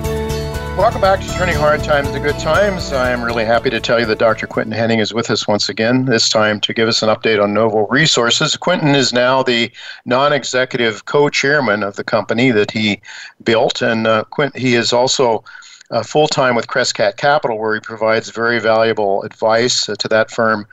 Welcome 0.81 1.01
back 1.01 1.19
to 1.19 1.27
Turning 1.33 1.57
Hard 1.57 1.83
Times 1.83 2.09
to 2.09 2.19
Good 2.19 2.39
Times. 2.39 2.91
I 2.91 3.11
am 3.11 3.23
really 3.23 3.45
happy 3.45 3.69
to 3.69 3.79
tell 3.79 3.99
you 3.99 4.07
that 4.07 4.17
Dr. 4.17 4.47
Quinton 4.47 4.73
Hennigh 4.73 4.99
is 4.99 5.13
with 5.13 5.29
us 5.29 5.47
once 5.47 5.69
again, 5.69 6.05
this 6.05 6.27
time 6.27 6.59
to 6.61 6.73
give 6.73 6.87
us 6.87 7.03
an 7.03 7.09
update 7.09 7.39
on 7.39 7.53
Novo 7.53 7.85
Resources. 7.85 8.57
Quentin 8.57 8.95
is 8.95 9.13
now 9.13 9.43
the 9.43 9.71
non 10.05 10.33
executive 10.33 11.05
co 11.05 11.29
chairman 11.29 11.83
of 11.83 11.97
the 11.97 12.03
company 12.03 12.49
that 12.49 12.71
he 12.71 12.99
built, 13.43 13.83
and 13.83 14.07
uh, 14.07 14.23
Quint, 14.31 14.57
he 14.57 14.73
is 14.73 14.91
also 14.91 15.43
uh, 15.91 16.01
full 16.01 16.27
time 16.27 16.55
with 16.55 16.65
Crescat 16.65 17.15
Capital, 17.15 17.59
where 17.59 17.75
he 17.75 17.79
provides 17.79 18.31
very 18.31 18.59
valuable 18.59 19.21
advice 19.21 19.87
uh, 19.87 19.93
to 19.99 20.07
that 20.07 20.31
firm 20.31 20.65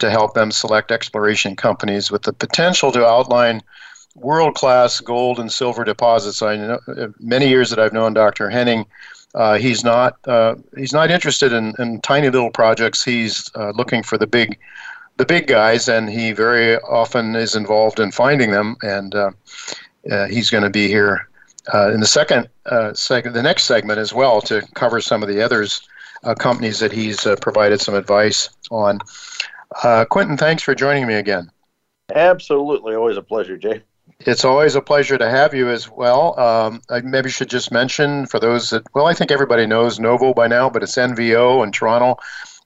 to 0.00 0.10
help 0.10 0.34
them 0.34 0.50
select 0.50 0.90
exploration 0.90 1.54
companies 1.54 2.10
with 2.10 2.22
the 2.22 2.32
potential 2.32 2.90
to 2.90 3.06
outline 3.06 3.62
world 4.16 4.56
class 4.56 5.00
gold 5.00 5.38
and 5.38 5.52
silver 5.52 5.84
deposits. 5.84 6.42
I 6.42 6.56
know 6.56 6.80
uh, 6.88 7.06
many 7.20 7.48
years 7.48 7.70
that 7.70 7.78
I've 7.78 7.92
known 7.92 8.12
Dr. 8.12 8.48
Hennigh 8.48 8.86
uh, 9.34 9.58
he's 9.58 9.82
not 9.82 10.16
uh, 10.26 10.54
he's 10.76 10.92
not 10.92 11.10
interested 11.10 11.52
in, 11.52 11.74
in 11.78 12.00
tiny 12.00 12.28
little 12.28 12.50
projects. 12.50 13.04
He's 13.04 13.50
uh, 13.54 13.72
looking 13.74 14.02
for 14.02 14.18
the 14.18 14.26
big 14.26 14.58
the 15.16 15.24
big 15.24 15.46
guys, 15.46 15.88
and 15.88 16.10
he 16.10 16.32
very 16.32 16.76
often 16.78 17.34
is 17.34 17.54
involved 17.54 18.00
in 18.00 18.12
finding 18.12 18.50
them. 18.50 18.76
And 18.82 19.14
uh, 19.14 19.30
uh, 20.10 20.26
he's 20.26 20.50
going 20.50 20.64
to 20.64 20.70
be 20.70 20.88
here 20.88 21.28
uh, 21.72 21.92
in 21.92 22.00
the 22.00 22.06
second 22.06 22.48
segment, 22.94 23.34
the 23.34 23.42
next 23.42 23.64
segment 23.64 23.98
as 23.98 24.12
well, 24.12 24.40
to 24.42 24.62
cover 24.74 25.00
some 25.00 25.22
of 25.22 25.28
the 25.28 25.42
others 25.42 25.86
companies 26.38 26.78
that 26.78 26.92
he's 26.92 27.26
provided 27.40 27.80
some 27.80 27.94
advice 27.94 28.48
on. 28.70 29.00
Quinton, 30.10 30.36
thanks 30.36 30.62
for 30.62 30.74
joining 30.74 31.06
me 31.06 31.14
again. 31.14 31.50
Absolutely, 32.14 32.94
always 32.94 33.16
a 33.16 33.22
pleasure, 33.22 33.56
Jay. 33.56 33.82
It's 34.26 34.44
always 34.44 34.74
a 34.74 34.80
pleasure 34.80 35.18
to 35.18 35.28
have 35.28 35.52
you 35.52 35.68
as 35.68 35.90
well. 35.90 36.38
Um, 36.38 36.80
I 36.90 37.00
maybe 37.00 37.30
should 37.30 37.50
just 37.50 37.72
mention 37.72 38.26
for 38.26 38.38
those 38.38 38.70
that, 38.70 38.82
well, 38.94 39.06
I 39.06 39.14
think 39.14 39.30
everybody 39.30 39.66
knows 39.66 39.98
Novo 39.98 40.32
by 40.32 40.46
now, 40.46 40.70
but 40.70 40.82
it's 40.82 40.96
NVO 40.96 41.64
in 41.64 41.72
Toronto. 41.72 42.16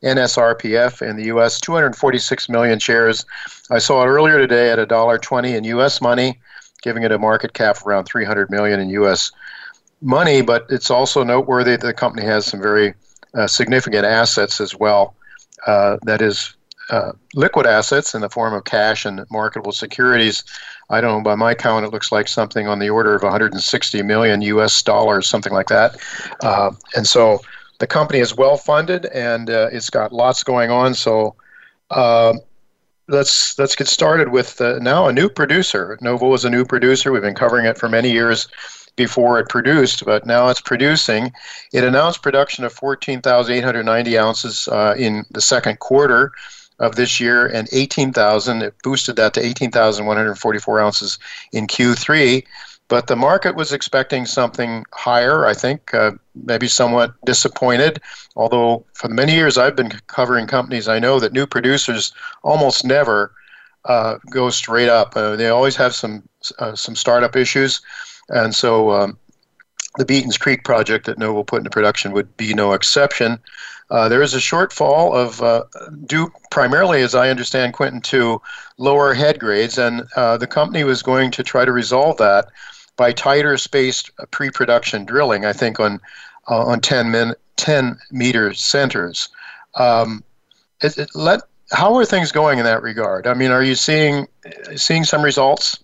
NSRPF 0.04 1.00
in 1.02 1.16
the 1.16 1.24
U.S. 1.24 1.58
246 1.60 2.48
million 2.48 2.78
shares. 2.78 3.24
I 3.70 3.78
saw 3.78 4.02
it 4.02 4.06
earlier 4.06 4.38
today 4.38 4.70
at 4.70 4.78
$1.20 4.78 5.54
in 5.54 5.64
U.S. 5.64 6.00
money, 6.00 6.38
giving 6.82 7.02
it 7.02 7.12
a 7.12 7.18
market 7.18 7.54
cap 7.54 7.84
around 7.86 8.04
300 8.04 8.50
million 8.50 8.78
in 8.78 8.90
U.S. 8.90 9.32
money. 10.02 10.42
But 10.42 10.66
it's 10.68 10.90
also 10.90 11.24
noteworthy 11.24 11.72
that 11.72 11.80
the 11.80 11.94
company 11.94 12.26
has 12.26 12.46
some 12.46 12.60
very 12.60 12.94
uh, 13.34 13.46
significant 13.46 14.04
assets 14.04 14.60
as 14.60 14.74
well. 14.74 15.16
Uh, 15.66 15.96
that 16.02 16.20
is 16.20 16.54
uh, 16.90 17.12
liquid 17.34 17.66
assets 17.66 18.14
in 18.14 18.20
the 18.20 18.30
form 18.30 18.54
of 18.54 18.64
cash 18.64 19.04
and 19.04 19.24
marketable 19.30 19.72
securities. 19.72 20.44
I 20.88 21.00
don't 21.00 21.18
know, 21.18 21.22
by 21.22 21.34
my 21.34 21.54
count, 21.54 21.84
it 21.84 21.90
looks 21.90 22.12
like 22.12 22.28
something 22.28 22.68
on 22.68 22.78
the 22.78 22.90
order 22.90 23.14
of 23.14 23.22
160 23.22 24.02
million 24.02 24.40
US 24.42 24.82
dollars, 24.82 25.26
something 25.26 25.52
like 25.52 25.68
that. 25.68 25.96
Uh, 26.42 26.72
and 26.94 27.06
so 27.06 27.40
the 27.78 27.86
company 27.86 28.20
is 28.20 28.36
well 28.36 28.56
funded 28.56 29.06
and 29.06 29.50
uh, 29.50 29.68
it's 29.72 29.90
got 29.90 30.12
lots 30.12 30.42
going 30.42 30.70
on. 30.70 30.94
So 30.94 31.34
uh, 31.90 32.34
let's 33.08 33.58
let's 33.58 33.76
get 33.76 33.88
started 33.88 34.30
with 34.30 34.60
uh, 34.60 34.78
now 34.78 35.08
a 35.08 35.12
new 35.12 35.28
producer. 35.28 35.98
Novo 36.00 36.32
is 36.34 36.44
a 36.44 36.50
new 36.50 36.64
producer. 36.64 37.12
We've 37.12 37.22
been 37.22 37.34
covering 37.34 37.66
it 37.66 37.78
for 37.78 37.88
many 37.88 38.10
years 38.10 38.48
before 38.96 39.38
it 39.38 39.48
produced, 39.48 40.04
but 40.04 40.24
now 40.24 40.48
it's 40.48 40.60
producing. 40.60 41.32
It 41.72 41.84
announced 41.84 42.22
production 42.22 42.64
of 42.64 42.72
14,890 42.72 44.18
ounces 44.18 44.68
uh, 44.68 44.94
in 44.96 45.24
the 45.30 45.42
second 45.42 45.80
quarter 45.80 46.32
of 46.78 46.96
this 46.96 47.20
year 47.20 47.46
and 47.46 47.68
18,000. 47.72 48.62
It 48.62 48.74
boosted 48.82 49.16
that 49.16 49.34
to 49.34 49.44
18,144 49.44 50.80
ounces 50.80 51.18
in 51.52 51.66
Q3. 51.66 52.44
But 52.88 53.08
the 53.08 53.16
market 53.16 53.56
was 53.56 53.72
expecting 53.72 54.26
something 54.26 54.84
higher, 54.92 55.44
I 55.44 55.54
think, 55.54 55.92
uh, 55.92 56.12
maybe 56.36 56.68
somewhat 56.68 57.14
disappointed. 57.24 58.00
Although, 58.36 58.84
for 58.92 59.08
many 59.08 59.34
years 59.34 59.58
I've 59.58 59.74
been 59.74 59.90
covering 60.06 60.46
companies, 60.46 60.86
I 60.86 61.00
know 61.00 61.18
that 61.18 61.32
new 61.32 61.46
producers 61.46 62.12
almost 62.44 62.84
never 62.84 63.32
uh, 63.86 64.18
go 64.30 64.50
straight 64.50 64.88
up. 64.88 65.16
Uh, 65.16 65.34
they 65.34 65.48
always 65.48 65.74
have 65.76 65.94
some 65.94 66.22
uh, 66.60 66.76
some 66.76 66.94
startup 66.94 67.34
issues. 67.34 67.80
And 68.28 68.54
so 68.54 68.90
um, 68.90 69.18
the 69.96 70.04
Beaton's 70.04 70.38
Creek 70.38 70.64
project 70.64 71.06
that 71.06 71.18
Novo 71.18 71.42
put 71.42 71.58
into 71.58 71.70
production 71.70 72.12
would 72.12 72.36
be 72.36 72.54
no 72.54 72.72
exception. 72.72 73.38
Uh, 73.90 74.08
there 74.08 74.22
is 74.22 74.34
a 74.34 74.38
shortfall 74.38 75.14
of 75.14 75.42
uh, 75.42 75.64
due 76.06 76.32
primarily, 76.50 77.02
as 77.02 77.14
I 77.14 77.30
understand, 77.30 77.72
Quinton, 77.72 78.00
to 78.02 78.40
lower 78.78 79.14
head 79.14 79.38
grades, 79.38 79.78
and 79.78 80.06
uh, 80.16 80.36
the 80.36 80.46
company 80.46 80.82
was 80.82 81.02
going 81.02 81.30
to 81.32 81.42
try 81.42 81.64
to 81.64 81.72
resolve 81.72 82.16
that 82.16 82.48
by 82.96 83.12
tighter 83.12 83.56
spaced 83.56 84.10
pre-production 84.32 85.04
drilling. 85.04 85.44
I 85.44 85.52
think 85.52 85.78
on 85.78 86.00
uh, 86.48 86.64
on 86.64 86.80
10, 86.80 87.10
min, 87.10 87.34
10 87.56 87.98
meter 88.10 88.54
centers. 88.54 89.28
Um, 89.74 90.24
it, 90.82 90.96
it 90.98 91.10
let 91.14 91.42
how 91.72 91.94
are 91.96 92.04
things 92.04 92.30
going 92.32 92.58
in 92.58 92.64
that 92.64 92.82
regard? 92.82 93.26
I 93.26 93.34
mean, 93.34 93.50
are 93.50 93.62
you 93.62 93.74
seeing 93.74 94.26
seeing 94.76 95.04
some 95.04 95.22
results, 95.22 95.78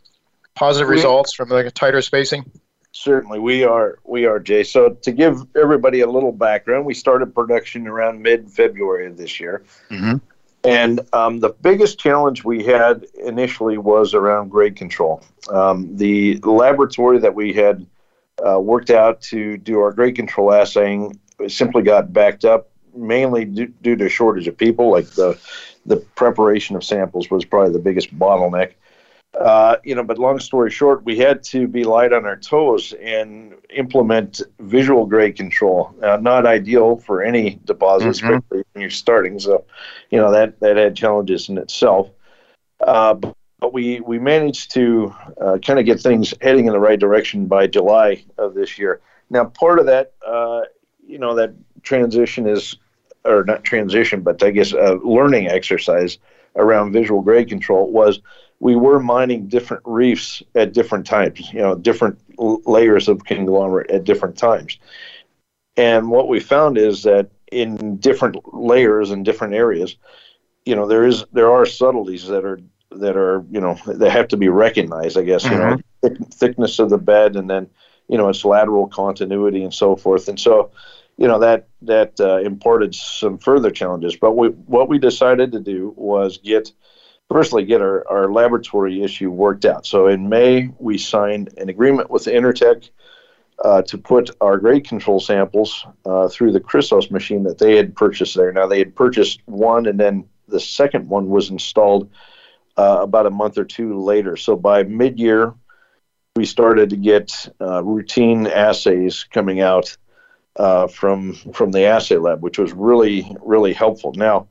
positive 0.55 0.89
results 0.89 1.35
from 1.35 1.49
like 1.49 1.67
a 1.67 1.71
tighter 1.71 2.03
spacing? 2.03 2.51
Certainly, 2.93 3.39
we 3.41 3.65
are. 3.65 3.99
We 4.05 4.27
are, 4.27 4.39
Jay. 4.39 4.63
So, 4.63 4.91
to 4.91 5.13
give 5.13 5.41
everybody 5.57 6.01
a 6.01 6.07
little 6.07 6.31
background, 6.31 6.85
we 6.85 6.93
started 6.93 7.35
production 7.35 7.87
around 7.87 8.21
mid-February 8.21 9.07
of 9.07 9.17
this 9.17 9.41
year, 9.41 9.65
mm-hmm. 9.91 10.17
and 10.63 11.01
um, 11.15 11.41
the 11.41 11.49
biggest 11.49 11.99
challenge 11.99 12.45
we 12.45 12.63
had 12.63 13.07
initially 13.25 13.79
was 13.79 14.13
around 14.13 14.51
grade 14.51 14.77
control. 14.77 15.25
Um, 15.51 15.97
the 15.97 16.37
laboratory 16.41 17.19
that 17.19 17.35
we 17.35 17.55
had 17.55 17.87
uh, 18.47 18.61
worked 18.61 18.91
out 18.91 19.23
to 19.23 19.57
do 19.57 19.81
our 19.81 19.93
grade 19.93 20.17
control 20.17 20.53
assaying 20.53 21.19
simply 21.49 21.83
got 21.83 22.13
backed 22.13 22.45
up, 22.45 22.71
mainly 22.95 23.47
due, 23.47 23.69
due 23.81 23.97
to 23.97 24.09
shortage 24.11 24.49
of 24.49 24.57
people. 24.57 24.91
Like 24.91 25.07
the 25.11 25.39
the 25.87 25.97
preparation 25.97 26.77
of 26.77 26.85
samples 26.85 27.31
was 27.31 27.45
probably 27.45 27.73
the 27.73 27.79
biggest 27.79 28.17
bottleneck. 28.17 28.73
Uh, 29.39 29.77
you 29.83 29.95
know, 29.95 30.05
but 30.05 30.19
long 30.19 30.39
story 30.39 30.71
short, 30.71 31.03
we 31.05 31.17
had 31.17 31.43
to 31.43 31.67
be 31.67 31.85
light 31.85 32.13
on 32.13 32.27
our 32.27 32.37
toes 32.37 32.93
and 33.01 33.55
implement 33.71 34.43
visual 34.61 35.07
grade 35.07 35.37
control. 35.37 35.95
Uh, 36.03 36.19
not 36.19 36.45
ideal 36.45 36.97
for 36.97 37.23
any 37.23 37.59
deposit, 37.65 38.05
mm-hmm. 38.05 38.11
especially 38.11 38.65
when 38.73 38.83
you're 38.83 38.91
starting. 38.91 39.39
So, 39.39 39.65
you 40.11 40.19
know, 40.19 40.31
that 40.33 40.61
that 40.61 40.77
had 40.77 40.95
challenges 40.95 41.49
in 41.49 41.57
itself. 41.57 42.11
Uh, 42.81 43.15
but, 43.15 43.35
but 43.59 43.73
we 43.73 44.01
we 44.01 44.19
managed 44.19 44.73
to 44.73 45.15
uh, 45.41 45.59
kind 45.59 45.79
of 45.79 45.87
get 45.87 46.01
things 46.01 46.35
heading 46.43 46.67
in 46.67 46.73
the 46.73 46.81
right 46.81 47.01
direction 47.01 47.47
by 47.47 47.67
July 47.67 48.23
of 48.37 48.55
this 48.55 48.79
year. 48.79 49.01
Now, 49.31 49.47
part 49.47 49.79
of 49.79 49.87
that, 49.87 50.13
uh, 50.27 50.63
you 51.07 51.19
know, 51.19 51.35
that 51.37 51.55
transition 51.83 52.47
is, 52.47 52.77
or 53.25 53.45
not 53.45 53.65
transition, 53.65 54.21
but 54.21 54.43
I 54.43 54.51
guess 54.51 54.73
a 54.73 55.01
learning 55.03 55.49
exercise 55.49 56.19
around 56.55 56.93
visual 56.93 57.23
grade 57.23 57.49
control 57.49 57.91
was 57.91 58.21
we 58.63 58.77
were 58.77 59.01
mining 59.01 59.49
different 59.49 59.83
reefs 59.85 60.41
at 60.55 60.73
different 60.73 61.05
times, 61.05 61.53
you 61.53 61.59
know, 61.59 61.75
different 61.75 62.17
layers 62.39 63.09
of 63.09 63.25
conglomerate 63.25 63.91
at 63.91 64.05
different 64.05 64.39
times. 64.39 64.79
And 65.77 66.09
what 66.09 66.29
we 66.29 66.39
found 66.39 66.79
is 66.79 67.03
that 67.03 67.29
in 67.51 67.97
different 67.97 68.37
layers 68.55 69.11
and 69.11 69.25
different 69.25 69.55
areas, 69.55 69.97
you 70.65 70.77
know, 70.77 70.87
there 70.87 71.05
is 71.05 71.25
there 71.33 71.51
are 71.51 71.67
subtleties 71.67 72.29
that 72.29 72.45
are 72.45 72.61
that 72.93 73.17
are 73.17 73.45
you 73.51 73.61
know 73.61 73.77
that 73.85 74.13
have 74.13 74.29
to 74.29 74.37
be 74.37 74.49
recognized. 74.49 75.19
I 75.19 75.23
guess 75.23 75.43
mm-hmm. 75.43 75.55
you 75.55 75.59
know 75.59 75.77
mm-hmm. 76.05 76.23
thick, 76.23 76.33
thickness 76.33 76.79
of 76.79 76.89
the 76.89 76.99
bed, 76.99 77.35
and 77.35 77.51
then 77.51 77.69
you 78.07 78.17
know 78.17 78.29
its 78.29 78.45
lateral 78.45 78.87
continuity 78.87 79.65
and 79.65 79.75
so 79.75 79.97
forth. 79.97 80.29
And 80.29 80.39
so, 80.39 80.71
you 81.17 81.27
know 81.27 81.41
that 81.41 81.67
that 81.81 82.21
uh, 82.21 82.39
imported 82.39 82.95
some 82.95 83.39
further 83.39 83.73
challenges. 83.73 84.15
But 84.15 84.37
we, 84.37 84.51
what 84.51 84.89
we 84.89 85.01
decided 85.01 85.51
to 85.51 85.59
do 85.59 85.93
was 85.97 86.39
get 86.39 86.71
firstly 87.33 87.65
get 87.65 87.81
our, 87.81 88.07
our 88.09 88.33
laboratory 88.33 89.03
issue 89.03 89.31
worked 89.31 89.65
out. 89.65 89.87
So 89.87 90.07
in 90.07 90.29
May, 90.29 90.71
we 90.79 90.99
signed 90.99 91.55
an 91.57 91.69
agreement 91.69 92.11
with 92.11 92.25
Intertek 92.25 92.91
uh, 93.65 93.83
to 93.83 93.99
put 93.99 94.31
our 94.41 94.59
grade 94.59 94.87
control 94.87 95.21
samples 95.21 95.87
uh, 96.05 96.29
through 96.29 96.53
the 96.53 96.61
Chrysos 96.61 97.11
machine 97.11 97.45
that 97.45 97.59
they 97.59 97.77
had 97.77 97.95
purchased 97.95 98.37
there. 98.37 98.53
Now, 98.53 98.67
they 98.67 98.79
had 98.79 98.95
purchased 98.95 99.41
one, 99.47 99.87
and 99.87 99.99
then 99.99 100.29
the 100.49 100.61
second 100.61 101.09
one 101.09 101.29
was 101.29 101.51
installed 101.51 102.11
uh, 102.77 102.99
about 103.01 103.27
a 103.27 103.31
month 103.31 103.59
or 103.59 103.65
two 103.65 104.01
later. 104.01 104.37
So 104.37 104.57
by 104.57 104.83
mid 104.83 105.19
year, 105.19 105.55
we 106.37 106.45
started 106.45 106.91
to 106.91 106.97
get 106.97 107.49
uh, 107.61 107.83
routine 107.85 108.47
assays 108.47 109.25
coming 109.25 109.61
out 109.61 109.97
uh, 110.57 110.87
from 110.87 111.35
from 111.53 111.73
the 111.73 111.85
assay 111.85 112.17
lab, 112.17 112.43
which 112.43 112.59
was 112.59 112.73
really 112.73 113.31
really 113.41 113.73
helpful. 113.73 114.13
Now, 114.15 114.49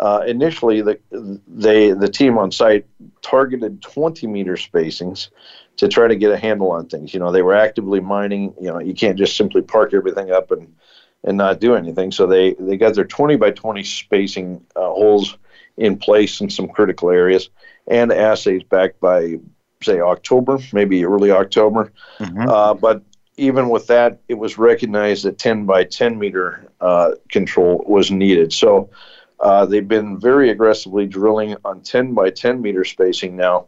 uh, 0.00 0.24
initially, 0.26 0.80
the 0.80 0.98
they 1.46 1.92
the 1.92 2.08
team 2.08 2.38
on 2.38 2.50
site 2.50 2.86
targeted 3.20 3.82
20 3.82 4.26
meter 4.26 4.54
spacings 4.54 5.28
to 5.76 5.88
try 5.88 6.08
to 6.08 6.16
get 6.16 6.32
a 6.32 6.38
handle 6.38 6.72
on 6.72 6.86
things. 6.86 7.12
You 7.12 7.20
know, 7.20 7.30
they 7.30 7.42
were 7.42 7.54
actively 7.54 8.00
mining. 8.00 8.54
You 8.58 8.68
know, 8.68 8.78
you 8.80 8.94
can't 8.94 9.18
just 9.18 9.36
simply 9.36 9.60
park 9.60 9.92
everything 9.92 10.32
up 10.32 10.50
and 10.50 10.74
and 11.22 11.36
not 11.36 11.60
do 11.60 11.74
anything. 11.74 12.12
So 12.12 12.26
they 12.26 12.54
they 12.54 12.78
got 12.78 12.94
their 12.94 13.04
20 13.04 13.36
by 13.36 13.50
20 13.50 13.84
spacing 13.84 14.64
uh, 14.74 14.80
holes 14.80 15.36
in 15.76 15.98
place 15.98 16.40
in 16.40 16.48
some 16.48 16.68
critical 16.68 17.10
areas 17.10 17.50
and 17.86 18.10
assays 18.10 18.62
back 18.62 18.98
by 19.00 19.38
say 19.82 20.00
October, 20.00 20.58
maybe 20.72 21.04
early 21.04 21.30
October. 21.30 21.92
Mm-hmm. 22.18 22.48
Uh, 22.48 22.72
but 22.72 23.02
even 23.36 23.68
with 23.68 23.86
that, 23.88 24.20
it 24.28 24.34
was 24.34 24.56
recognized 24.56 25.24
that 25.24 25.38
10 25.38 25.66
by 25.66 25.84
10 25.84 26.18
meter 26.18 26.70
uh, 26.80 27.12
control 27.28 27.84
was 27.86 28.10
needed. 28.10 28.52
So 28.52 28.90
uh, 29.40 29.66
they've 29.66 29.88
been 29.88 30.18
very 30.18 30.50
aggressively 30.50 31.06
drilling 31.06 31.56
on 31.64 31.80
10 31.80 32.14
by 32.14 32.30
10 32.30 32.60
meter 32.60 32.84
spacing 32.84 33.36
now, 33.36 33.66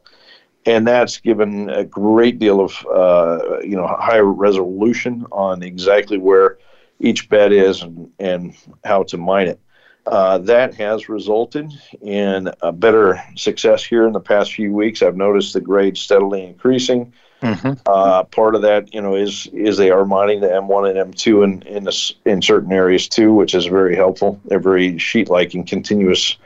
and 0.67 0.87
that's 0.87 1.19
given 1.19 1.71
a 1.71 1.85
great 1.85 2.39
deal 2.39 2.61
of 2.61 2.87
uh, 2.87 3.61
you 3.61 3.77
know 3.77 3.87
higher 3.87 4.25
resolution 4.25 5.27
on 5.33 5.63
exactly 5.63 6.19
where 6.19 6.59
each 7.01 7.29
bed 7.29 7.53
is 7.53 7.83
and, 7.83 8.11
and 8.19 8.55
how 8.85 9.03
to 9.03 9.17
mine 9.17 9.49
it. 9.49 9.61
Uh, 10.07 10.39
that 10.39 10.75
has 10.75 11.09
resulted 11.09 11.73
in 12.01 12.51
a 12.61 12.73
better 12.73 13.23
success 13.37 13.85
here 13.85 14.07
in 14.07 14.13
the 14.13 14.21
past 14.21 14.53
few 14.53 14.73
weeks. 14.73 15.01
I've 15.01 15.17
noticed 15.17 15.53
the 15.53 15.61
grade 15.61 15.97
steadily 15.97 16.45
increasing. 16.45 17.13
Mm-hmm. 17.43 17.73
Uh, 17.87 18.23
part 18.25 18.55
of 18.55 18.63
that, 18.63 18.95
you 18.95 19.03
know, 19.03 19.17
is 19.17 19.49
is 19.53 19.77
they 19.77 19.91
are 19.91 20.05
mining 20.05 20.41
the 20.41 20.47
M1 20.47 20.91
and 20.91 21.13
M2 21.13 21.45
in 21.45 21.63
in, 21.63 21.89
in 22.25 22.41
certain 22.41 22.73
areas 22.73 23.09
too, 23.09 23.35
which 23.35 23.55
is 23.55 23.67
very 23.67 23.97
helpful. 23.97 24.41
They're 24.45 24.61
very 24.61 24.97
sheet-like 24.99 25.55
and 25.55 25.67
continuous 25.67 26.37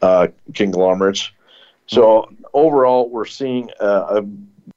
uh, 0.00 0.28
conglomerates. 0.54 1.30
So 1.88 2.30
overall, 2.54 3.08
we're 3.08 3.24
seeing 3.24 3.70
a, 3.80 3.86
a 3.86 4.26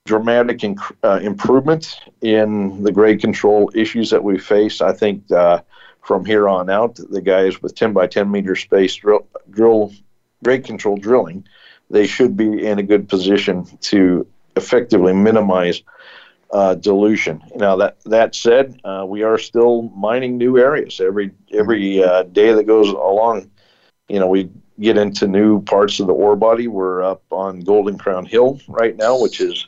dramatic 0.05 0.59
inc- 0.59 0.95
uh, 1.03 1.19
improvement 1.21 1.99
in 2.21 2.83
the 2.83 2.91
grade 2.91 3.21
control 3.21 3.71
issues 3.75 4.09
that 4.09 4.23
we 4.23 4.39
face. 4.39 4.81
I 4.81 4.93
think 4.93 5.29
uh, 5.31 5.61
from 6.01 6.25
here 6.25 6.49
on 6.49 6.69
out, 6.69 6.95
the 6.95 7.21
guys 7.21 7.61
with 7.61 7.75
10 7.75 7.93
by 7.93 8.07
10 8.07 8.31
meter 8.31 8.55
space 8.55 8.95
drill, 8.95 9.27
drill 9.51 9.93
grade 10.43 10.65
control 10.65 10.97
drilling, 10.97 11.45
they 11.89 12.07
should 12.07 12.35
be 12.35 12.65
in 12.65 12.79
a 12.79 12.83
good 12.83 13.07
position 13.09 13.65
to 13.81 14.25
effectively 14.55 15.13
minimize 15.13 15.83
uh, 16.51 16.75
dilution. 16.75 17.41
Now 17.55 17.75
that 17.77 17.97
that 18.05 18.35
said, 18.35 18.79
uh, 18.83 19.05
we 19.07 19.23
are 19.23 19.37
still 19.37 19.83
mining 19.95 20.37
new 20.37 20.57
areas 20.57 20.99
every 20.99 21.31
every 21.53 22.03
uh, 22.03 22.23
day 22.23 22.53
that 22.53 22.65
goes 22.65 22.89
along. 22.89 23.49
You 24.09 24.19
know, 24.19 24.27
we 24.27 24.49
get 24.79 24.97
into 24.97 25.27
new 25.27 25.61
parts 25.61 25.99
of 25.99 26.07
the 26.07 26.13
ore 26.13 26.35
body. 26.35 26.67
We're 26.67 27.03
up 27.03 27.23
on 27.31 27.61
Golden 27.61 27.97
Crown 27.97 28.25
Hill 28.25 28.59
right 28.67 28.95
now, 28.97 29.19
which 29.19 29.39
is 29.39 29.67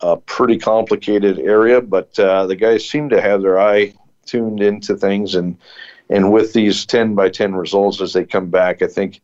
a 0.00 0.16
pretty 0.16 0.58
complicated 0.58 1.38
area, 1.38 1.80
but 1.80 2.18
uh, 2.18 2.46
the 2.46 2.56
guys 2.56 2.88
seem 2.88 3.08
to 3.08 3.20
have 3.20 3.42
their 3.42 3.60
eye 3.60 3.94
tuned 4.26 4.62
into 4.62 4.96
things, 4.96 5.34
and 5.34 5.56
and 6.10 6.32
with 6.32 6.52
these 6.52 6.86
ten 6.86 7.14
by 7.14 7.28
ten 7.28 7.54
results 7.54 8.00
as 8.00 8.12
they 8.12 8.24
come 8.24 8.50
back, 8.50 8.82
I 8.82 8.86
think 8.86 9.20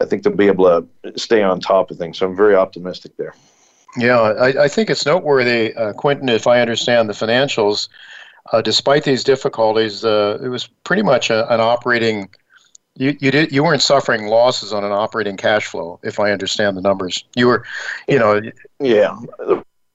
I 0.00 0.04
think 0.04 0.22
they'll 0.22 0.34
be 0.34 0.48
able 0.48 0.86
to 1.04 1.18
stay 1.18 1.42
on 1.42 1.60
top 1.60 1.90
of 1.90 1.98
things. 1.98 2.18
So 2.18 2.26
I'm 2.26 2.36
very 2.36 2.56
optimistic 2.56 3.16
there. 3.16 3.34
Yeah, 3.96 4.20
I, 4.20 4.64
I 4.64 4.68
think 4.68 4.88
it's 4.88 5.04
noteworthy, 5.04 5.74
uh, 5.74 5.92
Quinton. 5.92 6.28
If 6.28 6.46
I 6.46 6.60
understand 6.60 7.08
the 7.08 7.12
financials, 7.12 7.88
uh, 8.52 8.62
despite 8.62 9.04
these 9.04 9.22
difficulties, 9.22 10.04
uh, 10.04 10.38
it 10.42 10.48
was 10.48 10.66
pretty 10.84 11.02
much 11.02 11.30
a, 11.30 11.52
an 11.52 11.60
operating. 11.60 12.30
You 12.94 13.16
you 13.20 13.30
did 13.30 13.52
you 13.52 13.62
weren't 13.62 13.82
suffering 13.82 14.26
losses 14.26 14.72
on 14.72 14.84
an 14.84 14.92
operating 14.92 15.36
cash 15.36 15.66
flow, 15.66 15.98
if 16.02 16.20
I 16.20 16.30
understand 16.32 16.76
the 16.76 16.82
numbers. 16.82 17.24
You 17.36 17.46
were, 17.48 17.64
you 18.08 18.18
know. 18.18 18.40
Yeah, 18.80 19.18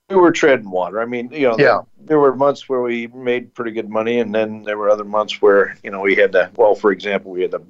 we 0.08 0.16
were 0.16 0.32
treading 0.32 0.70
water. 0.70 1.00
I 1.00 1.04
mean, 1.04 1.30
you 1.32 1.48
know, 1.48 1.56
yeah. 1.58 1.80
there 1.98 2.18
were 2.18 2.34
months 2.34 2.68
where 2.68 2.80
we 2.80 3.08
made 3.08 3.54
pretty 3.54 3.72
good 3.72 3.88
money, 3.88 4.20
and 4.20 4.34
then 4.34 4.62
there 4.62 4.78
were 4.78 4.90
other 4.90 5.04
months 5.04 5.42
where 5.42 5.76
you 5.82 5.90
know 5.90 6.00
we 6.00 6.14
had 6.14 6.32
to. 6.32 6.50
Well, 6.56 6.74
for 6.74 6.92
example, 6.92 7.30
we 7.30 7.42
had 7.42 7.52
to 7.52 7.62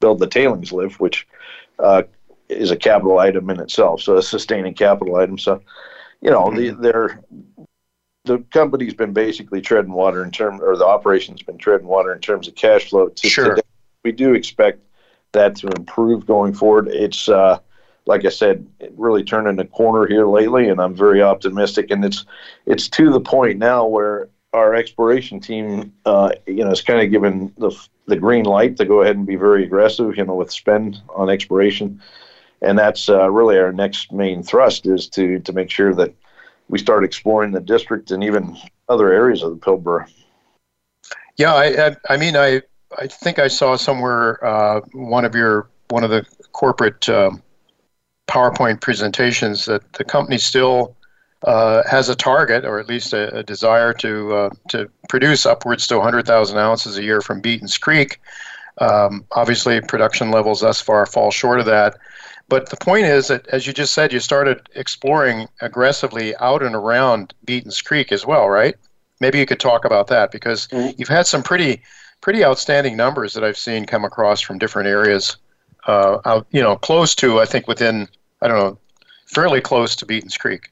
build 0.00 0.18
the 0.18 0.26
tailings 0.26 0.72
lift, 0.72 1.00
which 1.00 1.26
uh, 1.78 2.02
is 2.48 2.70
a 2.70 2.76
capital 2.76 3.18
item 3.18 3.50
in 3.50 3.60
itself, 3.60 4.02
so 4.02 4.16
a 4.16 4.22
sustaining 4.22 4.74
capital 4.74 5.16
item. 5.16 5.38
So, 5.38 5.62
you 6.20 6.30
know, 6.30 6.46
mm-hmm. 6.46 6.56
the 6.56 6.70
they're 6.70 7.20
the 8.24 8.38
company's 8.50 8.94
been 8.94 9.12
basically 9.12 9.60
treading 9.60 9.92
water 9.92 10.22
in 10.22 10.30
terms, 10.30 10.60
or 10.62 10.76
the 10.76 10.86
operation's 10.86 11.42
been 11.42 11.58
treading 11.58 11.86
water 11.86 12.12
in 12.12 12.20
terms 12.20 12.46
of 12.46 12.54
cash 12.54 12.90
flow. 12.90 13.08
To 13.08 13.28
sure. 13.28 13.50
Today. 13.50 13.62
We 14.04 14.12
do 14.12 14.34
expect 14.34 14.80
that 15.32 15.56
to 15.56 15.68
improve 15.68 16.26
going 16.26 16.54
forward. 16.54 16.88
It's 16.88 17.28
uh, 17.28 17.58
like 18.06 18.24
I 18.24 18.30
said, 18.30 18.66
really 18.96 19.22
turning 19.22 19.58
a 19.58 19.64
corner 19.66 20.06
here 20.06 20.26
lately, 20.26 20.68
and 20.68 20.80
I'm 20.80 20.94
very 20.94 21.22
optimistic. 21.22 21.90
And 21.90 22.04
it's 22.04 22.24
it's 22.66 22.88
to 22.90 23.10
the 23.10 23.20
point 23.20 23.58
now 23.58 23.86
where 23.86 24.28
our 24.52 24.74
exploration 24.74 25.40
team, 25.40 25.92
uh, 26.06 26.30
you 26.46 26.64
know, 26.64 26.70
is 26.70 26.80
kind 26.80 27.00
of 27.00 27.10
given 27.10 27.52
the 27.58 27.70
the 28.06 28.16
green 28.16 28.44
light 28.44 28.76
to 28.78 28.84
go 28.84 29.02
ahead 29.02 29.16
and 29.16 29.26
be 29.26 29.36
very 29.36 29.64
aggressive, 29.64 30.16
you 30.16 30.24
know, 30.24 30.34
with 30.34 30.50
spend 30.50 31.00
on 31.14 31.28
exploration, 31.28 32.00
and 32.62 32.78
that's 32.78 33.08
uh, 33.08 33.30
really 33.30 33.58
our 33.58 33.72
next 33.72 34.12
main 34.12 34.42
thrust 34.42 34.86
is 34.86 35.08
to 35.10 35.38
to 35.40 35.52
make 35.52 35.70
sure 35.70 35.94
that 35.94 36.14
we 36.68 36.78
start 36.78 37.04
exploring 37.04 37.52
the 37.52 37.60
district 37.60 38.10
and 38.10 38.22
even 38.22 38.56
other 38.88 39.12
areas 39.12 39.42
of 39.42 39.50
the 39.50 39.56
Pilbara. 39.56 40.10
Yeah, 41.36 41.54
I, 41.54 41.86
I, 41.86 41.96
I 42.10 42.16
mean, 42.16 42.36
I 42.36 42.62
I 42.98 43.06
think 43.06 43.38
I 43.38 43.48
saw 43.48 43.76
somewhere 43.76 44.44
uh, 44.44 44.80
one 44.92 45.24
of 45.24 45.34
your 45.34 45.68
one 45.88 46.04
of 46.04 46.10
the 46.10 46.26
corporate 46.52 47.08
um, 47.08 47.42
PowerPoint 48.26 48.80
presentations 48.80 49.64
that 49.66 49.92
the 49.94 50.04
company 50.04 50.38
still 50.38 50.96
uh, 51.44 51.82
has 51.88 52.08
a 52.08 52.14
target, 52.16 52.64
or 52.64 52.78
at 52.80 52.88
least 52.88 53.12
a, 53.12 53.38
a 53.38 53.42
desire 53.42 53.92
to 53.94 54.34
uh, 54.34 54.50
to 54.68 54.90
produce 55.08 55.46
upwards 55.46 55.86
to 55.86 55.96
100,000 55.96 56.58
ounces 56.58 56.98
a 56.98 57.02
year 57.02 57.20
from 57.20 57.40
Beaton's 57.40 57.78
Creek. 57.78 58.20
Um, 58.78 59.24
obviously, 59.32 59.80
production 59.80 60.30
levels 60.30 60.60
thus 60.60 60.80
far 60.80 61.06
fall 61.06 61.30
short 61.30 61.60
of 61.60 61.66
that. 61.66 61.96
But 62.48 62.70
the 62.70 62.76
point 62.76 63.04
is 63.04 63.28
that, 63.28 63.46
as 63.48 63.66
you 63.66 63.72
just 63.72 63.92
said, 63.92 64.12
you 64.12 64.20
started 64.20 64.68
exploring 64.74 65.48
aggressively 65.60 66.34
out 66.36 66.62
and 66.62 66.74
around 66.74 67.34
Beaton's 67.44 67.82
Creek 67.82 68.10
as 68.10 68.24
well, 68.24 68.48
right? 68.48 68.74
Maybe 69.20 69.38
you 69.38 69.46
could 69.46 69.60
talk 69.60 69.84
about 69.84 70.06
that 70.06 70.30
because 70.30 70.66
mm-hmm. 70.68 70.92
you've 70.96 71.08
had 71.08 71.26
some 71.26 71.42
pretty 71.42 71.82
pretty 72.20 72.44
outstanding 72.44 72.96
numbers 72.96 73.32
that 73.34 73.44
I've 73.44 73.58
seen 73.58 73.84
come 73.84 74.04
across 74.04 74.40
from 74.40 74.58
different 74.58 74.88
areas. 74.88 75.36
Uh, 75.86 76.18
out, 76.24 76.46
you 76.50 76.60
know, 76.60 76.76
close 76.76 77.14
to 77.16 77.38
I 77.40 77.44
think 77.44 77.68
within 77.68 78.08
I 78.40 78.48
don't 78.48 78.58
know, 78.58 78.78
fairly 79.26 79.60
close 79.60 79.94
to 79.96 80.06
Beaton's 80.06 80.36
Creek. 80.36 80.70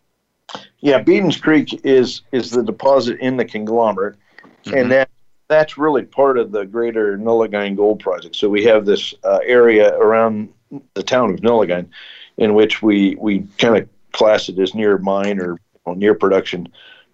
Yeah, 0.81 1.01
Beaton's 1.01 1.37
Creek 1.37 1.85
is 1.85 2.23
is 2.33 2.51
the 2.51 2.63
deposit 2.63 3.19
in 3.21 3.37
the 3.37 3.45
conglomerate, 3.45 4.17
mm-hmm. 4.65 4.77
and 4.77 4.93
that 4.93 5.11
that's 5.49 5.77
really 5.77 6.03
part 6.03 6.39
of 6.39 6.53
the 6.53 6.65
greater 6.65 7.19
Nullagine 7.19 7.77
Gold 7.77 8.01
Project. 8.01 8.35
So 8.35 8.49
we 8.49 8.65
have 8.65 8.87
this 8.87 9.15
uh, 9.25 9.41
area 9.45 9.95
around 9.97 10.53
the 10.95 11.03
town 11.03 11.33
of 11.33 11.41
Nullagine, 11.41 11.89
in 12.37 12.55
which 12.55 12.83
we 12.83 13.17
we 13.17 13.47
kind 13.59 13.77
of 13.77 13.89
class 14.13 14.49
it 14.49 14.59
as 14.59 14.75
near 14.75 14.99
mine 14.99 15.41
or 15.41 15.59
near 15.95 16.15
production 16.15 16.69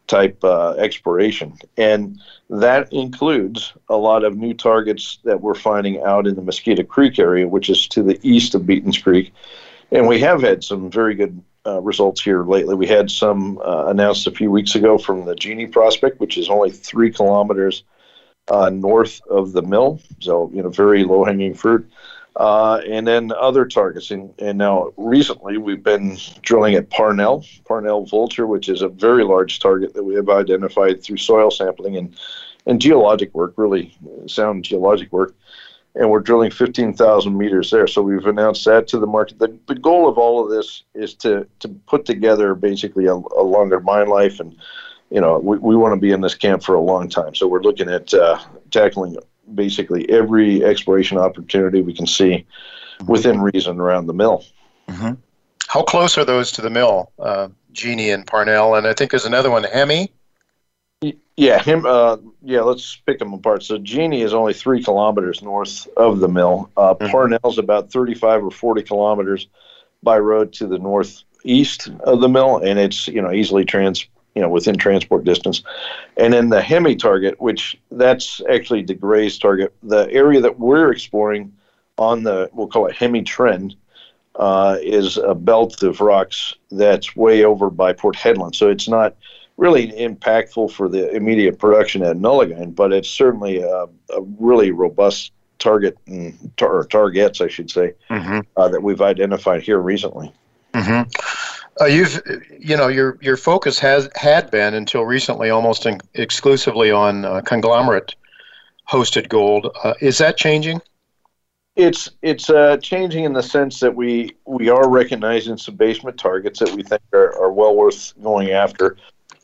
type 0.06 0.42
uh, 0.44 0.72
exploration, 0.72 1.56
and 1.76 2.20
that 2.50 2.92
includes 2.92 3.72
a 3.88 3.96
lot 3.96 4.24
of 4.24 4.36
new 4.36 4.54
targets 4.54 5.18
that 5.24 5.40
we're 5.40 5.54
finding 5.54 6.02
out 6.02 6.26
in 6.26 6.34
the 6.34 6.42
Mosquito 6.42 6.82
Creek 6.82 7.18
area, 7.18 7.46
which 7.46 7.70
is 7.70 7.86
to 7.88 8.02
the 8.02 8.18
east 8.22 8.54
of 8.54 8.66
Beaton's 8.66 8.98
Creek, 8.98 9.32
and 9.90 10.08
we 10.08 10.20
have 10.20 10.42
had 10.42 10.64
some 10.64 10.90
very 10.90 11.14
good 11.14 11.42
uh, 11.66 11.80
results 11.80 12.20
here 12.20 12.44
lately. 12.44 12.74
We 12.74 12.88
had 12.88 13.10
some 13.10 13.58
uh, 13.58 13.86
announced 13.86 14.26
a 14.26 14.32
few 14.32 14.50
weeks 14.50 14.74
ago 14.74 14.98
from 14.98 15.24
the 15.24 15.34
Genie 15.34 15.66
prospect, 15.66 16.18
which 16.18 16.36
is 16.36 16.48
only 16.48 16.70
three 16.70 17.12
kilometers 17.12 17.84
uh, 18.48 18.70
north 18.70 19.20
of 19.30 19.52
the 19.52 19.62
mill. 19.62 20.00
So, 20.20 20.50
you 20.52 20.62
know, 20.62 20.70
very 20.70 21.04
low 21.04 21.24
hanging 21.24 21.54
fruit. 21.54 21.88
Uh, 22.34 22.80
and 22.88 23.06
then 23.06 23.30
other 23.32 23.66
targets. 23.66 24.10
And, 24.10 24.32
and 24.38 24.56
now 24.56 24.92
recently 24.96 25.58
we've 25.58 25.82
been 25.82 26.16
drilling 26.40 26.74
at 26.74 26.88
Parnell, 26.88 27.44
Parnell 27.66 28.06
Vulture, 28.06 28.46
which 28.46 28.70
is 28.70 28.80
a 28.80 28.88
very 28.88 29.22
large 29.22 29.58
target 29.58 29.92
that 29.92 30.02
we 30.02 30.14
have 30.14 30.30
identified 30.30 31.02
through 31.02 31.18
soil 31.18 31.50
sampling 31.50 31.98
and, 31.98 32.16
and 32.64 32.80
geologic 32.80 33.34
work, 33.34 33.52
really 33.56 33.94
sound 34.26 34.64
geologic 34.64 35.12
work 35.12 35.34
and 35.94 36.10
we're 36.10 36.20
drilling 36.20 36.50
15,000 36.50 37.36
meters 37.36 37.70
there. 37.70 37.86
So 37.86 38.02
we've 38.02 38.26
announced 38.26 38.64
that 38.64 38.88
to 38.88 38.98
the 38.98 39.06
market. 39.06 39.38
The, 39.38 39.58
the 39.66 39.74
goal 39.74 40.08
of 40.08 40.16
all 40.16 40.42
of 40.42 40.50
this 40.50 40.84
is 40.94 41.14
to, 41.16 41.46
to 41.60 41.68
put 41.68 42.06
together 42.06 42.54
basically 42.54 43.06
a, 43.06 43.14
a 43.14 43.42
longer 43.42 43.80
mine 43.80 44.08
life. 44.08 44.40
And, 44.40 44.56
you 45.10 45.20
know, 45.20 45.38
we, 45.38 45.58
we 45.58 45.76
want 45.76 45.94
to 45.94 46.00
be 46.00 46.12
in 46.12 46.22
this 46.22 46.34
camp 46.34 46.62
for 46.62 46.74
a 46.74 46.80
long 46.80 47.08
time. 47.08 47.34
So 47.34 47.46
we're 47.46 47.62
looking 47.62 47.90
at 47.90 48.12
uh, 48.14 48.38
tackling 48.70 49.16
basically 49.54 50.08
every 50.10 50.64
exploration 50.64 51.18
opportunity 51.18 51.82
we 51.82 51.94
can 51.94 52.06
see 52.06 52.46
within 53.06 53.40
reason 53.40 53.80
around 53.80 54.06
the 54.06 54.14
mill. 54.14 54.44
Mm-hmm. 54.88 55.14
How 55.68 55.82
close 55.82 56.18
are 56.18 56.24
those 56.24 56.52
to 56.52 56.62
the 56.62 56.70
mill, 56.70 57.12
uh, 57.18 57.48
Genie 57.72 58.10
and 58.10 58.26
Parnell? 58.26 58.74
And 58.74 58.86
I 58.86 58.92
think 58.92 59.10
there's 59.10 59.24
another 59.24 59.50
one, 59.50 59.64
Hemi. 59.64 60.12
Yeah, 61.36 61.62
him. 61.62 61.86
Uh, 61.86 62.18
yeah, 62.42 62.60
let's 62.60 62.96
pick 63.06 63.18
them 63.18 63.32
apart. 63.32 63.62
So 63.62 63.78
Genie 63.78 64.20
is 64.20 64.34
only 64.34 64.52
three 64.52 64.82
kilometers 64.82 65.42
north 65.42 65.88
of 65.96 66.20
the 66.20 66.28
mill. 66.28 66.70
Uh, 66.76 66.94
mm-hmm. 66.94 67.10
Parnell's 67.10 67.58
about 67.58 67.90
thirty-five 67.90 68.44
or 68.44 68.50
forty 68.50 68.82
kilometers 68.82 69.48
by 70.02 70.18
road 70.18 70.52
to 70.54 70.66
the 70.66 70.78
northeast 70.78 71.88
of 72.00 72.20
the 72.20 72.28
mill, 72.28 72.58
and 72.58 72.78
it's 72.78 73.08
you 73.08 73.22
know 73.22 73.32
easily 73.32 73.64
trans 73.64 74.06
you 74.34 74.42
know 74.42 74.48
within 74.48 74.76
transport 74.76 75.24
distance. 75.24 75.62
And 76.16 76.32
then 76.32 76.48
the 76.48 76.62
Hemi 76.62 76.96
target, 76.96 77.40
which 77.40 77.76
that's 77.90 78.40
actually 78.50 78.82
De 78.82 78.94
Grey's 78.94 79.38
target, 79.38 79.74
the 79.82 80.10
area 80.10 80.40
that 80.40 80.58
we're 80.58 80.90
exploring 80.90 81.52
on 81.98 82.22
the 82.22 82.50
we'll 82.52 82.68
call 82.68 82.86
it 82.86 82.96
Hemi 82.96 83.22
Trend. 83.22 83.76
Uh, 84.34 84.78
is 84.80 85.18
a 85.18 85.34
belt 85.34 85.82
of 85.82 86.00
rocks 86.00 86.54
that's 86.70 87.14
way 87.14 87.44
over 87.44 87.68
by 87.68 87.92
Port 87.92 88.16
Hedland. 88.16 88.54
So 88.54 88.70
it's 88.70 88.88
not 88.88 89.14
really 89.58 89.88
impactful 89.92 90.72
for 90.72 90.88
the 90.88 91.10
immediate 91.14 91.58
production 91.58 92.02
at 92.02 92.16
Nullagine, 92.16 92.74
but 92.74 92.92
it's 92.92 93.10
certainly 93.10 93.60
a, 93.60 93.84
a 93.84 94.22
really 94.38 94.70
robust 94.70 95.32
target 95.58 95.96
and 96.06 96.50
tar- 96.56 96.84
targets, 96.84 97.40
I 97.40 97.48
should 97.48 97.70
say, 97.70 97.94
mm-hmm. 98.10 98.40
uh, 98.56 98.68
that 98.68 98.82
we've 98.82 99.00
identified 99.00 99.62
here 99.62 99.78
recently. 99.78 100.32
Mm-hmm. 100.74 101.08
Uh, 101.80 101.86
you've, 101.86 102.20
you 102.58 102.76
know, 102.76 102.88
your 102.88 103.18
your 103.22 103.36
focus 103.36 103.78
has 103.78 104.08
had 104.14 104.50
been 104.50 104.74
until 104.74 105.04
recently 105.04 105.50
almost 105.50 105.86
in, 105.86 106.00
exclusively 106.14 106.90
on 106.90 107.24
uh, 107.24 107.40
conglomerate 107.40 108.14
hosted 108.90 109.28
gold. 109.28 109.74
Uh, 109.82 109.94
is 110.00 110.18
that 110.18 110.36
changing? 110.36 110.80
It's 111.74 112.10
it's 112.20 112.50
uh, 112.50 112.76
changing 112.76 113.24
in 113.24 113.32
the 113.32 113.42
sense 113.42 113.80
that 113.80 113.94
we 113.94 114.36
we 114.44 114.68
are 114.68 114.88
recognizing 114.88 115.56
some 115.56 115.76
basement 115.76 116.18
targets 116.18 116.58
that 116.58 116.70
we 116.70 116.82
think 116.82 117.02
are, 117.14 117.34
are 117.40 117.52
well 117.52 117.74
worth 117.74 118.12
going 118.22 118.50
after 118.50 118.96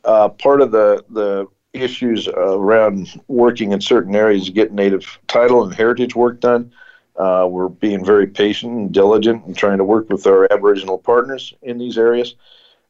uh, 0.05 0.29
part 0.29 0.61
of 0.61 0.71
the 0.71 1.05
the 1.11 1.47
issues 1.73 2.29
around 2.29 3.21
working 3.29 3.73
in 3.73 3.81
certain 3.81 4.15
areas, 4.15 4.51
get 4.51 4.73
native 4.73 5.19
title 5.29 5.63
and 5.63 5.75
heritage 5.75 6.15
work 6.15 6.41
done. 6.41 6.73
Uh, 7.19 7.47
we're 7.51 7.69
being 7.69 8.05
very 8.05 8.27
patient 8.27 8.73
and 8.73 8.93
diligent 8.93 9.45
and 9.45 9.57
trying 9.57 9.79
to 9.79 9.85
work 9.85 10.09
with 10.09 10.27
our 10.27 10.51
Aboriginal 10.53 10.99
partners 10.99 11.53
in 11.63 11.77
these 11.77 11.99
areas. 11.99 12.37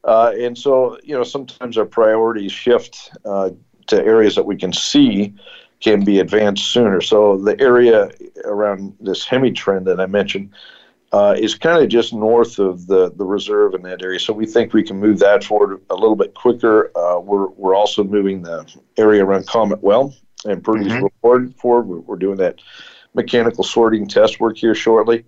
Uh, 0.03 0.33
and 0.39 0.57
so, 0.57 0.97
you 1.03 1.15
know, 1.15 1.23
sometimes 1.23 1.77
our 1.77 1.85
priorities 1.85 2.51
shift 2.51 3.11
uh, 3.25 3.49
to 3.87 3.97
areas 4.03 4.35
that 4.35 4.45
we 4.45 4.55
can 4.55 4.71
see 4.71 5.33
can 5.81 6.03
be 6.03 6.19
advanced 6.19 6.71
sooner. 6.71 7.01
So 7.01 7.37
the 7.37 7.59
area 7.59 8.11
around 8.45 8.95
this 8.99 9.25
hemi 9.25 9.51
trend 9.51 9.87
that 9.87 9.99
I 9.99 10.05
mentioned 10.05 10.51
uh, 11.11 11.35
is 11.37 11.55
kind 11.55 11.81
of 11.81 11.89
just 11.89 12.13
north 12.13 12.59
of 12.59 12.85
the, 12.87 13.11
the 13.11 13.25
reserve 13.25 13.73
in 13.73 13.81
that 13.83 14.03
area. 14.03 14.19
So 14.19 14.33
we 14.33 14.45
think 14.45 14.73
we 14.73 14.83
can 14.83 14.99
move 14.99 15.19
that 15.19 15.43
forward 15.43 15.81
a 15.89 15.95
little 15.95 16.15
bit 16.15 16.33
quicker. 16.33 16.91
Uh, 16.95 17.19
we're, 17.19 17.47
we're 17.49 17.75
also 17.75 18.03
moving 18.03 18.43
the 18.43 18.71
area 18.97 19.25
around 19.25 19.47
Comet 19.47 19.81
Well 19.81 20.13
and 20.45 20.63
Purdy's 20.63 20.91
mm-hmm. 20.91 21.07
Reward 21.23 21.55
forward. 21.55 21.87
We're, 21.87 21.99
we're, 21.99 22.17
doing 22.17 22.37
that 22.37 22.59
mechanical 23.21 23.63
sorting 23.63 24.07
test 24.07 24.39
work 24.39 24.57
here 24.57 24.75
shortly. 24.75 25.25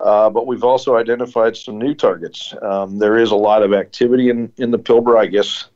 Uh, 0.00 0.28
but 0.28 0.46
we've 0.46 0.64
also 0.64 0.96
identified 0.96 1.56
some 1.56 1.78
new 1.78 1.94
targets. 1.94 2.54
Um, 2.62 2.98
there 2.98 3.16
is 3.16 3.30
a 3.30 3.36
lot 3.36 3.62
of 3.62 3.72
activity 3.72 4.28
in, 4.28 4.52
in 4.56 4.70
the 4.70 4.78
Pilbara. 4.78 5.18
I 5.18 5.26
guess 5.26 5.68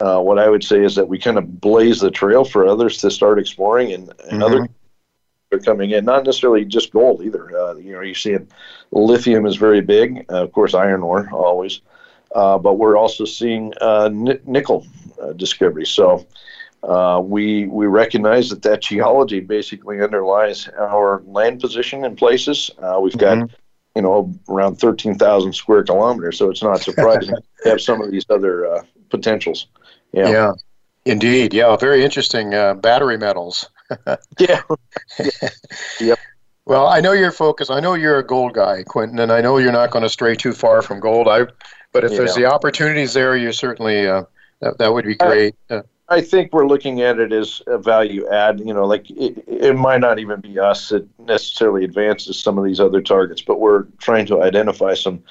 uh, 0.00 0.20
what 0.20 0.38
I 0.38 0.48
would 0.48 0.64
say 0.64 0.84
is 0.84 0.94
that 0.96 1.08
we 1.08 1.18
kind 1.18 1.38
of 1.38 1.60
blaze 1.60 2.00
the 2.00 2.10
trail 2.10 2.44
for 2.44 2.66
others 2.66 2.98
to 2.98 3.10
start 3.10 3.38
exploring, 3.38 3.92
and, 3.92 4.08
and 4.30 4.42
mm-hmm. 4.42 4.42
other 4.42 4.68
are 5.52 5.58
coming 5.58 5.90
in. 5.90 6.04
Not 6.04 6.24
necessarily 6.24 6.64
just 6.64 6.92
gold 6.92 7.22
either. 7.22 7.44
Uh, 7.58 7.74
you 7.74 7.92
know, 7.92 8.02
you 8.02 8.14
see 8.14 8.32
it. 8.32 8.46
Lithium 8.92 9.46
is 9.46 9.56
very 9.56 9.80
big. 9.80 10.26
Uh, 10.30 10.42
of 10.44 10.52
course, 10.52 10.74
iron 10.74 11.02
ore 11.02 11.28
always, 11.32 11.80
uh, 12.34 12.58
but 12.58 12.74
we're 12.74 12.96
also 12.96 13.24
seeing 13.24 13.72
uh, 13.80 14.08
nickel 14.12 14.86
uh, 15.22 15.32
discovery. 15.32 15.86
So. 15.86 16.26
Uh, 16.82 17.20
we 17.22 17.66
we 17.66 17.86
recognize 17.86 18.48
that 18.48 18.62
that 18.62 18.80
geology 18.80 19.40
basically 19.40 20.00
underlies 20.00 20.68
our 20.78 21.22
land 21.26 21.60
position 21.60 22.04
in 22.04 22.16
places. 22.16 22.70
we've 23.00 23.16
got 23.18 23.38
mm-hmm. 23.38 23.54
you 23.94 24.02
know 24.02 24.32
around 24.48 24.76
thirteen 24.76 25.16
thousand 25.16 25.52
square 25.52 25.84
kilometers, 25.84 26.38
so 26.38 26.50
it's 26.50 26.62
not 26.62 26.80
surprising 26.80 27.36
to 27.62 27.68
have 27.68 27.80
some 27.80 28.00
of 28.00 28.10
these 28.10 28.24
other 28.30 28.84
potentials. 29.10 29.66
Yeah. 30.12 30.30
yeah. 30.30 30.52
Indeed, 31.06 31.54
yeah, 31.54 31.76
very 31.76 32.04
interesting. 32.04 32.50
battery 32.50 33.16
metals. 33.16 33.68
yeah. 34.38 34.62
yep. 36.00 36.18
Well, 36.66 36.86
I 36.86 37.00
know 37.00 37.12
you're 37.12 37.32
focused. 37.32 37.70
I 37.70 37.80
know 37.80 37.94
you're 37.94 38.18
a 38.18 38.26
gold 38.26 38.54
guy, 38.54 38.82
Quinton, 38.84 39.18
and 39.18 39.32
I 39.32 39.40
know 39.40 39.58
you're 39.58 39.72
not 39.72 39.90
going 39.90 40.02
to 40.02 40.08
stray 40.08 40.34
too 40.34 40.52
far 40.52 40.82
from 40.82 41.00
gold. 41.00 41.26
I, 41.26 41.46
but 41.92 42.04
if 42.04 42.12
yeah. 42.12 42.18
there's 42.18 42.34
the 42.34 42.44
opportunities 42.44 43.12
there, 43.12 43.36
you 43.36 43.52
certainly 43.52 44.06
uh, 44.06 44.24
that, 44.60 44.78
that 44.78 44.92
would 44.92 45.04
be 45.04 45.16
great. 45.16 45.54
I, 46.10 46.20
think 46.20 46.52
we're 46.52 46.66
looking 46.66 47.00
at 47.02 47.18
it 47.18 47.32
as 47.32 47.62
a 47.66 47.78
value 47.78 48.28
add. 48.28 48.60
You 48.60 48.74
know, 48.74 48.84
like 48.84 49.08
it, 49.10 49.42
it 49.46 49.76
might 49.76 50.00
not 50.00 50.18
even 50.18 50.40
be 50.40 50.58
us 50.58 50.88
that 50.90 51.08
necessarily 51.20 51.84
advances 51.84 52.38
some 52.38 52.58
of 52.58 52.64
these 52.64 52.80
other 52.80 53.00
targets, 53.00 53.42
but 53.42 53.60
we're 53.60 53.84
trying 53.98 54.26
to 54.26 54.42
identify 54.42 54.94
some 54.94 55.22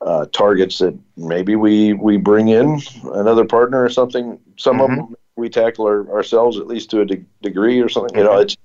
uh, 0.00 0.26
targets 0.26 0.78
that 0.78 0.98
maybe 1.16 1.56
we 1.56 1.92
we 1.92 2.16
bring 2.16 2.48
in 2.48 2.80
another 3.12 3.44
partner 3.44 3.82
or 3.82 3.88
something. 3.88 4.38
Some 4.56 4.78
mm-hmm. 4.78 4.92
of 4.92 4.96
them 4.96 5.16
we 5.36 5.48
tackle 5.48 5.86
our, 5.86 6.08
ourselves 6.10 6.58
at 6.58 6.66
least 6.66 6.90
to 6.90 7.00
a 7.00 7.04
de- 7.04 7.24
degree 7.42 7.80
or 7.80 7.88
something. 7.88 8.16
You 8.16 8.24
know, 8.24 8.38
it's 8.38 8.56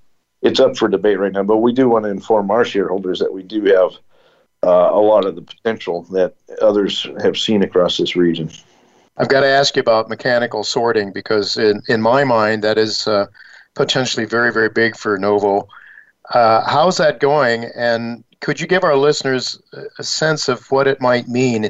it's 0.41 0.59
up 0.59 0.77
for 0.77 0.87
debate 0.87 1.19
right 1.19 1.31
now, 1.31 1.43
but 1.43 1.57
we 1.57 1.73
do 1.73 1.89
want 1.89 2.05
to 2.05 2.09
inform 2.09 2.51
our 2.51 2.63
shareholders 2.63 3.19
that 3.19 3.33
we 3.33 3.43
do 3.43 3.63
have 3.65 3.91
uh, 4.63 4.89
a 4.91 4.99
lot 4.99 5.25
of 5.25 5.35
the 5.35 5.41
potential 5.41 6.03
that 6.11 6.35
others 6.61 7.07
have 7.21 7.37
seen 7.37 7.63
across 7.63 7.97
this 7.97 8.15
region. 8.15 8.49
I've 9.19 9.29
got 9.29 9.41
to 9.41 9.47
ask 9.47 9.75
you 9.75 9.81
about 9.81 10.09
mechanical 10.09 10.63
sorting 10.63 11.11
because, 11.11 11.57
in, 11.57 11.81
in 11.87 12.01
my 12.01 12.23
mind, 12.23 12.63
that 12.63 12.77
is 12.77 13.07
uh, 13.07 13.27
potentially 13.75 14.25
very, 14.25 14.51
very 14.51 14.69
big 14.69 14.95
for 14.95 15.17
Novo. 15.17 15.67
Uh, 16.33 16.63
how's 16.67 16.97
that 16.97 17.19
going? 17.19 17.65
And 17.75 18.23
could 18.39 18.61
you 18.61 18.67
give 18.67 18.83
our 18.83 18.95
listeners 18.95 19.61
a 19.97 20.03
sense 20.03 20.47
of 20.47 20.71
what 20.71 20.87
it 20.87 21.01
might 21.01 21.27
mean 21.27 21.69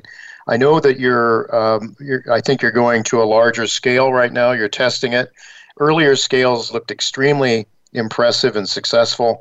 I 0.49 0.57
know 0.57 0.79
that 0.79 0.99
you're, 0.99 1.55
um, 1.55 1.95
you're, 1.99 2.23
I 2.31 2.41
think 2.41 2.61
you're 2.61 2.71
going 2.71 3.03
to 3.05 3.21
a 3.21 3.23
larger 3.23 3.67
scale 3.67 4.11
right 4.11 4.33
now. 4.33 4.51
You're 4.51 4.67
testing 4.67 5.13
it. 5.13 5.31
Earlier 5.79 6.15
scales 6.15 6.73
looked 6.73 6.89
extremely 6.89 7.67
impressive 7.93 8.55
and 8.55 8.67
successful. 8.67 9.39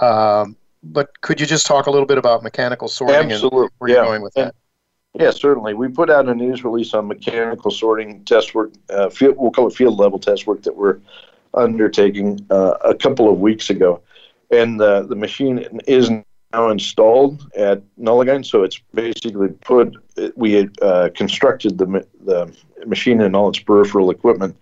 Um, 0.00 0.56
but 0.84 1.20
could 1.20 1.40
you 1.40 1.46
just 1.46 1.66
talk 1.66 1.86
a 1.86 1.90
little 1.90 2.06
bit 2.06 2.16
about 2.16 2.44
mechanical 2.44 2.86
sorting 2.86 3.32
Absolutely. 3.32 3.62
and 3.62 3.70
where 3.78 3.90
yeah. 3.90 3.96
you're 3.96 4.04
going 4.04 4.22
with 4.22 4.34
that? 4.34 4.54
Yeah, 5.18 5.30
certainly. 5.30 5.72
We 5.72 5.88
put 5.88 6.10
out 6.10 6.28
a 6.28 6.34
news 6.34 6.62
release 6.62 6.92
on 6.92 7.08
mechanical 7.08 7.70
sorting 7.70 8.22
test 8.24 8.54
work. 8.54 8.72
Uh, 8.90 9.08
field, 9.08 9.36
we'll 9.38 9.50
call 9.50 9.66
it 9.66 9.74
field 9.74 9.98
level 9.98 10.18
test 10.18 10.46
work 10.46 10.62
that 10.62 10.76
we're 10.76 10.98
undertaking 11.54 12.44
uh, 12.50 12.74
a 12.84 12.94
couple 12.94 13.30
of 13.30 13.40
weeks 13.40 13.70
ago, 13.70 14.02
and 14.50 14.80
uh, 14.80 15.02
the 15.02 15.16
machine 15.16 15.80
is 15.86 16.10
now 16.52 16.68
installed 16.68 17.50
at 17.56 17.82
Nullagine. 17.98 18.44
So 18.44 18.62
it's 18.62 18.78
basically 18.92 19.48
put, 19.48 19.96
we 20.36 20.52
had 20.52 20.76
uh, 20.82 21.08
constructed 21.14 21.78
the, 21.78 22.06
the 22.24 22.54
machine 22.86 23.22
and 23.22 23.34
all 23.34 23.48
its 23.48 23.58
peripheral 23.58 24.10
equipment 24.10 24.54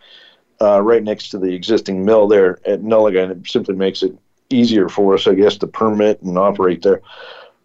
uh, 0.61 0.81
right 0.83 1.03
next 1.03 1.31
to 1.31 1.39
the 1.39 1.53
existing 1.53 2.05
mill 2.05 2.29
there 2.29 2.61
at 2.65 2.83
Nullagine. 2.83 3.31
It 3.31 3.49
simply 3.49 3.75
makes 3.75 4.05
it 4.05 4.17
easier 4.51 4.89
for 4.89 5.15
us, 5.15 5.27
I 5.27 5.35
guess, 5.35 5.57
to 5.59 5.67
permit 5.67 6.23
and 6.23 6.39
operate 6.39 6.83
there. 6.83 7.03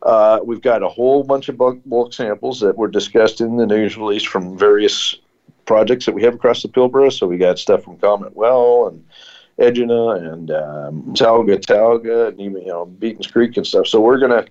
Uh, 0.01 0.39
we've 0.43 0.61
got 0.61 0.83
a 0.83 0.87
whole 0.87 1.23
bunch 1.23 1.49
of 1.49 1.57
bulk, 1.57 1.79
bulk, 1.85 2.13
samples 2.13 2.59
that 2.61 2.77
were 2.77 2.87
discussed 2.87 3.41
in 3.41 3.57
the 3.57 3.65
news 3.65 3.97
release 3.97 4.23
from 4.23 4.57
various 4.57 5.15
projects 5.65 6.05
that 6.05 6.15
we 6.15 6.23
have 6.23 6.35
across 6.35 6.61
the 6.61 6.69
Pilbara. 6.69 7.11
So 7.11 7.27
we 7.27 7.37
got 7.37 7.59
stuff 7.59 7.83
from 7.83 7.97
Comet 7.97 8.35
Well 8.35 8.87
and 8.87 9.05
Egina 9.59 10.33
and 10.33 10.51
um, 10.51 11.13
Talga 11.13 11.57
Talga 11.59 12.29
and 12.29 12.39
even 12.39 12.61
you 12.61 12.69
know 12.69 12.85
Beatons 12.85 13.31
Creek 13.31 13.57
and 13.57 13.67
stuff. 13.67 13.87
So 13.87 13.99
we're 13.99 14.19
gonna 14.19 14.45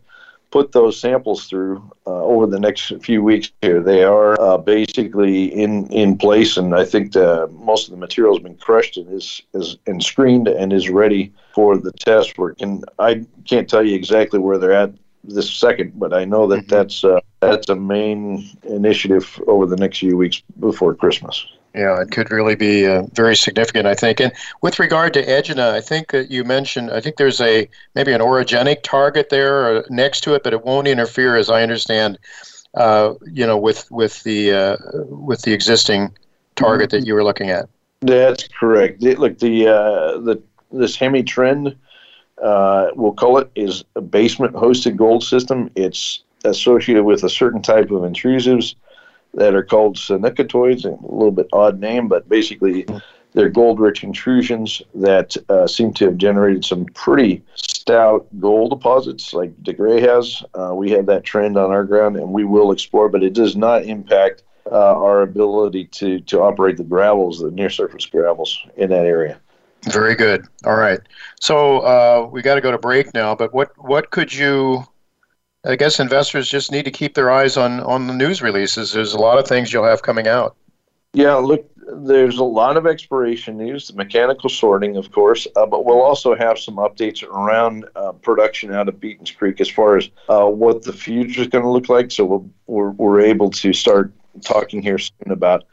put 0.50 0.72
those 0.72 1.00
samples 1.00 1.46
through 1.46 1.82
uh, 2.06 2.22
over 2.22 2.46
the 2.46 2.60
next 2.60 2.92
few 3.02 3.22
weeks 3.22 3.50
here. 3.62 3.82
They 3.82 4.04
are 4.04 4.40
uh, 4.40 4.58
basically 4.58 5.46
in 5.46 5.86
in 5.88 6.18
place, 6.18 6.56
and 6.56 6.74
I 6.74 6.84
think 6.84 7.12
the, 7.12 7.48
most 7.52 7.86
of 7.86 7.92
the 7.92 7.96
material 7.96 8.34
has 8.34 8.42
been 8.42 8.56
crushed 8.56 8.96
and 8.96 9.10
is 9.12 9.42
is 9.54 9.78
and 9.86 10.02
screened 10.02 10.48
and 10.48 10.72
is 10.72 10.90
ready 10.90 11.32
for 11.54 11.78
the 11.78 11.92
test 11.92 12.36
work. 12.38 12.60
And 12.60 12.84
I 12.98 13.24
can't 13.46 13.68
tell 13.68 13.84
you 13.84 13.94
exactly 13.94 14.38
where 14.38 14.58
they're 14.58 14.72
at 14.72 14.92
this 15.28 15.50
second, 15.50 15.98
but 15.98 16.12
I 16.12 16.24
know 16.24 16.46
that 16.48 16.60
mm-hmm. 16.60 16.68
that's 16.68 17.04
uh, 17.04 17.20
that's 17.40 17.68
a 17.68 17.76
main 17.76 18.48
initiative 18.64 19.40
over 19.46 19.66
the 19.66 19.76
next 19.76 19.98
few 19.98 20.16
weeks 20.16 20.42
before 20.58 20.94
Christmas. 20.94 21.46
Yeah, 21.74 22.00
it 22.00 22.10
could 22.10 22.30
really 22.30 22.56
be 22.56 22.86
uh, 22.86 23.02
very 23.12 23.36
significant, 23.36 23.86
I 23.86 23.94
think. 23.94 24.20
And 24.20 24.32
with 24.62 24.78
regard 24.78 25.14
to 25.14 25.24
Egina, 25.24 25.70
I 25.70 25.80
think 25.80 26.12
that 26.12 26.30
you 26.30 26.42
mentioned, 26.42 26.90
I 26.90 27.00
think 27.00 27.16
there's 27.16 27.40
a 27.40 27.68
maybe 27.94 28.12
an 28.12 28.20
orogenic 28.20 28.82
target 28.82 29.28
there 29.28 29.84
next 29.90 30.22
to 30.22 30.34
it, 30.34 30.42
but 30.42 30.52
it 30.52 30.64
won't 30.64 30.88
interfere, 30.88 31.36
as 31.36 31.50
I 31.50 31.62
understand, 31.62 32.18
uh, 32.74 33.14
you 33.30 33.46
know, 33.46 33.58
with 33.58 33.88
with 33.90 34.22
the 34.22 34.52
uh, 34.52 34.76
with 35.08 35.42
the 35.42 35.52
existing 35.52 36.16
target 36.56 36.90
that 36.90 37.06
you 37.06 37.14
were 37.14 37.24
looking 37.24 37.50
at. 37.50 37.68
That's 38.00 38.48
correct. 38.48 39.02
Look, 39.02 39.38
the 39.38 39.68
uh, 39.68 40.18
the 40.18 40.42
this 40.72 40.96
Hemi 40.96 41.22
trend, 41.22 41.76
uh, 42.42 42.88
we'll 42.94 43.12
call 43.12 43.38
it, 43.38 43.50
is 43.54 43.84
a 43.96 44.00
basement 44.00 44.54
hosted 44.54 44.96
gold 44.96 45.24
system. 45.24 45.70
It's 45.74 46.22
associated 46.44 47.04
with 47.04 47.24
a 47.24 47.30
certain 47.30 47.62
type 47.62 47.90
of 47.90 48.02
intrusives 48.02 48.74
that 49.34 49.54
are 49.54 49.62
called 49.62 49.96
sanukitoids, 49.96 50.84
a 50.84 50.90
little 51.14 51.30
bit 51.30 51.48
odd 51.52 51.80
name, 51.80 52.08
but 52.08 52.28
basically 52.28 52.86
they're 53.34 53.48
gold-rich 53.48 54.02
intrusions 54.04 54.82
that 54.94 55.36
uh, 55.48 55.66
seem 55.66 55.92
to 55.94 56.06
have 56.06 56.16
generated 56.16 56.64
some 56.64 56.86
pretty 56.86 57.42
stout 57.54 58.26
gold 58.40 58.70
deposits, 58.70 59.34
like 59.34 59.52
De 59.62 59.72
Grey 59.72 60.00
has. 60.00 60.42
Uh, 60.54 60.72
we 60.74 60.90
have 60.90 61.06
that 61.06 61.24
trend 61.24 61.56
on 61.56 61.70
our 61.70 61.84
ground, 61.84 62.16
and 62.16 62.30
we 62.30 62.44
will 62.44 62.72
explore, 62.72 63.08
but 63.08 63.22
it 63.22 63.34
does 63.34 63.56
not 63.56 63.84
impact 63.84 64.42
uh, 64.70 64.94
our 64.94 65.22
ability 65.22 65.86
to 65.86 66.20
to 66.20 66.40
operate 66.40 66.76
the 66.76 66.84
gravels, 66.84 67.40
the 67.40 67.50
near-surface 67.50 68.06
gravels 68.06 68.66
in 68.76 68.90
that 68.90 69.06
area. 69.06 69.40
Very 69.84 70.14
good. 70.14 70.46
All 70.64 70.76
right. 70.76 71.00
So 71.40 71.78
uh, 71.78 72.28
we 72.30 72.42
got 72.42 72.56
to 72.56 72.60
go 72.60 72.70
to 72.70 72.78
break 72.78 73.14
now. 73.14 73.34
But 73.34 73.54
what 73.54 73.70
what 73.76 74.10
could 74.10 74.32
you 74.34 74.84
I 75.64 75.76
guess 75.76 76.00
investors 76.00 76.48
just 76.48 76.70
need 76.70 76.84
to 76.84 76.90
keep 76.90 77.14
their 77.14 77.30
eyes 77.30 77.56
on 77.56 77.80
on 77.80 78.06
the 78.06 78.14
news 78.14 78.42
releases. 78.42 78.92
There's 78.92 79.14
a 79.14 79.18
lot 79.18 79.38
of 79.38 79.46
things 79.46 79.72
you'll 79.72 79.84
have 79.84 80.02
coming 80.02 80.28
out. 80.28 80.56
Yeah, 81.14 81.34
look, 81.34 81.68
there's 81.90 82.38
a 82.38 82.44
lot 82.44 82.76
of 82.76 82.86
expiration 82.86 83.56
news, 83.56 83.88
the 83.88 83.94
mechanical 83.94 84.50
sorting, 84.50 84.96
of 84.96 85.10
course, 85.10 85.46
uh, 85.56 85.66
but 85.66 85.84
we'll 85.84 86.02
also 86.02 86.34
have 86.36 86.58
some 86.58 86.76
updates 86.76 87.22
around 87.22 87.86
uh, 87.96 88.12
production 88.12 88.74
out 88.74 88.88
of 88.88 88.96
Beatons 88.96 89.34
Creek 89.36 89.60
as 89.60 89.68
far 89.68 89.96
as 89.96 90.10
uh, 90.28 90.46
what 90.46 90.82
the 90.82 90.92
future 90.92 91.40
is 91.40 91.48
going 91.48 91.64
to 91.64 91.70
look 91.70 91.88
like. 91.88 92.10
So 92.10 92.24
we'll, 92.24 92.50
we're, 92.66 92.90
we're 92.90 93.20
able 93.20 93.50
to 93.50 93.72
start 93.72 94.12
talking 94.42 94.82
here 94.82 94.98
soon 94.98 95.32
about 95.32 95.64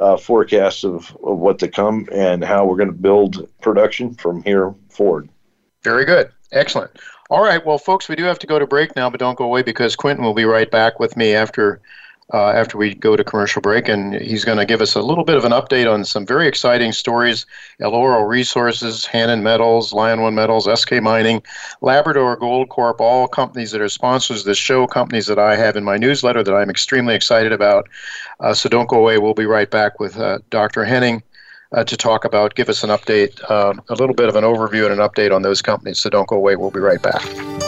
uh, 0.00 0.16
forecasts 0.16 0.84
of, 0.84 1.16
of 1.24 1.38
what 1.38 1.58
to 1.58 1.68
come 1.68 2.08
and 2.12 2.44
how 2.44 2.64
we're 2.64 2.76
going 2.76 2.88
to 2.88 2.94
build 2.94 3.48
production 3.60 4.14
from 4.14 4.42
here 4.42 4.74
forward. 4.88 5.28
Very 5.82 6.04
good. 6.04 6.30
Excellent. 6.52 6.90
All 7.30 7.42
right, 7.42 7.64
well, 7.64 7.78
folks, 7.78 8.08
we 8.08 8.16
do 8.16 8.24
have 8.24 8.38
to 8.38 8.46
go 8.46 8.58
to 8.58 8.66
break 8.66 8.96
now, 8.96 9.10
but 9.10 9.20
don't 9.20 9.36
go 9.36 9.44
away 9.44 9.62
because 9.62 9.96
Quinton 9.96 10.24
will 10.24 10.34
be 10.34 10.44
right 10.44 10.70
back 10.70 10.98
with 10.98 11.16
me 11.16 11.34
after 11.34 11.80
uh, 12.34 12.50
after 12.50 12.76
we 12.76 12.94
go 12.94 13.16
to 13.16 13.24
commercial 13.24 13.62
break, 13.62 13.88
and 13.88 14.14
he's 14.14 14.44
going 14.44 14.58
to 14.58 14.66
give 14.66 14.82
us 14.82 14.94
a 14.94 15.00
little 15.00 15.24
bit 15.24 15.36
of 15.36 15.44
an 15.44 15.52
update 15.52 15.90
on 15.90 16.04
some 16.04 16.26
very 16.26 16.46
exciting 16.46 16.92
stories: 16.92 17.46
Eloro 17.80 18.26
Resources, 18.28 19.06
Hannan 19.06 19.42
Metals, 19.42 19.92
Lion 19.92 20.20
One 20.20 20.34
Metals, 20.34 20.66
Eskay 20.66 21.02
Mining, 21.02 21.42
Labrador 21.80 22.36
Gold 22.36 22.68
Corp, 22.68 23.00
all 23.00 23.28
companies 23.28 23.70
that 23.70 23.80
are 23.80 23.88
sponsors 23.88 24.40
of 24.40 24.46
this 24.46 24.58
show, 24.58 24.86
companies 24.86 25.26
that 25.26 25.38
I 25.38 25.56
have 25.56 25.76
in 25.76 25.84
my 25.84 25.96
newsletter 25.96 26.42
that 26.42 26.54
I'm 26.54 26.70
extremely 26.70 27.14
excited 27.14 27.52
about. 27.52 27.88
Uh, 28.40 28.54
so 28.54 28.68
don't 28.68 28.88
go 28.88 28.98
away. 28.98 29.18
We'll 29.18 29.34
be 29.34 29.46
right 29.46 29.70
back 29.70 29.98
with 29.98 30.18
uh, 30.18 30.38
Dr. 30.50 30.84
Hennigh 30.84 31.22
uh, 31.72 31.84
to 31.84 31.96
talk 31.96 32.24
about, 32.24 32.54
give 32.54 32.68
us 32.68 32.82
an 32.82 32.90
update, 32.90 33.38
uh, 33.50 33.74
a 33.88 33.94
little 33.94 34.14
bit 34.14 34.28
of 34.28 34.36
an 34.36 34.44
overview 34.44 34.90
and 34.90 35.00
an 35.00 35.06
update 35.06 35.34
on 35.34 35.42
those 35.42 35.62
companies. 35.62 35.98
So 35.98 36.10
don't 36.10 36.28
go 36.28 36.36
away. 36.36 36.56
We'll 36.56 36.70
be 36.70 36.80
right 36.80 37.02
back. 37.02 37.67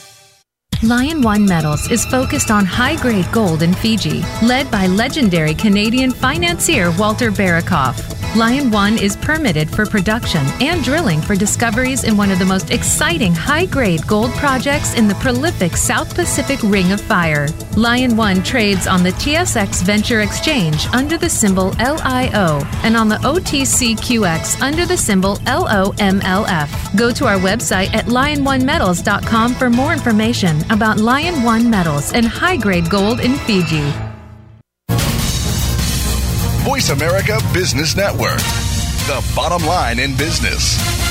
Lion 0.83 1.21
One 1.21 1.45
Metals 1.45 1.91
is 1.91 2.05
focused 2.05 2.49
on 2.49 2.65
high 2.65 2.95
grade 2.95 3.31
gold 3.31 3.61
in 3.61 3.71
Fiji, 3.71 4.23
led 4.41 4.71
by 4.71 4.87
legendary 4.87 5.53
Canadian 5.53 6.09
financier 6.09 6.89
Walter 6.97 7.29
Berukoff. 7.29 8.11
Lion 8.35 8.71
One 8.71 8.97
is 8.97 9.17
permitted 9.17 9.69
for 9.69 9.85
production 9.85 10.41
and 10.61 10.81
drilling 10.85 11.19
for 11.19 11.35
discoveries 11.35 12.05
in 12.05 12.15
one 12.15 12.31
of 12.31 12.39
the 12.39 12.45
most 12.45 12.71
exciting 12.71 13.33
high 13.33 13.65
grade 13.65 14.07
gold 14.07 14.31
projects 14.35 14.95
in 14.95 15.07
the 15.09 15.15
prolific 15.15 15.75
South 15.75 16.15
Pacific 16.15 16.57
Ring 16.63 16.93
of 16.93 17.01
Fire. 17.01 17.49
Lion 17.75 18.15
One 18.15 18.41
trades 18.41 18.87
on 18.87 19.03
the 19.03 19.11
TSX 19.11 19.83
Venture 19.83 20.21
Exchange 20.21 20.87
under 20.93 21.17
the 21.17 21.29
symbol 21.29 21.73
LIO 21.77 22.61
and 22.83 22.95
on 22.95 23.09
the 23.09 23.17
OTCQX 23.17 24.61
under 24.61 24.85
the 24.85 24.97
symbol 24.97 25.35
LOMLF. 25.45 26.97
Go 26.97 27.11
to 27.11 27.25
our 27.25 27.37
website 27.37 27.93
at 27.93 28.05
liononemetals.com 28.05 29.55
for 29.55 29.69
more 29.69 29.91
information 29.91 30.57
about 30.71 30.97
Lion 30.97 31.43
One 31.43 31.69
Metals 31.69 32.13
and 32.13 32.25
high 32.25 32.55
grade 32.55 32.89
gold 32.89 33.19
in 33.19 33.35
Fiji. 33.39 33.83
Voice 36.63 36.89
America 36.89 37.39
Business 37.53 37.95
Network, 37.97 38.39
the 39.07 39.21
bottom 39.35 39.67
line 39.67 39.99
in 39.99 40.15
business. 40.15 41.10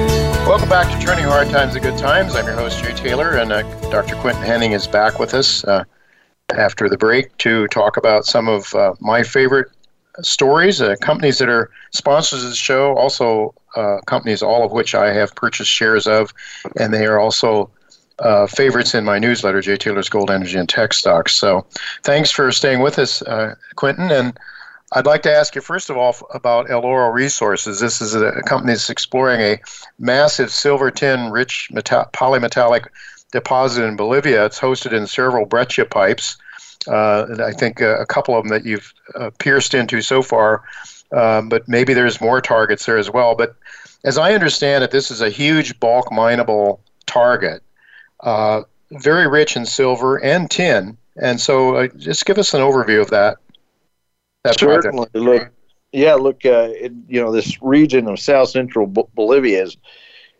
Welcome 0.47 0.69
back 0.69 0.91
to 0.91 1.05
Turning 1.05 1.23
Hard 1.23 1.49
Times 1.49 1.75
to 1.75 1.79
Good 1.79 1.97
Times. 1.97 2.35
I'm 2.35 2.45
your 2.45 2.55
host, 2.55 2.83
Jay 2.83 2.93
Taylor, 2.93 3.37
and 3.37 3.53
uh, 3.53 3.61
Dr. 3.89 4.15
Quinton 4.15 4.43
Hennigh 4.43 4.73
is 4.73 4.87
back 4.87 5.19
with 5.19 5.33
us 5.33 5.63
uh, 5.63 5.85
after 6.53 6.89
the 6.89 6.97
break 6.97 7.37
to 7.37 7.67
talk 7.67 7.95
about 7.95 8.25
some 8.25 8.49
of 8.49 8.73
uh, 8.75 8.95
my 8.99 9.23
favorite 9.23 9.67
stories, 10.21 10.81
uh, 10.81 10.95
companies 10.99 11.37
that 11.37 11.47
are 11.47 11.69
sponsors 11.91 12.43
of 12.43 12.49
the 12.49 12.55
show, 12.55 12.95
also 12.97 13.53
uh, 13.77 13.99
companies 14.07 14.41
all 14.41 14.65
of 14.65 14.71
which 14.71 14.95
I 14.95 15.13
have 15.13 15.33
purchased 15.35 15.71
shares 15.71 16.07
of, 16.07 16.33
and 16.77 16.91
they 16.91 17.05
are 17.05 17.19
also 17.19 17.69
uh, 18.19 18.47
favorites 18.47 18.93
in 18.95 19.05
my 19.05 19.19
newsletter, 19.19 19.61
Jay 19.61 19.77
Taylor's 19.77 20.09
Gold, 20.09 20.31
Energy, 20.31 20.57
and 20.57 20.67
Tech 20.67 20.93
Stocks. 20.93 21.33
So 21.33 21.65
thanks 22.03 22.31
for 22.31 22.51
staying 22.51 22.81
with 22.81 22.99
us, 22.99 23.23
Quinton, 23.75 24.11
and 24.11 24.37
I'd 24.93 25.05
like 25.05 25.21
to 25.23 25.31
ask 25.31 25.55
you 25.55 25.61
first 25.61 25.89
of 25.89 25.95
all 25.95 26.15
about 26.33 26.67
Eloro 26.67 27.13
Resources. 27.13 27.79
This 27.79 28.01
is 28.01 28.13
a 28.13 28.41
company 28.43 28.73
that's 28.73 28.89
exploring 28.89 29.39
a 29.39 29.59
massive 29.99 30.51
silver 30.51 30.91
tin 30.91 31.31
rich 31.31 31.69
meta- 31.71 32.09
polymetallic 32.11 32.87
deposit 33.31 33.83
in 33.83 33.95
Bolivia. 33.95 34.45
It's 34.45 34.59
hosted 34.59 34.91
in 34.91 35.07
several 35.07 35.45
breccia 35.45 35.85
pipes. 35.85 36.37
Uh, 36.87 37.25
I 37.41 37.53
think 37.53 37.81
uh, 37.81 37.99
a 37.99 38.05
couple 38.05 38.35
of 38.35 38.43
them 38.43 38.49
that 38.49 38.65
you've 38.65 38.93
uh, 39.15 39.29
pierced 39.39 39.73
into 39.73 40.01
so 40.01 40.21
far, 40.21 40.63
um, 41.13 41.47
but 41.47 41.67
maybe 41.69 41.93
there's 41.93 42.19
more 42.19 42.41
targets 42.41 42.85
there 42.85 42.97
as 42.97 43.09
well. 43.09 43.33
But 43.35 43.55
as 44.03 44.17
I 44.17 44.33
understand 44.33 44.83
it, 44.83 44.91
this 44.91 45.09
is 45.09 45.21
a 45.21 45.29
huge 45.29 45.79
bulk 45.79 46.11
mineable 46.11 46.81
target, 47.05 47.63
uh, 48.21 48.63
very 48.91 49.27
rich 49.27 49.55
in 49.55 49.65
silver 49.65 50.17
and 50.17 50.49
tin. 50.51 50.97
And 51.21 51.39
so, 51.39 51.75
uh, 51.75 51.87
just 51.97 52.25
give 52.25 52.37
us 52.37 52.53
an 52.53 52.61
overview 52.61 53.01
of 53.01 53.09
that. 53.11 53.37
That's 54.43 54.59
Certainly. 54.59 55.07
Right 55.13 55.21
look, 55.21 55.51
yeah, 55.91 56.15
look, 56.15 56.45
uh, 56.45 56.69
it, 56.71 56.93
you 57.07 57.21
know, 57.21 57.31
this 57.31 57.61
region 57.61 58.07
of 58.07 58.19
south 58.19 58.49
central 58.49 58.87
Bolivia 58.87 59.63
is 59.63 59.77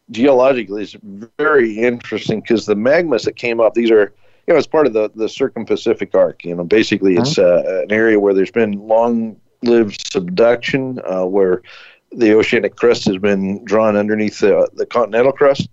geologically 0.10 0.84
is 0.84 0.96
very 1.38 1.78
interesting 1.78 2.42
because 2.42 2.66
the 2.66 2.76
magmas 2.76 3.26
that 3.26 3.36
came 3.36 3.60
up, 3.60 3.74
these 3.74 3.92
are, 3.92 4.14
you 4.48 4.54
know, 4.54 4.58
it's 4.58 4.68
part 4.68 4.88
of 4.88 4.94
the, 4.94 5.12
the 5.16 5.30
circum-Pacific 5.30 6.16
arc. 6.16 6.44
You 6.44 6.56
know, 6.56 6.64
basically 6.64 7.16
it's 7.16 7.36
mm-hmm. 7.36 7.68
uh, 7.68 7.82
an 7.82 7.92
area 7.92 8.20
where 8.20 8.34
there's 8.34 8.52
been 8.52 8.74
long-lived 8.74 10.12
subduction, 10.12 11.00
uh, 11.06 11.26
where 11.26 11.62
the 12.12 12.34
oceanic 12.34 12.76
crust 12.76 13.06
has 13.06 13.18
been 13.18 13.64
drawn 13.66 13.96
underneath 13.96 14.40
the, 14.40 14.70
the 14.74 14.86
continental 14.86 15.32
crust 15.32 15.70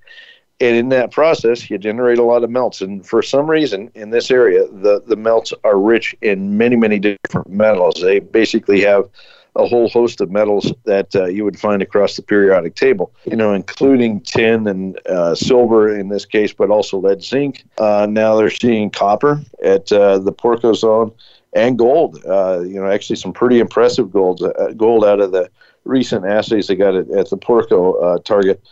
and 0.61 0.77
in 0.77 0.89
that 0.89 1.11
process 1.11 1.71
you 1.71 1.79
generate 1.79 2.19
a 2.19 2.23
lot 2.23 2.45
of 2.45 2.51
melts. 2.51 2.81
And 2.81 3.07
for 3.07 3.23
some 3.23 3.49
reason 3.49 3.91
in 3.95 4.11
this 4.11 4.31
area 4.31 4.67
the, 4.67 5.03
the 5.07 5.17
melts 5.17 5.53
are 5.65 5.79
rich 5.79 6.15
in 6.23 6.57
many 6.57 6.77
many 6.77 6.99
different 6.99 7.49
metals. 7.49 8.01
They 8.01 8.19
basically 8.19 8.81
have 8.83 9.09
a 9.57 9.67
whole 9.67 9.89
host 9.89 10.21
of 10.21 10.31
metals 10.31 10.73
that 10.85 11.15
uh, 11.17 11.25
you 11.25 11.45
would 11.45 11.59
find 11.59 11.83
across 11.83 12.15
the 12.15 12.23
periodic 12.23 12.75
table 12.75 13.13
you 13.25 13.37
know 13.37 13.53
including 13.53 14.21
tin 14.21 14.67
and 14.67 14.99
uh, 15.07 15.35
silver 15.35 15.97
in 15.97 16.09
this 16.09 16.25
case 16.25 16.53
but 16.53 16.71
also 16.71 16.99
lead 16.99 17.23
zinc. 17.23 17.65
Uh, 17.79 18.07
now 18.09 18.37
they're 18.37 18.51
seeing 18.51 18.91
copper 18.91 19.41
at 19.63 19.91
uh, 19.93 20.19
the 20.19 20.33
porco 20.33 20.73
zone 20.73 21.13
and 21.55 21.79
gold. 21.79 22.23
Uh, 22.27 22.61
you 22.61 22.75
know 22.75 22.87
actually 22.87 23.17
some 23.17 23.33
pretty 23.33 23.61
impressive 23.61 24.11
gold 24.13 24.43
uh, 24.43 24.73
gold 24.73 25.05
out 25.05 25.21
of 25.21 25.33
the 25.33 25.51
recent 25.85 26.27
assays 26.27 26.67
they 26.67 26.77
got 26.77 26.95
at, 26.95 27.09
at 27.11 27.31
the 27.31 27.37
porco 27.37 28.19
target 28.19 28.63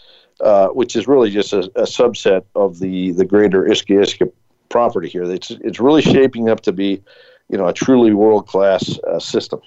uh, 0.41 0.69
which 0.69 0.97
is 0.97 1.07
really 1.07 1.31
just 1.31 1.53
a, 1.53 1.61
a, 1.77 1.85
subset 1.85 2.45
of 2.55 2.79
the 2.79 3.13
the 3.13 3.25
greater 3.25 3.65
Iska 3.65 4.03
Iska 4.03 4.31
property 4.69 5.09
here. 5.09 5.25
It's 5.25 5.51
it's 5.51 5.81
really 5.81 6.03
shaping 6.03 6.49
up 6.51 6.61
to 6.63 6.73
be, 6.73 7.03
you 7.49 7.57
know, 7.57 7.67
a 7.67 7.73
truly 7.73 8.13
world 8.13 8.47
class 8.47 8.99
uh, 9.07 9.19
system. 9.19 9.61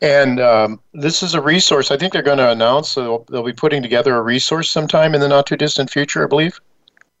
And 0.00 0.40
um, 0.40 0.80
this 0.94 1.22
is 1.22 1.34
a 1.34 1.40
resource. 1.40 1.90
I 1.90 1.96
think 1.96 2.12
they're 2.12 2.22
going 2.22 2.38
to 2.38 2.50
announce 2.50 2.94
they'll, 2.94 3.24
they'll 3.30 3.44
be 3.44 3.52
putting 3.52 3.82
together 3.82 4.16
a 4.16 4.22
resource 4.22 4.68
sometime 4.68 5.14
in 5.14 5.20
the 5.20 5.28
not 5.28 5.46
too 5.46 5.56
distant 5.56 5.90
future. 5.90 6.24
I 6.24 6.26
believe. 6.26 6.60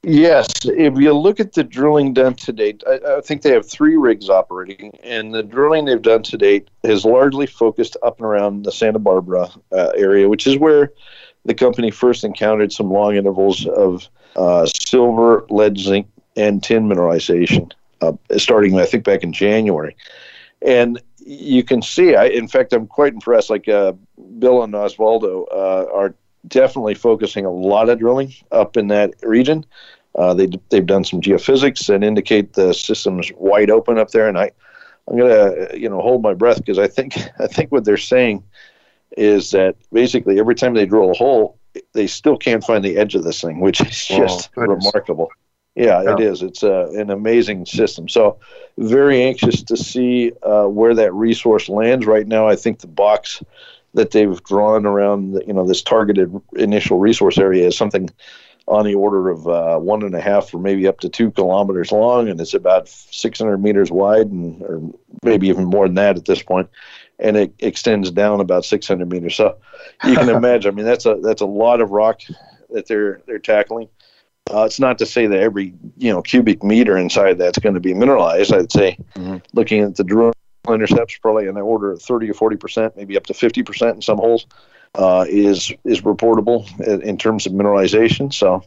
Yes, 0.02 0.48
if 0.64 0.96
you 0.96 1.12
look 1.12 1.40
at 1.40 1.52
the 1.52 1.62
drilling 1.62 2.14
done 2.14 2.32
to 2.34 2.52
date, 2.54 2.82
I, 2.88 3.18
I, 3.18 3.20
think 3.20 3.42
they 3.42 3.50
have 3.50 3.68
three 3.68 3.98
rigs 3.98 4.30
operating, 4.30 4.98
and 5.02 5.34
the 5.34 5.42
drilling 5.42 5.84
they've 5.84 6.00
done 6.00 6.22
to 6.22 6.38
date 6.38 6.68
is 6.84 7.04
largely 7.04 7.46
focused 7.46 7.98
up 8.02 8.16
and 8.16 8.24
around 8.24 8.64
the 8.64 8.72
Santa 8.72 8.98
Barbara 8.98 9.50
uh, 9.72 9.90
area, 9.94 10.26
which 10.26 10.46
is 10.46 10.56
where 10.56 10.92
the 11.44 11.54
company 11.54 11.90
first 11.90 12.24
encountered 12.24 12.72
some 12.72 12.90
long 12.90 13.16
intervals 13.16 13.66
of 13.66 14.08
uh, 14.36 14.66
silver, 14.66 15.46
lead, 15.50 15.78
zinc, 15.78 16.06
and 16.36 16.62
tin 16.62 16.88
mineralization, 16.88 17.72
uh, 18.00 18.12
starting 18.36 18.78
I 18.78 18.86
think 18.86 19.04
back 19.04 19.22
in 19.22 19.32
January, 19.32 19.96
and 20.62 21.00
you 21.18 21.62
can 21.62 21.82
see. 21.82 22.14
I, 22.14 22.26
in 22.26 22.48
fact, 22.48 22.72
I'm 22.72 22.86
quite 22.86 23.12
impressed. 23.12 23.50
Like 23.50 23.68
uh, 23.68 23.92
Bill 24.38 24.62
and 24.62 24.74
Osvaldo 24.74 25.46
uh, 25.50 25.86
are 25.92 26.14
definitely 26.48 26.94
focusing 26.94 27.44
a 27.44 27.50
lot 27.50 27.88
of 27.88 27.98
drilling 27.98 28.32
up 28.52 28.76
in 28.76 28.88
that 28.88 29.14
region. 29.22 29.64
Uh, 30.14 30.34
they 30.34 30.48
they've 30.70 30.86
done 30.86 31.04
some 31.04 31.20
geophysics 31.20 31.86
that 31.86 32.02
indicate 32.02 32.54
the 32.54 32.72
system's 32.72 33.30
wide 33.36 33.70
open 33.70 33.98
up 33.98 34.10
there, 34.10 34.28
and 34.28 34.38
I. 34.38 34.50
I'm 35.08 35.18
gonna, 35.18 35.74
you 35.74 35.88
know, 35.88 36.00
hold 36.00 36.22
my 36.22 36.34
breath 36.34 36.58
because 36.58 36.78
I 36.78 36.86
think 36.86 37.18
I 37.40 37.48
think 37.48 37.72
what 37.72 37.84
they're 37.84 37.96
saying 37.96 38.44
is 39.16 39.50
that 39.50 39.76
basically 39.92 40.38
every 40.38 40.54
time 40.54 40.74
they 40.74 40.86
drill 40.86 41.10
a 41.10 41.14
hole, 41.14 41.58
they 41.92 42.06
still 42.06 42.36
can't 42.36 42.64
find 42.64 42.84
the 42.84 42.96
edge 42.96 43.14
of 43.14 43.24
this 43.24 43.40
thing, 43.40 43.60
which 43.60 43.80
is 43.80 44.06
just 44.06 44.50
oh, 44.56 44.62
remarkable. 44.62 45.30
Yeah, 45.76 46.02
yeah, 46.02 46.12
it 46.14 46.20
is. 46.20 46.42
It's 46.42 46.64
uh, 46.64 46.90
an 46.90 47.10
amazing 47.10 47.64
system. 47.64 48.08
So, 48.08 48.38
very 48.76 49.22
anxious 49.22 49.62
to 49.62 49.76
see 49.76 50.32
uh, 50.42 50.64
where 50.64 50.94
that 50.94 51.14
resource 51.14 51.68
lands. 51.68 52.06
Right 52.06 52.26
now, 52.26 52.48
I 52.48 52.56
think 52.56 52.80
the 52.80 52.88
box 52.88 53.42
that 53.94 54.10
they've 54.10 54.42
drawn 54.42 54.84
around, 54.84 55.32
the, 55.32 55.46
you 55.46 55.52
know, 55.52 55.66
this 55.66 55.82
targeted 55.82 56.34
initial 56.56 56.98
resource 56.98 57.38
area 57.38 57.66
is 57.68 57.76
something 57.76 58.10
on 58.66 58.84
the 58.84 58.94
order 58.94 59.30
of 59.30 59.48
uh, 59.48 59.78
one 59.78 60.02
and 60.02 60.14
a 60.14 60.20
half 60.20 60.52
or 60.54 60.58
maybe 60.58 60.86
up 60.86 61.00
to 61.00 61.08
two 61.08 61.30
kilometers 61.30 61.92
long, 61.92 62.28
and 62.28 62.40
it's 62.40 62.54
about 62.54 62.88
600 62.88 63.58
meters 63.58 63.90
wide, 63.90 64.26
and 64.26 64.60
or 64.62 64.82
maybe 65.22 65.48
even 65.48 65.64
more 65.64 65.86
than 65.86 65.94
that 65.94 66.16
at 66.16 66.24
this 66.24 66.42
point 66.42 66.68
and 67.20 67.36
it 67.36 67.54
extends 67.58 68.10
down 68.10 68.40
about 68.40 68.64
600 68.64 69.08
meters. 69.08 69.36
So 69.36 69.56
you 70.04 70.14
can 70.14 70.28
imagine. 70.36 70.72
I 70.72 70.74
mean, 70.74 70.86
that's 70.86 71.06
a 71.06 71.16
that's 71.22 71.42
a 71.42 71.46
lot 71.46 71.80
of 71.80 71.90
rock 71.90 72.20
that 72.70 72.86
they're 72.86 73.20
they're 73.26 73.38
tackling. 73.38 73.88
Uh, 74.52 74.64
it's 74.64 74.80
not 74.80 74.98
to 74.98 75.06
say 75.06 75.26
that 75.26 75.38
every 75.38 75.74
you 75.96 76.12
know 76.12 76.22
cubic 76.22 76.62
meter 76.62 76.96
inside 76.96 77.38
that's 77.38 77.58
going 77.58 77.74
to 77.74 77.80
be 77.80 77.94
mineralized. 77.94 78.52
I'd 78.52 78.72
say, 78.72 78.96
mm-hmm. 79.14 79.36
looking 79.52 79.82
at 79.82 79.96
the 79.96 80.04
drill 80.04 80.32
intercepts, 80.68 81.18
probably 81.18 81.46
in 81.46 81.54
the 81.54 81.60
order 81.60 81.92
of 81.92 82.02
30 82.02 82.30
or 82.30 82.34
40 82.34 82.56
percent, 82.56 82.96
maybe 82.96 83.16
up 83.16 83.26
to 83.26 83.34
50 83.34 83.62
percent 83.62 83.96
in 83.96 84.02
some 84.02 84.18
holes. 84.18 84.46
uh, 84.96 85.24
is 85.28 85.72
is 85.84 86.00
reportable 86.02 86.66
in 87.02 87.16
terms 87.16 87.46
of 87.46 87.52
mineralization. 87.52 88.32
So, 88.32 88.62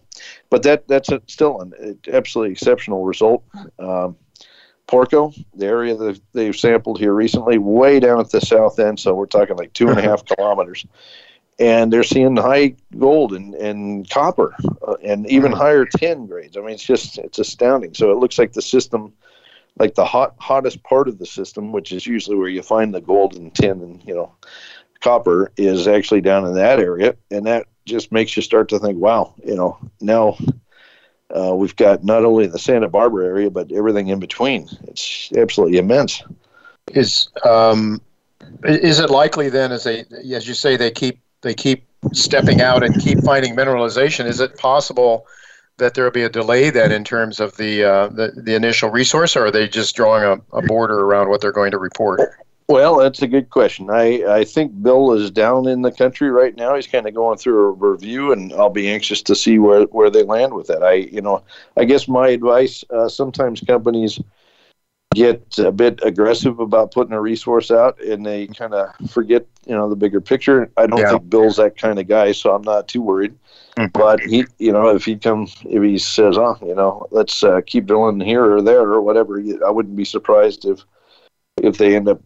but 0.49 0.63
that 0.63 0.87
that's 0.87 1.09
a, 1.09 1.21
still 1.27 1.59
an 1.61 1.99
absolutely 2.11 2.53
exceptional 2.53 3.05
result. 3.05 3.43
Um, 3.79 4.15
Porco, 4.87 5.33
the 5.55 5.65
area 5.65 5.95
that 5.95 6.19
they've 6.33 6.55
sampled 6.55 6.99
here 6.99 7.13
recently, 7.13 7.57
way 7.57 7.99
down 7.99 8.19
at 8.19 8.29
the 8.31 8.41
south 8.41 8.79
end, 8.79 8.99
so 8.99 9.13
we're 9.13 9.25
talking 9.25 9.55
like 9.55 9.73
two 9.73 9.87
and 9.87 9.97
a 9.97 10.01
half 10.09 10.25
kilometers, 10.25 10.85
and 11.59 11.91
they're 11.91 12.03
seeing 12.03 12.35
high 12.35 12.75
gold 12.97 13.33
and, 13.33 13.55
and 13.55 14.09
copper, 14.09 14.55
uh, 14.87 14.95
and 15.03 15.29
even 15.29 15.51
mm. 15.51 15.57
higher 15.57 15.85
tin 15.85 16.27
grades. 16.27 16.57
I 16.57 16.61
mean, 16.61 16.71
it's 16.71 16.83
just 16.83 17.17
it's 17.17 17.39
astounding. 17.39 17.93
So 17.93 18.11
it 18.11 18.17
looks 18.17 18.37
like 18.37 18.53
the 18.53 18.61
system, 18.61 19.13
like 19.79 19.95
the 19.95 20.05
hot 20.05 20.35
hottest 20.39 20.83
part 20.83 21.07
of 21.07 21.17
the 21.17 21.25
system, 21.25 21.71
which 21.71 21.91
is 21.91 22.05
usually 22.05 22.35
where 22.35 22.49
you 22.49 22.61
find 22.61 22.93
the 22.93 23.01
gold 23.01 23.35
and 23.35 23.53
tin 23.53 23.81
and 23.81 24.03
you 24.05 24.13
know 24.13 24.33
copper 24.99 25.51
is 25.57 25.87
actually 25.87 26.21
down 26.21 26.45
in 26.45 26.55
that 26.55 26.79
area, 26.79 27.15
and 27.31 27.45
that 27.45 27.67
just 27.85 28.11
makes 28.11 28.35
you 28.35 28.41
start 28.41 28.69
to 28.69 28.79
think, 28.79 28.97
wow, 28.97 29.33
you 29.45 29.55
know, 29.55 29.77
now 29.99 30.37
uh, 31.35 31.55
we've 31.55 31.75
got 31.75 32.03
not 32.03 32.25
only 32.25 32.47
the 32.47 32.59
Santa 32.59 32.87
Barbara 32.87 33.25
area, 33.25 33.49
but 33.49 33.71
everything 33.71 34.09
in 34.09 34.19
between. 34.19 34.67
It's 34.87 35.31
absolutely 35.35 35.77
immense. 35.77 36.21
Is 36.93 37.29
um, 37.45 38.01
is 38.63 38.99
it 38.99 39.09
likely 39.09 39.49
then, 39.49 39.71
as 39.71 39.83
they, 39.83 40.05
as 40.33 40.47
you 40.47 40.53
say, 40.53 40.77
they 40.77 40.91
keep 40.91 41.19
they 41.41 41.53
keep 41.53 41.85
stepping 42.11 42.61
out 42.61 42.83
and 42.83 42.99
keep 43.01 43.23
finding 43.23 43.55
mineralization? 43.55 44.25
Is 44.25 44.39
it 44.39 44.57
possible? 44.57 45.27
that 45.77 45.95
there 45.95 46.03
will 46.03 46.11
be 46.11 46.23
a 46.23 46.29
delay 46.29 46.69
then 46.69 46.91
in 46.91 47.03
terms 47.03 47.39
of 47.39 47.57
the, 47.57 47.83
uh, 47.83 48.07
the, 48.09 48.31
the 48.35 48.53
initial 48.53 48.89
resource, 48.89 49.35
or 49.35 49.47
are 49.47 49.51
they 49.51 49.67
just 49.67 49.95
drawing 49.95 50.23
a, 50.23 50.57
a 50.57 50.61
border 50.61 50.99
around 50.99 51.29
what 51.29 51.41
they're 51.41 51.51
going 51.51 51.71
to 51.71 51.79
report? 51.79 52.19
Well, 52.73 52.97
that's 52.97 53.21
a 53.21 53.27
good 53.27 53.51
question. 53.51 53.91
I, 53.91 54.23
I 54.27 54.43
think 54.43 54.81
Bill 54.81 55.13
is 55.13 55.29
down 55.29 55.67
in 55.67 55.83
the 55.83 55.91
country 55.91 56.31
right 56.31 56.55
now. 56.57 56.75
He's 56.75 56.87
kind 56.87 57.07
of 57.07 57.13
going 57.13 57.37
through 57.37 57.67
a 57.67 57.71
review, 57.71 58.31
and 58.31 58.51
I'll 58.53 58.71
be 58.71 58.89
anxious 58.89 59.21
to 59.21 59.35
see 59.35 59.59
where, 59.59 59.83
where 59.83 60.09
they 60.09 60.23
land 60.23 60.55
with 60.55 60.65
that. 60.67 60.81
I 60.81 60.93
you 60.93 61.21
know 61.21 61.43
I 61.77 61.83
guess 61.83 62.07
my 62.07 62.29
advice 62.29 62.83
uh, 62.89 63.07
sometimes 63.07 63.61
companies 63.61 64.19
get 65.13 65.59
a 65.59 65.71
bit 65.71 65.99
aggressive 66.01 66.59
about 66.59 66.91
putting 66.91 67.13
a 67.13 67.21
resource 67.21 67.69
out, 67.69 68.01
and 68.01 68.25
they 68.25 68.47
kind 68.47 68.73
of 68.73 68.89
forget 69.07 69.45
you 69.67 69.75
know 69.75 69.87
the 69.87 69.95
bigger 69.95 70.19
picture. 70.19 70.71
I 70.75 70.87
don't 70.87 70.97
yeah. 70.97 71.11
think 71.11 71.29
Bill's 71.29 71.57
that 71.57 71.77
kind 71.77 71.99
of 71.99 72.07
guy, 72.07 72.31
so 72.31 72.55
I'm 72.55 72.63
not 72.63 72.87
too 72.87 73.03
worried. 73.03 73.35
Mm-hmm. 73.77 73.91
But 73.93 74.19
he, 74.21 74.45
you 74.57 74.71
know, 74.71 74.87
if 74.87 75.05
he 75.05 75.15
come, 75.15 75.47
if 75.65 75.83
he 75.83 75.99
says, 75.99 76.39
"Oh, 76.39 76.57
you 76.65 76.73
know, 76.73 77.05
let's 77.11 77.43
uh, 77.43 77.61
keep 77.67 77.85
drilling 77.85 78.19
here 78.19 78.43
or 78.51 78.63
there 78.63 78.81
or 78.81 78.99
whatever," 78.99 79.39
I 79.63 79.69
wouldn't 79.69 79.95
be 79.95 80.05
surprised 80.05 80.65
if 80.65 80.83
if 81.61 81.77
they 81.77 81.95
end 81.95 82.09
up 82.09 82.19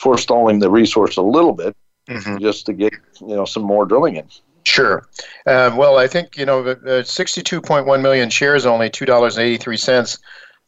forestalling 0.00 0.58
the 0.58 0.70
resource 0.70 1.16
a 1.16 1.22
little 1.22 1.52
bit 1.52 1.76
mm-hmm. 2.08 2.38
just 2.38 2.66
to 2.66 2.72
get 2.72 2.92
you 3.20 3.36
know 3.36 3.44
some 3.44 3.62
more 3.62 3.84
drilling 3.84 4.16
in. 4.16 4.26
Sure. 4.64 5.06
Uh, 5.46 5.74
well, 5.76 5.96
I 5.96 6.06
think 6.06 6.36
you 6.36 6.44
know, 6.44 6.60
uh, 6.60 6.74
62.1 7.02 8.02
million 8.02 8.28
shares, 8.28 8.66
only 8.66 8.90
two 8.90 9.06
dollars 9.06 9.36
and 9.36 9.46
eighty-three 9.46 9.76
cents. 9.76 10.18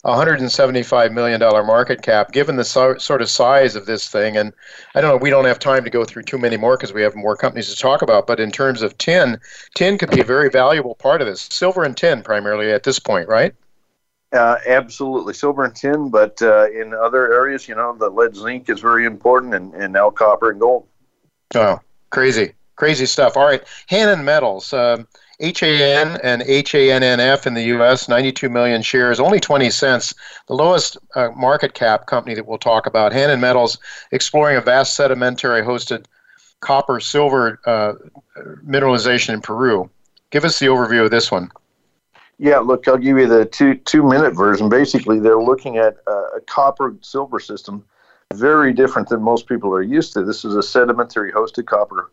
175 0.03 1.13
million 1.13 1.39
dollar 1.39 1.63
market 1.63 2.01
cap. 2.01 2.33
Given 2.33 2.57
the 2.57 2.65
so, 2.65 2.97
sort 2.97 3.21
of 3.21 3.29
size 3.29 3.77
of 3.77 3.85
this 3.85 4.09
thing, 4.09 4.35
and 4.37 4.55
I 4.95 5.03
don't 5.03 5.11
know, 5.11 5.17
we 5.19 5.29
don't 5.29 5.45
have 5.45 5.59
time 5.59 5.85
to 5.85 5.91
go 5.91 6.07
through 6.07 6.23
too 6.23 6.39
many 6.39 6.57
more 6.57 6.77
because 6.77 6.95
we 6.95 7.03
have 7.03 7.15
more 7.15 7.37
companies 7.37 7.69
to 7.69 7.77
talk 7.77 8.01
about. 8.01 8.27
But 8.27 8.41
in 8.41 8.51
terms 8.51 8.81
of 8.81 8.97
tin, 8.97 9.39
tin 9.75 9.99
could 9.99 10.11
be 10.11 10.21
a 10.21 10.25
very 10.25 10.49
valuable 10.49 10.95
part 10.95 11.21
of 11.21 11.27
this. 11.27 11.43
Silver 11.43 11.85
and 11.85 11.95
tin 11.95 12.23
primarily 12.23 12.73
at 12.73 12.85
this 12.85 12.99
point, 12.99 13.29
right? 13.29 13.55
Uh, 14.33 14.57
absolutely, 14.67 15.35
silver 15.35 15.65
and 15.65 15.75
tin, 15.75 16.09
but 16.09 16.41
uh, 16.41 16.71
in 16.71 16.95
other 16.95 17.33
areas, 17.33 17.67
you 17.67 17.75
know, 17.75 17.97
the 17.97 18.09
lead 18.09 18.35
zinc 18.35 18.69
is 18.69 18.81
very 18.81 19.05
important, 19.05 19.55
and, 19.55 19.75
and 19.75 19.93
now 19.93 20.09
copper 20.09 20.51
and 20.51 20.61
gold. 20.61 20.87
Oh, 21.57 21.81
crazy, 22.11 22.53
crazy 22.77 23.07
stuff. 23.07 23.37
All 23.37 23.45
right, 23.45 23.65
Hannan 23.89 24.25
Metals, 24.25 24.73
um, 24.73 25.09
HAN 25.41 26.21
and 26.23 26.43
HANNF 26.43 27.47
in 27.47 27.55
the 27.55 27.63
U.S., 27.65 28.09
92 28.09 28.49
million 28.51 28.83
shares, 28.83 29.19
only 29.19 29.41
20 29.41 29.71
cents. 29.71 30.15
The 30.47 30.55
lowest 30.55 30.99
uh, 31.17 31.31
market 31.31 31.75
cap 31.75 32.07
company 32.07 32.35
that 32.35 32.47
we'll 32.47 32.59
talk 32.59 32.87
about, 32.87 33.13
Hannan 33.13 33.41
Metals, 33.41 33.79
exploring 34.13 34.59
a 34.59 34.61
vast 34.61 34.95
sedimentary 34.95 35.63
hosted 35.63 36.05
copper 36.61 37.01
silver 37.01 37.59
uh, 37.65 37.95
mineralization 38.67 39.35
in 39.35 39.41
Peru. 39.41 39.91
Give 40.31 40.45
us 40.45 40.59
the 40.59 40.67
overview 40.67 41.05
of 41.05 41.11
this 41.11 41.31
one. 41.31 41.51
Yeah, 42.43 42.57
look, 42.61 42.89
I'll 42.89 42.97
give 42.97 43.19
you 43.19 43.29
the 43.29 43.45
two 43.45 43.75
two 43.75 44.03
minute 44.03 44.35
version. 44.35 44.71
Basically, 44.71 45.21
they're 45.21 45.43
looking 45.43 45.77
at 45.77 45.99
a 46.07 46.41
copper 46.47 46.97
silver 47.03 47.39
system, 47.39 47.85
very 48.33 48.73
different 48.73 49.11
than 49.11 49.21
most 49.21 49.47
people 49.47 49.71
are 49.75 49.83
used 49.83 50.15
to. 50.15 50.25
This 50.25 50.43
is 50.47 50.57
a 50.57 50.63
sedimentary 50.63 51.33
hosted 51.33 51.67
copper 51.67 52.11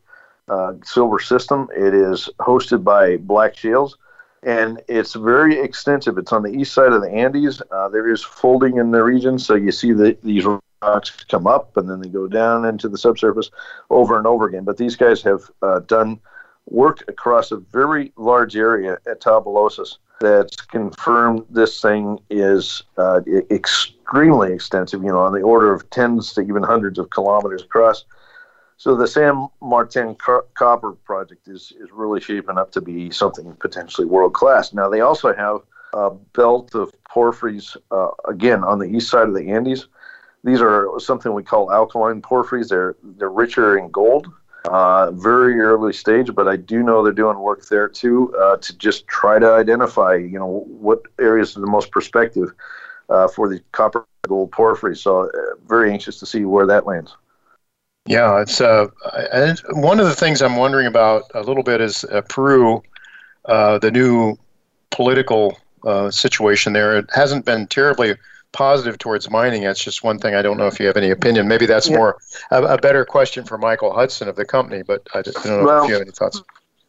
uh, 0.50 0.74
silver 0.84 1.20
system. 1.20 1.70
It 1.74 1.94
is 1.94 2.30
hosted 2.42 2.84
by 2.84 3.16
black 3.16 3.56
shales, 3.56 3.98
and 4.44 4.82
it's 4.90 5.14
very 5.14 5.62
extensive. 5.62 6.18
It's 6.18 6.34
on 6.34 6.44
the 6.44 6.52
east 6.52 6.74
side 6.74 6.92
of 6.92 7.02
the 7.02 7.10
Andes. 7.10 7.62
Uh, 7.72 7.88
there 7.88 8.12
is 8.12 8.22
folding 8.22 8.80
in 8.80 8.92
the 8.92 9.04
region, 9.04 9.40
so 9.40 9.56
you 9.56 9.72
see 9.72 9.94
the, 9.94 10.18
these 10.24 10.46
rocks 10.82 11.24
come 11.30 11.48
up 11.48 11.78
and 11.78 11.90
then 11.90 12.02
they 12.02 12.10
go 12.10 12.28
down 12.28 12.66
into 12.66 12.90
the 12.90 12.98
subsurface 12.98 13.50
over 13.90 14.18
and 14.18 14.28
over 14.28 14.46
again. 14.46 14.66
But 14.66 14.76
these 14.76 14.98
guys 14.98 15.22
have 15.22 15.50
uh, 15.62 15.80
done 15.80 16.20
work 16.66 17.06
across 17.08 17.54
a 17.54 17.58
very 17.58 18.12
large 18.18 18.58
area 18.58 18.98
at 19.10 19.22
Tabalosas 19.22 20.00
that's 20.20 20.56
confirmed 20.62 21.46
this 21.50 21.82
thing 21.82 22.20
is 22.30 22.84
uh, 22.98 23.22
extremely 23.52 24.54
extensive, 24.54 25.04
you 25.04 25.10
know, 25.10 25.20
on 25.20 25.34
the 25.34 25.42
order 25.42 25.74
of 25.74 25.90
tens 25.90 26.34
to 26.34 26.42
even 26.42 26.64
hundreds 26.64 26.98
of 26.98 27.10
kilometers 27.10 27.64
across. 27.64 28.06
So 28.78 28.96
the 28.96 29.08
San 29.08 29.48
Martin 29.62 30.16
Copper 30.54 30.92
Project 30.92 31.48
is, 31.48 31.74
is 31.80 31.90
really 31.92 32.22
shaping 32.22 32.58
up 32.58 32.72
to 32.74 32.82
be 32.82 33.10
something 33.10 33.56
potentially 33.60 34.06
world 34.06 34.34
class. 34.34 34.74
Now, 34.74 34.88
they 34.88 35.02
also 35.02 35.34
have 35.34 35.62
a 35.94 36.12
belt 36.12 36.76
of 36.76 36.92
porphyries, 37.10 37.76
uh, 37.92 38.10
again, 38.28 38.64
on 38.64 38.78
the 38.80 38.86
east 38.86 39.10
side 39.10 39.28
of 39.28 39.34
the 39.34 39.50
Andes. 39.50 39.88
These 40.44 40.62
are 40.62 40.88
something 41.00 41.34
we 41.34 41.44
call 41.44 41.72
alkaline 41.72 42.22
porphyries. 42.22 42.70
They're, 42.70 42.96
they're 43.04 43.30
richer 43.30 43.78
in 43.78 43.90
gold 43.90 44.28
uh, 44.68 45.12
very 45.12 45.60
early 45.60 45.94
stage, 45.94 46.34
but 46.36 46.48
I 46.48 46.58
do 46.58 46.84
know 46.84 47.04
they're 47.04 47.14
doing 47.14 47.40
work 47.40 47.68
there 47.68 47.88
too 47.88 48.36
uh, 48.38 48.58
to 48.58 48.78
just 48.78 49.08
try 49.08 49.40
to 49.40 49.54
identify, 49.54 50.16
you 50.16 50.38
know, 50.38 50.66
what 50.68 51.04
areas 51.20 51.56
are 51.56 51.62
the 51.62 51.68
most 51.68 51.92
prospective 51.92 52.54
uh, 53.10 53.28
for 53.28 53.48
the 53.48 53.62
copper 53.72 54.06
gold 54.28 54.52
porphyry. 54.52 54.96
So, 54.96 55.30
uh, 55.30 55.30
very 55.68 55.92
anxious 55.92 56.20
to 56.20 56.26
see 56.26 56.44
where 56.44 56.66
that 56.68 56.86
lands. 56.86 57.16
Yeah, 58.06 58.42
it's 58.42 58.62
uh, 58.62 58.88
one 59.72 60.00
of 60.00 60.06
the 60.06 60.16
things 60.16 60.42
I'm 60.42 60.56
wondering 60.56 60.88
about 60.88 61.24
a 61.34 61.42
little 61.42 61.64
bit 61.64 61.82
is 61.82 62.04
uh, 62.06 62.22
Peru, 62.30 62.82
the 63.46 63.92
new 63.94 64.38
political 64.92 65.58
situation 66.10 66.74
there. 66.74 66.98
It 66.98 67.10
hasn't 67.14 67.46
been 67.46 67.68
terribly 67.68 68.16
positive 68.52 68.98
towards 68.98 69.30
mining. 69.30 69.64
That's 69.64 69.84
just 69.84 70.04
one 70.04 70.20
thing. 70.20 70.36
I 70.36 70.42
don't 70.42 70.58
know 70.58 70.68
if 70.68 70.80
you 70.80 70.88
have 70.88 70.98
any 70.98 71.12
opinion. 71.12 71.48
Maybe 71.48 71.66
that's 71.66 71.90
yeah. 71.90 71.98
more 71.98 72.18
a, 72.52 72.64
a, 72.64 72.78
better 72.78 73.06
question 73.06 73.44
for 73.44 73.58
Michael 73.58 73.94
Hudson 73.94 74.28
of 74.28 74.36
the 74.36 74.46
company. 74.46 74.84
But 74.84 75.08
I, 75.14 75.22
just, 75.22 75.40
I 75.40 75.50
don't 75.50 75.60
know 75.60 75.66
well, 75.66 75.84
if 75.84 75.90
you 75.90 75.94
have 75.96 76.02
any 76.02 76.12
thoughts. 76.12 76.42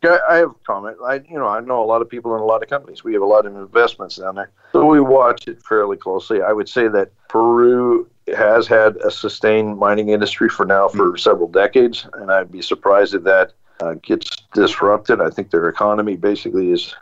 I 0.04 0.36
have 0.36 0.50
a 0.50 0.54
comment. 0.64 0.96
I, 1.04 1.14
you 1.28 1.38
know, 1.38 1.48
I 1.48 1.60
know 1.60 1.82
a 1.82 1.84
lot 1.84 2.02
of 2.02 2.08
people 2.08 2.34
in 2.36 2.40
a 2.40 2.44
lot 2.44 2.62
of 2.62 2.68
companies. 2.68 3.02
We 3.02 3.14
have 3.14 3.22
a 3.22 3.26
lot 3.26 3.46
of 3.46 3.56
investments 3.56 4.16
down 4.16 4.36
there, 4.36 4.50
so 4.70 4.84
we 4.86 5.00
watch 5.00 5.48
it 5.48 5.60
fairly 5.64 5.96
closely. 5.96 6.40
I 6.40 6.52
would 6.52 6.68
say 6.68 6.86
that 6.88 7.10
Peru 7.28 8.08
has 8.36 8.68
had 8.68 8.96
a 8.98 9.10
sustained 9.10 9.76
mining 9.78 10.10
industry 10.10 10.48
for 10.48 10.64
now 10.64 10.88
for 10.88 11.08
mm-hmm. 11.08 11.16
several 11.16 11.48
decades, 11.48 12.06
and 12.14 12.30
I'd 12.30 12.52
be 12.52 12.62
surprised 12.62 13.14
if 13.14 13.24
that 13.24 13.54
uh, 13.80 13.94
gets 13.94 14.30
disrupted. 14.54 15.20
I 15.20 15.30
think 15.30 15.50
their 15.50 15.68
economy 15.68 16.16
basically 16.16 16.70
is 16.70 16.94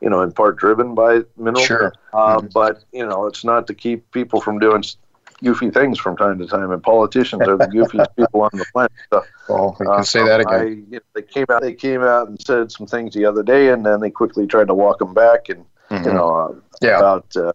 you 0.00 0.10
know, 0.10 0.22
in 0.22 0.32
part 0.32 0.56
driven 0.56 0.94
by 0.94 1.20
minerals. 1.36 1.66
Sure. 1.66 1.92
Uh, 2.12 2.38
mm-hmm. 2.38 2.46
But, 2.52 2.84
you 2.92 3.06
know, 3.06 3.26
it's 3.26 3.44
not 3.44 3.66
to 3.68 3.74
keep 3.74 4.10
people 4.12 4.40
from 4.40 4.58
doing 4.58 4.84
goofy 5.42 5.70
things 5.70 5.98
from 5.98 6.16
time 6.16 6.38
to 6.38 6.46
time, 6.46 6.70
and 6.70 6.82
politicians 6.82 7.42
are 7.42 7.56
the 7.56 7.66
goofiest 7.74 8.14
people 8.16 8.42
on 8.42 8.50
the 8.52 8.64
planet. 8.72 8.92
So, 9.12 9.24
well, 9.48 9.76
we 9.78 9.86
can 9.86 9.94
uh, 9.94 10.02
say 10.02 10.24
that 10.24 10.40
again. 10.40 10.60
I, 10.60 10.64
you 10.64 10.86
know, 10.90 11.00
they 11.14 11.22
came 11.22 11.46
out. 11.50 11.62
They 11.62 11.74
came 11.74 12.02
out 12.02 12.28
and 12.28 12.40
said 12.40 12.70
some 12.72 12.86
things 12.86 13.14
the 13.14 13.24
other 13.24 13.42
day, 13.42 13.68
and 13.68 13.84
then 13.84 14.00
they 14.00 14.10
quickly 14.10 14.46
tried 14.46 14.68
to 14.68 14.74
walk 14.74 14.98
them 14.98 15.14
back. 15.14 15.48
And 15.48 15.64
mm-hmm. 15.90 16.04
you 16.04 16.12
know, 16.12 16.34
uh, 16.34 16.54
yeah. 16.82 16.98
about 16.98 17.36
uh, 17.36 17.52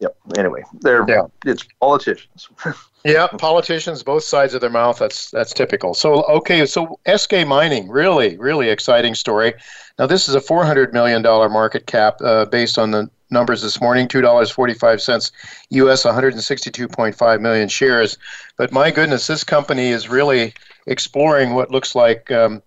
Yep. 0.00 0.16
Anyway, 0.36 0.62
they're 0.80 1.04
yeah. 1.08 1.22
it's 1.44 1.66
politicians. 1.80 2.48
yeah, 3.04 3.26
politicians, 3.26 4.02
both 4.02 4.24
sides 4.24 4.54
of 4.54 4.60
their 4.60 4.70
mouth. 4.70 4.98
That's 4.98 5.30
that's 5.30 5.52
typical. 5.52 5.94
So 5.94 6.24
okay, 6.24 6.66
so 6.66 6.98
Eskay 7.06 7.46
Mining, 7.46 7.88
really, 7.88 8.36
really 8.38 8.68
exciting 8.68 9.14
story. 9.14 9.54
Now 9.98 10.06
this 10.06 10.28
is 10.28 10.34
a 10.34 10.40
four 10.40 10.64
hundred 10.64 10.92
million 10.92 11.22
dollar 11.22 11.48
market 11.48 11.86
cap 11.86 12.18
uh, 12.20 12.46
based 12.46 12.78
on 12.78 12.90
the 12.90 13.08
numbers 13.30 13.62
this 13.62 13.80
morning, 13.80 14.08
two 14.08 14.20
dollars 14.20 14.50
forty 14.50 14.74
five 14.74 15.00
cents 15.00 15.30
U.S., 15.70 16.04
one 16.04 16.14
hundred 16.14 16.34
and 16.34 16.42
sixty 16.42 16.70
two 16.70 16.88
point 16.88 17.14
five 17.14 17.40
million 17.40 17.68
shares. 17.68 18.18
But 18.56 18.72
my 18.72 18.90
goodness, 18.90 19.26
this 19.26 19.44
company 19.44 19.88
is 19.88 20.08
really 20.08 20.54
exploring 20.86 21.54
what 21.54 21.70
looks 21.70 21.94
like, 21.94 22.30
um, 22.32 22.62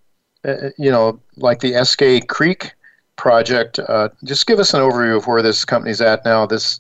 uh, 0.46 0.70
you 0.78 0.92
know, 0.92 1.20
like 1.36 1.60
the 1.60 1.74
Eskay 1.74 2.26
Creek 2.28 2.74
project. 3.18 3.80
Uh, 3.80 4.10
just 4.24 4.48
give 4.48 4.60
us 4.60 4.74
an 4.74 4.82
overview 4.82 5.18
of 5.18 5.28
where 5.28 5.42
this 5.42 5.66
company's 5.66 6.00
at 6.00 6.24
now. 6.24 6.46
This 6.46 6.80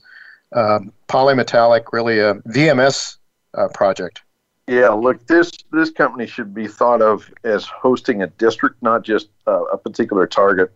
um, 0.53 0.93
polymetallic, 1.09 1.91
really 1.91 2.19
a 2.19 2.35
VMS 2.35 3.17
uh, 3.53 3.67
project. 3.69 4.21
Yeah, 4.67 4.89
look, 4.89 5.25
this 5.27 5.51
this 5.71 5.89
company 5.89 6.27
should 6.27 6.53
be 6.53 6.67
thought 6.67 7.01
of 7.01 7.29
as 7.43 7.65
hosting 7.65 8.21
a 8.21 8.27
district, 8.27 8.81
not 8.81 9.03
just 9.03 9.29
uh, 9.47 9.63
a 9.65 9.77
particular 9.77 10.27
target. 10.27 10.71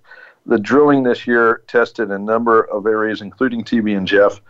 The 0.46 0.60
drilling 0.60 1.04
this 1.04 1.26
year 1.26 1.64
tested 1.68 2.12
a 2.12 2.20
number 2.20 2.64
of 2.64 2.86
areas, 2.86 3.22
including 3.22 3.64
TV 3.64 3.98
and 3.98 4.08
Jeff, 4.08 4.42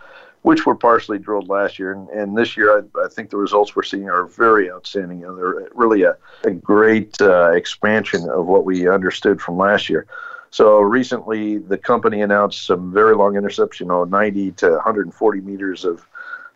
which 0.42 0.66
were 0.66 0.76
partially 0.76 1.18
drilled 1.18 1.48
last 1.48 1.80
year. 1.80 1.94
And, 1.94 2.10
and 2.10 2.38
this 2.38 2.58
year, 2.58 2.78
I, 2.78 3.06
I, 3.06 3.08
think 3.08 3.30
the 3.30 3.38
results 3.38 3.76
we're 3.76 3.84
seeing 3.84 4.10
are 4.10 4.26
very 4.26 4.70
outstanding. 4.70 5.22
You 5.22 5.28
know, 5.28 5.36
they're 5.36 5.70
really 5.74 6.04
a, 6.04 6.18
a 6.44 6.52
great 6.52 7.20
uh, 7.22 7.52
expansion 7.52 8.30
of 8.30 8.46
what 8.46 8.66
we 8.66 8.90
understood 8.90 9.42
from 9.42 9.58
last 9.58 9.90
year. 9.90 10.06
So 10.52 10.80
recently, 10.80 11.58
the 11.58 11.78
company 11.78 12.22
announced 12.22 12.66
some 12.66 12.94
very 12.94 13.16
long 13.16 13.36
intercepts, 13.36 13.80
you 13.80 13.86
know, 13.86 14.04
90 14.04 14.52
to 14.52 14.72
140 14.72 15.42
meters 15.42 15.84
of, 15.84 16.08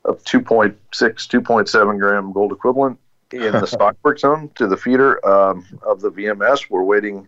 of 0.10 0.24
2.6, 0.24 0.76
2.7 0.92 2.00
gram 2.00 2.34
gold 2.34 2.52
equivalent 2.52 3.00
in 3.32 3.52
the 3.52 3.66
stockwork 3.76 4.20
zone 4.20 4.50
to 4.56 4.68
the 4.68 4.76
feeder 4.76 5.26
um, 5.26 5.66
of 5.84 6.02
the 6.02 6.12
VMS. 6.12 6.70
We're 6.70 6.84
waiting 6.84 7.28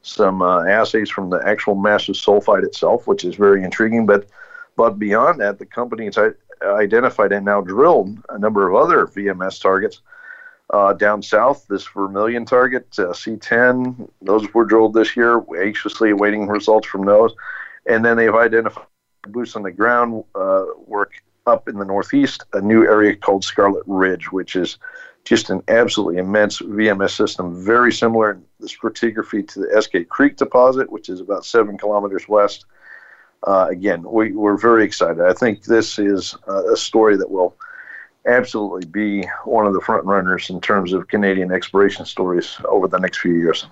some 0.00 0.42
uh, 0.42 0.64
assays 0.64 1.10
from 1.10 1.30
the 1.30 1.40
actual 1.46 1.74
massive 1.74 2.14
sulfide 2.14 2.64
itself, 2.64 3.06
which 3.06 3.24
is 3.24 3.36
very 3.36 3.62
intriguing. 3.62 4.06
But 4.06 4.28
but 4.76 4.98
beyond 4.98 5.40
that, 5.40 5.58
the 5.58 5.66
company 5.66 6.06
has 6.06 6.18
identified 6.62 7.32
and 7.32 7.44
now 7.44 7.60
drilled 7.60 8.18
a 8.30 8.38
number 8.38 8.66
of 8.66 8.74
other 8.74 9.06
VMS 9.06 9.60
targets. 9.60 10.00
Uh, 10.70 10.94
down 10.94 11.20
south, 11.20 11.66
this 11.68 11.86
Vermilion 11.86 12.46
target, 12.46 12.86
uh, 12.98 13.08
C10, 13.08 14.08
those 14.22 14.54
were 14.54 14.64
drilled 14.64 14.94
this 14.94 15.14
year. 15.14 15.38
We're 15.38 15.64
anxiously 15.64 16.10
awaiting 16.10 16.46
results 16.46 16.88
from 16.88 17.04
those. 17.04 17.34
And 17.86 18.02
then 18.02 18.16
they've 18.16 18.34
identified 18.34 18.86
boots 19.28 19.54
on 19.54 19.64
the 19.64 19.70
ground 19.70 20.24
uh, 20.34 20.64
work 20.86 21.12
up 21.46 21.68
in 21.68 21.78
the 21.78 21.84
northeast, 21.84 22.44
a 22.52 22.60
new 22.60 22.84
area 22.84 23.16
called 23.16 23.44
Scarlet 23.44 23.82
Ridge, 23.86 24.30
which 24.30 24.56
is 24.56 24.78
just 25.24 25.50
an 25.50 25.62
absolutely 25.68 26.18
immense 26.18 26.60
VMS 26.60 27.10
system, 27.10 27.64
very 27.64 27.92
similar 27.92 28.32
in 28.32 28.44
the 28.60 28.66
stratigraphy 28.66 29.46
to 29.48 29.60
the 29.60 29.66
Eskay 29.68 30.08
Creek 30.08 30.36
deposit, 30.36 30.90
which 30.90 31.08
is 31.08 31.20
about 31.20 31.44
seven 31.44 31.78
kilometers 31.78 32.28
west. 32.28 32.66
Uh, 33.46 33.66
again, 33.70 34.02
we, 34.02 34.32
we're 34.32 34.56
very 34.56 34.84
excited. 34.84 35.20
I 35.20 35.32
think 35.32 35.64
this 35.64 35.98
is 35.98 36.36
uh, 36.48 36.72
a 36.72 36.76
story 36.76 37.16
that 37.16 37.30
will 37.30 37.56
absolutely 38.26 38.86
be 38.86 39.26
one 39.44 39.66
of 39.66 39.74
the 39.74 39.80
front 39.80 40.04
runners 40.04 40.48
in 40.48 40.60
terms 40.60 40.92
of 40.92 41.08
Canadian 41.08 41.52
exploration 41.52 42.04
stories 42.04 42.56
over 42.66 42.86
the 42.86 42.98
next 42.98 43.18
few 43.18 43.34
years. 43.34 43.66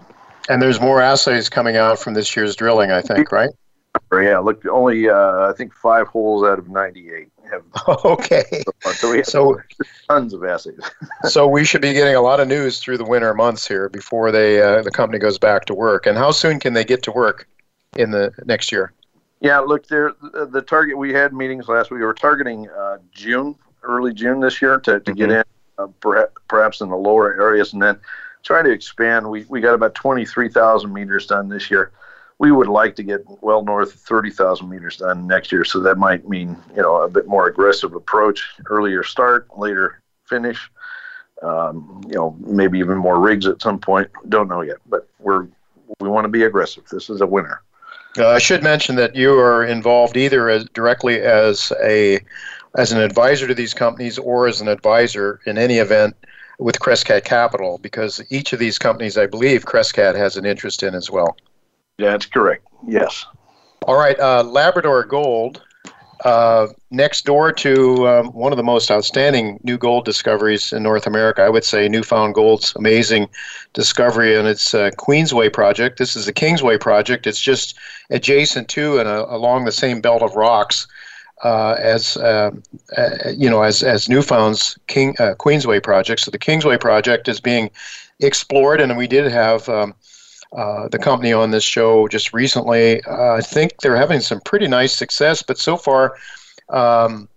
And 0.49 0.61
there's 0.61 0.81
more 0.81 1.01
assays 1.01 1.49
coming 1.49 1.77
out 1.77 1.99
from 2.01 2.15
this 2.15 2.35
year's 2.35 2.57
drilling, 2.57 2.91
I 2.91 3.01
think, 3.01 3.31
right? 3.31 3.51
Yeah, 4.13 4.39
look, 4.39 4.67
only 4.67 5.09
uh, 5.09 5.49
I 5.49 5.53
think 5.57 5.73
five 5.73 6.09
holes 6.09 6.45
out 6.45 6.59
of 6.59 6.69
98 6.69 7.29
have. 7.51 7.63
Okay. 8.05 8.63
So 8.93 9.11
we 9.11 9.19
have 9.19 9.27
so, 9.27 9.61
tons 10.09 10.33
of 10.33 10.45
assays. 10.45 10.81
so 11.25 11.47
we 11.47 11.65
should 11.65 11.83
be 11.83 11.93
getting 11.93 12.15
a 12.15 12.21
lot 12.21 12.41
of 12.41 12.49
news 12.49 12.79
through 12.79 12.99
the 12.99 13.05
winter 13.05 13.33
months 13.35 13.67
here 13.67 13.89
before 13.89 14.31
they 14.31 14.61
uh, 14.61 14.83
the 14.83 14.91
company 14.91 15.19
goes 15.19 15.39
back 15.39 15.65
to 15.67 15.75
work. 15.75 16.07
And 16.07 16.17
how 16.17 16.31
soon 16.31 16.59
can 16.59 16.73
they 16.73 16.85
get 16.85 17.03
to 17.05 17.13
work 17.13 17.47
in 17.97 18.11
the 18.11 18.33
next 18.45 18.73
year? 18.73 18.93
Yeah, 19.41 19.61
look, 19.61 19.87
there 19.89 20.13
the 20.21 20.63
target 20.67 20.99
we 20.99 21.13
had 21.13 21.33
meetings 21.33 21.69
last 21.69 21.91
week. 21.91 22.01
We 22.01 22.05
were 22.05 22.15
targeting 22.15 22.69
uh, 22.69 22.99
June, 23.13 23.55
early 23.83 24.13
June 24.13 24.41
this 24.41 24.61
year 24.61 24.79
to, 24.81 25.01
to 25.01 25.01
mm-hmm. 25.01 25.15
get 25.15 25.31
in, 25.31 25.45
uh, 25.79 25.87
perhaps, 26.01 26.33
perhaps 26.49 26.81
in 26.81 26.91
the 26.91 26.97
lower 26.97 27.33
areas, 27.41 27.73
and 27.73 27.83
then 27.83 27.99
try 28.43 28.63
to 28.63 28.71
expand. 28.71 29.29
We 29.31 29.47
we 29.49 29.61
got 29.61 29.75
about 29.75 29.95
twenty 29.95 30.27
three 30.27 30.51
thousand 30.51 30.93
meters 30.93 31.27
done 31.27 31.49
this 31.49 31.71
year 31.71 31.93
we 32.41 32.51
would 32.51 32.69
like 32.69 32.97
to 32.97 33.03
get 33.03 33.21
well 33.43 33.63
north 33.63 33.95
of 33.95 34.01
30,000 34.01 34.67
meters 34.67 34.97
done 34.97 35.27
next 35.27 35.53
year. 35.53 35.63
So 35.63 35.79
that 35.81 35.99
might 35.99 36.27
mean, 36.27 36.57
you 36.75 36.81
know, 36.81 37.03
a 37.03 37.09
bit 37.09 37.27
more 37.27 37.47
aggressive 37.47 37.95
approach, 37.95 38.43
earlier 38.65 39.03
start, 39.03 39.47
later 39.59 40.01
finish. 40.25 40.71
Um, 41.43 42.01
you 42.07 42.15
know, 42.15 42.35
maybe 42.41 42.79
even 42.79 42.97
more 42.97 43.21
rigs 43.21 43.47
at 43.47 43.61
some 43.61 43.79
point. 43.79 44.11
Don't 44.31 44.49
know 44.49 44.63
yet, 44.63 44.79
but 44.89 45.07
we're 45.19 45.49
we 46.01 46.09
want 46.09 46.25
to 46.25 46.31
be 46.31 46.45
aggressive. 46.45 46.85
This 46.91 47.11
is 47.11 47.21
a 47.21 47.27
winner. 47.27 47.61
Uh, 48.19 48.29
I 48.29 48.39
should 48.39 48.63
mention 48.63 48.97
that 48.97 49.15
you 49.15 49.39
are 49.39 49.65
involved 49.65 50.17
either 50.17 50.49
as 50.49 50.65
directly 50.73 51.21
as 51.21 51.73
a 51.83 52.21
as 52.79 52.91
an 52.93 53.01
advisor 53.01 53.49
to 53.49 53.55
these 53.55 53.75
companies 53.75 54.17
or 54.19 54.47
as 54.47 54.63
an 54.63 54.69
advisor 54.69 55.41
in 55.45 55.59
any 55.59 55.77
event 55.77 56.17
with 56.59 56.81
Crescat 56.81 57.25
Capital, 57.25 57.79
because 57.79 58.23
each 58.31 58.55
of 58.55 58.59
these 58.59 58.79
companies, 58.79 59.19
I 59.19 59.27
believe, 59.27 59.67
Crescat 59.67 60.15
has 60.15 60.37
an 60.37 60.47
interest 60.47 60.83
in 60.83 60.95
as 60.95 61.11
well. 61.11 61.37
That's 62.01 62.27
correct. 62.27 62.67
Yes. 62.87 63.27
All 63.87 63.97
right. 63.97 64.19
Uh, 64.19 64.43
Labrador 64.43 65.05
Gold, 65.05 65.63
uh, 66.25 66.69
next 66.91 67.25
door 67.25 67.53
to 67.53 68.09
um, 68.09 68.27
one 68.29 68.53
of 68.53 68.57
the 68.57 68.63
most 68.63 68.91
outstanding 68.91 69.59
new 69.63 69.79
gold 69.79 70.05
discoveries 70.05 70.73
in 70.73 70.83
North 70.83 71.07
America, 71.07 71.43
I 71.43 71.49
would 71.49 71.65
say 71.65 71.89
New 71.89 72.03
Found 72.03 72.35
Gold's 72.35 72.75
amazing 72.77 73.29
discovery 73.73 74.37
and 74.37 74.47
its 74.47 74.75
uh, 74.75 74.91
Queensway 74.99 75.53
project. 75.53 75.99
This 75.99 76.17
is 76.17 76.27
the 76.27 76.33
Kingsway 76.33 76.77
project. 76.77 77.27
It's 77.27 77.41
just 77.41 77.79
adjacent 78.11 78.69
to 78.71 78.99
and 78.99 79.09
uh, 79.09 79.27
along 79.29 79.65
the 79.65 79.73
same 79.73 80.01
belt 80.01 80.23
of 80.23 80.35
rocks. 80.35 80.87
Uh, 81.43 81.75
as 81.79 82.19
um, 82.19 82.63
uh, 82.99 83.31
you 83.35 83.49
know, 83.49 83.63
as 83.63 83.83
as 83.83 84.11
New 84.11 84.21
Found's 84.21 84.79
King 84.89 85.17
uh, 85.19 85.35
Queensway 85.39 85.83
project. 85.83 86.21
So 86.21 86.31
the 86.31 86.37
Kingsway 86.37 86.77
project 86.77 87.29
is 87.29 87.41
being 87.41 87.71
explored, 88.19 88.79
and 88.79 88.95
we 88.95 89.07
did 89.07 89.33
have 89.33 89.67
um, 89.71 89.95
uh, 90.57 90.89
the 90.89 90.99
company 90.99 91.33
on 91.33 91.51
this 91.51 91.65
show 91.65 92.09
just 92.09 92.33
recently. 92.33 93.03
Uh, 93.05 93.35
I 93.35 93.41
think 93.41 93.79
they're 93.79 93.97
having 93.97 94.21
some 94.21 94.41
pretty 94.41 94.67
nice 94.67 94.95
success, 94.95 95.43
but 95.43 95.59
so 95.59 95.77
far, 95.77 96.17
um, 96.69 97.29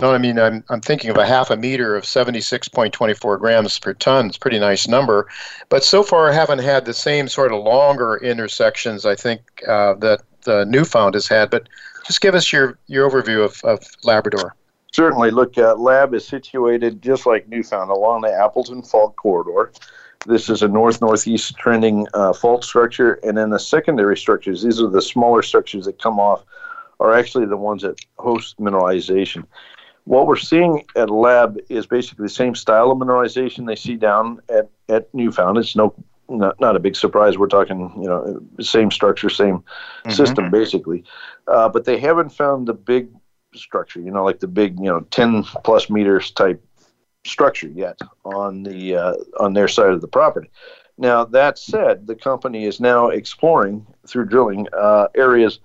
no, 0.00 0.12
I 0.12 0.18
mean, 0.18 0.38
I'm, 0.38 0.62
I'm 0.68 0.82
thinking 0.82 1.08
of 1.08 1.16
a 1.16 1.24
half 1.24 1.50
a 1.50 1.56
meter 1.56 1.96
of 1.96 2.04
76.24 2.04 3.38
grams 3.38 3.78
per 3.78 3.94
ton. 3.94 4.26
It's 4.26 4.36
a 4.36 4.40
pretty 4.40 4.58
nice 4.58 4.86
number. 4.86 5.26
But 5.70 5.84
so 5.84 6.02
far, 6.02 6.30
I 6.30 6.34
haven't 6.34 6.58
had 6.58 6.84
the 6.84 6.92
same 6.92 7.28
sort 7.28 7.50
of 7.50 7.62
longer 7.62 8.18
intersections, 8.18 9.06
I 9.06 9.14
think, 9.14 9.40
uh, 9.66 9.94
that 9.94 10.22
the 10.42 10.66
New 10.66 10.84
Found 10.84 11.14
has 11.14 11.26
had. 11.26 11.48
But 11.48 11.70
just 12.06 12.20
give 12.20 12.34
us 12.34 12.52
your, 12.52 12.78
your 12.88 13.10
overview 13.10 13.42
of, 13.42 13.58
of 13.64 13.86
Labrador. 14.04 14.54
Certainly. 14.92 15.30
Look, 15.30 15.56
uh, 15.56 15.74
Lab 15.76 16.14
is 16.14 16.26
situated 16.26 17.00
just 17.00 17.24
like 17.24 17.48
New 17.48 17.62
Found 17.62 17.90
along 17.90 18.20
the 18.20 18.32
Appleton 18.32 18.82
Fault 18.82 19.16
Corridor. 19.16 19.72
This 20.24 20.48
is 20.48 20.62
a 20.62 20.68
north 20.68 21.00
northeast 21.00 21.56
trending 21.56 22.06
uh, 22.14 22.32
fault 22.32 22.64
structure, 22.64 23.14
and 23.22 23.36
then 23.36 23.50
the 23.50 23.58
secondary 23.58 24.16
structures. 24.16 24.62
These 24.62 24.80
are 24.80 24.88
the 24.88 25.02
smaller 25.02 25.42
structures 25.42 25.84
that 25.84 26.00
come 26.00 26.18
off, 26.18 26.44
are 26.98 27.12
actually 27.14 27.46
the 27.46 27.56
ones 27.56 27.82
that 27.82 27.98
host 28.18 28.58
mineralization. 28.58 29.44
What 30.04 30.26
we're 30.26 30.36
seeing 30.36 30.84
at 30.96 31.10
lab 31.10 31.58
is 31.68 31.86
basically 31.86 32.24
the 32.24 32.30
same 32.30 32.54
style 32.54 32.90
of 32.90 32.98
mineralization 32.98 33.66
they 33.66 33.76
see 33.76 33.96
down 33.96 34.40
at 34.48 34.68
at 34.88 35.12
New 35.14 35.30
Found. 35.32 35.58
It's 35.58 35.76
no 35.76 35.94
not, 36.28 36.60
not 36.60 36.76
a 36.76 36.80
big 36.80 36.96
surprise. 36.96 37.38
We're 37.38 37.48
talking, 37.48 37.92
you 37.96 38.08
know, 38.08 38.40
same 38.60 38.90
structure, 38.90 39.28
same 39.28 39.58
mm-hmm. 39.58 40.10
system, 40.10 40.50
basically. 40.50 41.04
Uh, 41.46 41.68
but 41.68 41.84
they 41.84 41.98
haven't 41.98 42.30
found 42.30 42.66
the 42.66 42.74
big 42.74 43.08
structure, 43.54 44.00
you 44.00 44.10
know, 44.10 44.24
like 44.24 44.40
the 44.40 44.48
big, 44.48 44.78
you 44.78 44.86
know, 44.86 45.00
10 45.10 45.44
plus 45.64 45.88
meters 45.88 46.30
type 46.30 46.62
structure 47.26 47.68
yet 47.68 47.98
on 48.24 48.62
the 48.62 48.96
uh, 48.96 49.14
on 49.38 49.52
their 49.52 49.68
side 49.68 49.90
of 49.90 50.00
the 50.00 50.08
property. 50.08 50.50
Now 50.98 51.24
that 51.24 51.58
said, 51.58 52.06
the 52.06 52.14
company 52.14 52.64
is 52.64 52.80
now 52.80 53.08
exploring 53.08 53.86
through 54.06 54.26
drilling 54.26 54.66
uh, 54.72 55.08
areas 55.14 55.60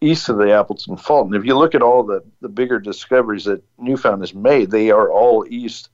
east 0.00 0.28
of 0.28 0.36
the 0.36 0.52
Appleton 0.52 0.96
Fault. 0.96 1.26
And 1.26 1.34
if 1.34 1.44
you 1.44 1.56
look 1.56 1.74
at 1.74 1.82
all 1.82 2.02
the, 2.02 2.22
the 2.40 2.48
bigger 2.48 2.78
discoveries 2.78 3.44
that 3.44 3.62
New 3.78 3.96
Found 3.96 4.20
has 4.20 4.34
made, 4.34 4.70
they 4.70 4.90
are 4.90 5.10
all 5.10 5.46
east 5.48 5.88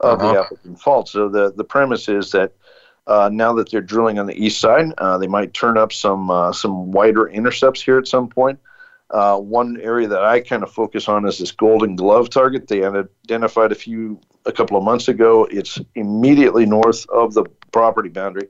of 0.00 0.20
uh-huh. 0.20 0.32
the 0.32 0.40
Appleton 0.40 0.76
Fault. 0.76 1.08
So 1.08 1.28
the, 1.28 1.52
the 1.52 1.64
premise 1.64 2.08
is 2.08 2.30
that 2.32 2.52
uh, 3.06 3.30
now 3.32 3.52
that 3.54 3.70
they're 3.70 3.80
drilling 3.80 4.18
on 4.18 4.26
the 4.26 4.44
east 4.44 4.60
side, 4.60 4.92
uh, 4.98 5.18
they 5.18 5.26
might 5.26 5.54
turn 5.54 5.78
up 5.78 5.92
some 5.92 6.30
uh, 6.30 6.52
some 6.52 6.90
wider 6.92 7.28
intercepts 7.28 7.82
here 7.82 7.98
at 7.98 8.08
some 8.08 8.28
point. 8.28 8.58
Uh, 9.14 9.38
one 9.38 9.80
area 9.80 10.08
that 10.08 10.24
I 10.24 10.40
kind 10.40 10.64
of 10.64 10.72
focus 10.72 11.08
on 11.08 11.24
is 11.24 11.38
this 11.38 11.52
Golden 11.52 11.94
Glove 11.94 12.30
target. 12.30 12.66
They 12.66 12.84
identified 12.84 13.70
a 13.70 13.76
few 13.76 14.20
a 14.44 14.50
couple 14.50 14.76
of 14.76 14.82
months 14.82 15.06
ago. 15.06 15.44
It's 15.52 15.78
immediately 15.94 16.66
north 16.66 17.08
of 17.10 17.32
the 17.32 17.44
property 17.70 18.08
boundary, 18.08 18.48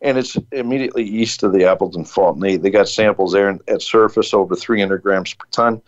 and 0.00 0.16
it's 0.16 0.38
immediately 0.52 1.04
east 1.04 1.42
of 1.42 1.52
the 1.52 1.66
Appleton 1.66 2.06
Fault. 2.06 2.36
And 2.36 2.42
they, 2.42 2.56
they 2.56 2.70
got 2.70 2.88
samples 2.88 3.34
there 3.34 3.58
at 3.68 3.82
surface 3.82 4.32
over 4.32 4.56
300 4.56 5.02
grams 5.02 5.34
per 5.34 5.44
ton. 5.50 5.82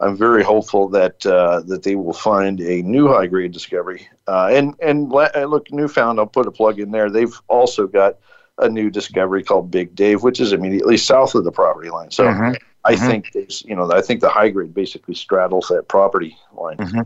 I'm 0.00 0.16
very 0.16 0.42
hopeful 0.42 0.88
that 0.88 1.24
uh, 1.24 1.60
that 1.66 1.84
they 1.84 1.94
will 1.94 2.14
find 2.14 2.60
a 2.60 2.82
new 2.82 3.06
high 3.06 3.28
grade 3.28 3.52
discovery. 3.52 4.08
Uh, 4.26 4.48
and 4.50 4.74
and 4.82 5.08
look, 5.08 5.70
New 5.70 5.86
Found. 5.86 6.18
I'll 6.18 6.26
put 6.26 6.48
a 6.48 6.50
plug 6.50 6.80
in 6.80 6.90
there. 6.90 7.10
They've 7.10 7.40
also 7.46 7.86
got 7.86 8.18
a 8.58 8.68
new 8.68 8.90
discovery 8.90 9.44
called 9.44 9.70
Big 9.70 9.94
Dave, 9.94 10.24
which 10.24 10.40
is 10.40 10.52
immediately 10.52 10.96
south 10.96 11.36
of 11.36 11.44
the 11.44 11.52
property 11.52 11.90
line. 11.90 12.10
So 12.10 12.24
mm-hmm. 12.24 12.54
I 12.84 12.94
mm-hmm. 12.94 13.06
think 13.06 13.32
there's, 13.32 13.62
you 13.66 13.76
know, 13.76 13.90
I 13.92 14.00
think 14.00 14.20
the 14.20 14.28
high 14.28 14.48
grade 14.48 14.74
basically 14.74 15.14
straddles 15.14 15.68
that 15.68 15.88
property 15.88 16.36
line. 16.52 16.76
Mm-hmm. 16.78 17.02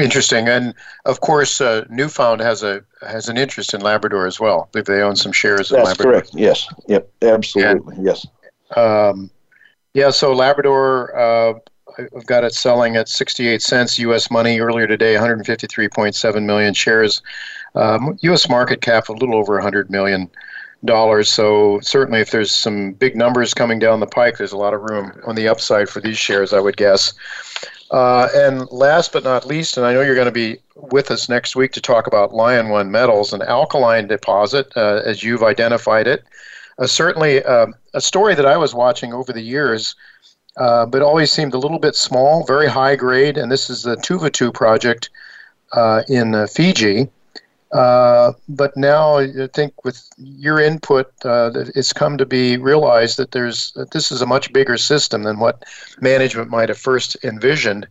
Interesting, 0.00 0.48
and 0.48 0.72
of 1.04 1.20
course, 1.20 1.60
uh, 1.60 1.84
New 1.90 2.08
Found 2.08 2.40
has 2.40 2.62
a 2.62 2.84
has 3.08 3.28
an 3.28 3.36
interest 3.36 3.74
in 3.74 3.80
Labrador 3.80 4.26
as 4.26 4.38
well. 4.38 4.68
I 4.68 4.70
believe 4.70 4.86
they 4.86 5.02
own 5.02 5.16
some 5.16 5.32
shares 5.32 5.72
in 5.72 5.78
That's 5.78 5.88
Labrador. 5.88 6.12
correct. 6.12 6.30
Yes. 6.32 6.68
Yep. 6.86 7.10
Absolutely. 7.22 7.96
And, 7.96 8.06
yes. 8.06 8.26
Um, 8.76 9.30
yeah. 9.94 10.10
So 10.10 10.32
Labrador, 10.32 11.18
uh, 11.18 11.54
I've 11.98 12.26
got 12.26 12.44
it 12.44 12.54
selling 12.54 12.96
at 12.96 13.08
68 13.08 13.62
cents 13.62 13.98
U.S. 13.98 14.30
money 14.30 14.60
earlier 14.60 14.86
today, 14.86 15.14
153.7 15.14 16.44
million 16.44 16.72
shares. 16.72 17.20
Um, 17.74 18.16
U.S. 18.22 18.48
market 18.48 18.80
cap 18.80 19.08
a 19.08 19.12
little 19.12 19.34
over 19.34 19.54
100 19.54 19.90
million 19.90 20.30
dollars. 20.84 21.30
So 21.30 21.80
certainly, 21.80 22.20
if 22.20 22.30
there's 22.30 22.54
some 22.54 22.92
big 22.92 23.16
numbers 23.16 23.54
coming 23.54 23.78
down 23.78 24.00
the 24.00 24.06
pike, 24.06 24.38
there's 24.38 24.52
a 24.52 24.56
lot 24.56 24.74
of 24.74 24.82
room 24.82 25.12
on 25.26 25.34
the 25.34 25.48
upside 25.48 25.88
for 25.88 26.00
these 26.00 26.18
shares, 26.18 26.52
I 26.52 26.60
would 26.60 26.76
guess. 26.76 27.12
Uh, 27.90 28.28
and 28.34 28.70
last 28.70 29.12
but 29.12 29.24
not 29.24 29.44
least, 29.44 29.76
and 29.76 29.84
I 29.84 29.92
know 29.92 30.00
you're 30.00 30.14
going 30.14 30.26
to 30.26 30.32
be 30.32 30.58
with 30.76 31.10
us 31.10 31.28
next 31.28 31.56
week 31.56 31.72
to 31.72 31.80
talk 31.80 32.06
about 32.06 32.32
Lion 32.32 32.68
One 32.68 32.90
Metals, 32.90 33.32
an 33.32 33.42
alkaline 33.42 34.06
deposit, 34.06 34.72
uh, 34.76 35.02
as 35.04 35.24
you've 35.24 35.42
identified 35.42 36.06
it. 36.06 36.24
Uh, 36.78 36.86
certainly, 36.86 37.42
uh, 37.42 37.66
a 37.92 38.00
story 38.00 38.34
that 38.36 38.46
I 38.46 38.56
was 38.56 38.74
watching 38.74 39.12
over 39.12 39.32
the 39.32 39.42
years, 39.42 39.96
uh, 40.56 40.86
but 40.86 41.02
always 41.02 41.32
seemed 41.32 41.52
a 41.52 41.58
little 41.58 41.80
bit 41.80 41.96
small, 41.96 42.44
very 42.46 42.68
high 42.68 42.94
grade. 42.94 43.36
And 43.36 43.50
this 43.50 43.68
is 43.68 43.82
the 43.82 43.96
Tuvatu 43.96 44.54
project 44.54 45.10
uh, 45.72 46.02
in 46.08 46.46
Fiji. 46.46 47.08
Uh, 47.72 48.32
but 48.48 48.76
now 48.76 49.18
I 49.18 49.46
think 49.52 49.84
with 49.84 50.08
your 50.18 50.60
input, 50.60 51.12
uh, 51.24 51.52
it's 51.76 51.92
come 51.92 52.18
to 52.18 52.26
be 52.26 52.56
realized 52.56 53.16
that 53.18 53.30
there's 53.30 53.72
that 53.72 53.92
this 53.92 54.10
is 54.10 54.22
a 54.22 54.26
much 54.26 54.52
bigger 54.52 54.76
system 54.76 55.22
than 55.22 55.38
what 55.38 55.64
management 56.00 56.50
might 56.50 56.68
have 56.68 56.78
first 56.78 57.16
envisioned, 57.22 57.86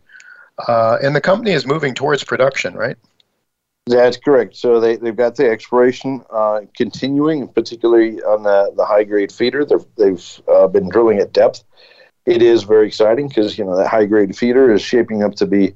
uh, 0.68 0.98
and 1.02 1.16
the 1.16 1.20
company 1.20 1.52
is 1.52 1.66
moving 1.66 1.94
towards 1.94 2.24
production, 2.24 2.74
right? 2.74 2.96
That's 3.86 4.18
correct. 4.18 4.56
So 4.56 4.78
they, 4.78 4.96
they've 4.96 5.16
got 5.16 5.36
the 5.36 5.48
exploration 5.48 6.22
uh, 6.30 6.60
continuing, 6.76 7.48
particularly 7.48 8.20
on 8.22 8.42
the, 8.42 8.72
the 8.76 8.84
high 8.84 9.04
grade 9.04 9.32
feeder. 9.32 9.64
They've, 9.64 9.84
they've 9.96 10.40
uh, 10.46 10.68
been 10.68 10.88
drilling 10.88 11.18
at 11.18 11.32
depth. 11.32 11.64
It 12.26 12.42
is 12.42 12.62
very 12.62 12.86
exciting 12.86 13.28
because 13.28 13.56
you 13.56 13.64
know 13.64 13.76
that 13.76 13.88
high 13.88 14.04
grade 14.04 14.36
feeder 14.36 14.72
is 14.72 14.82
shaping 14.82 15.22
up 15.22 15.34
to 15.36 15.46
be 15.46 15.74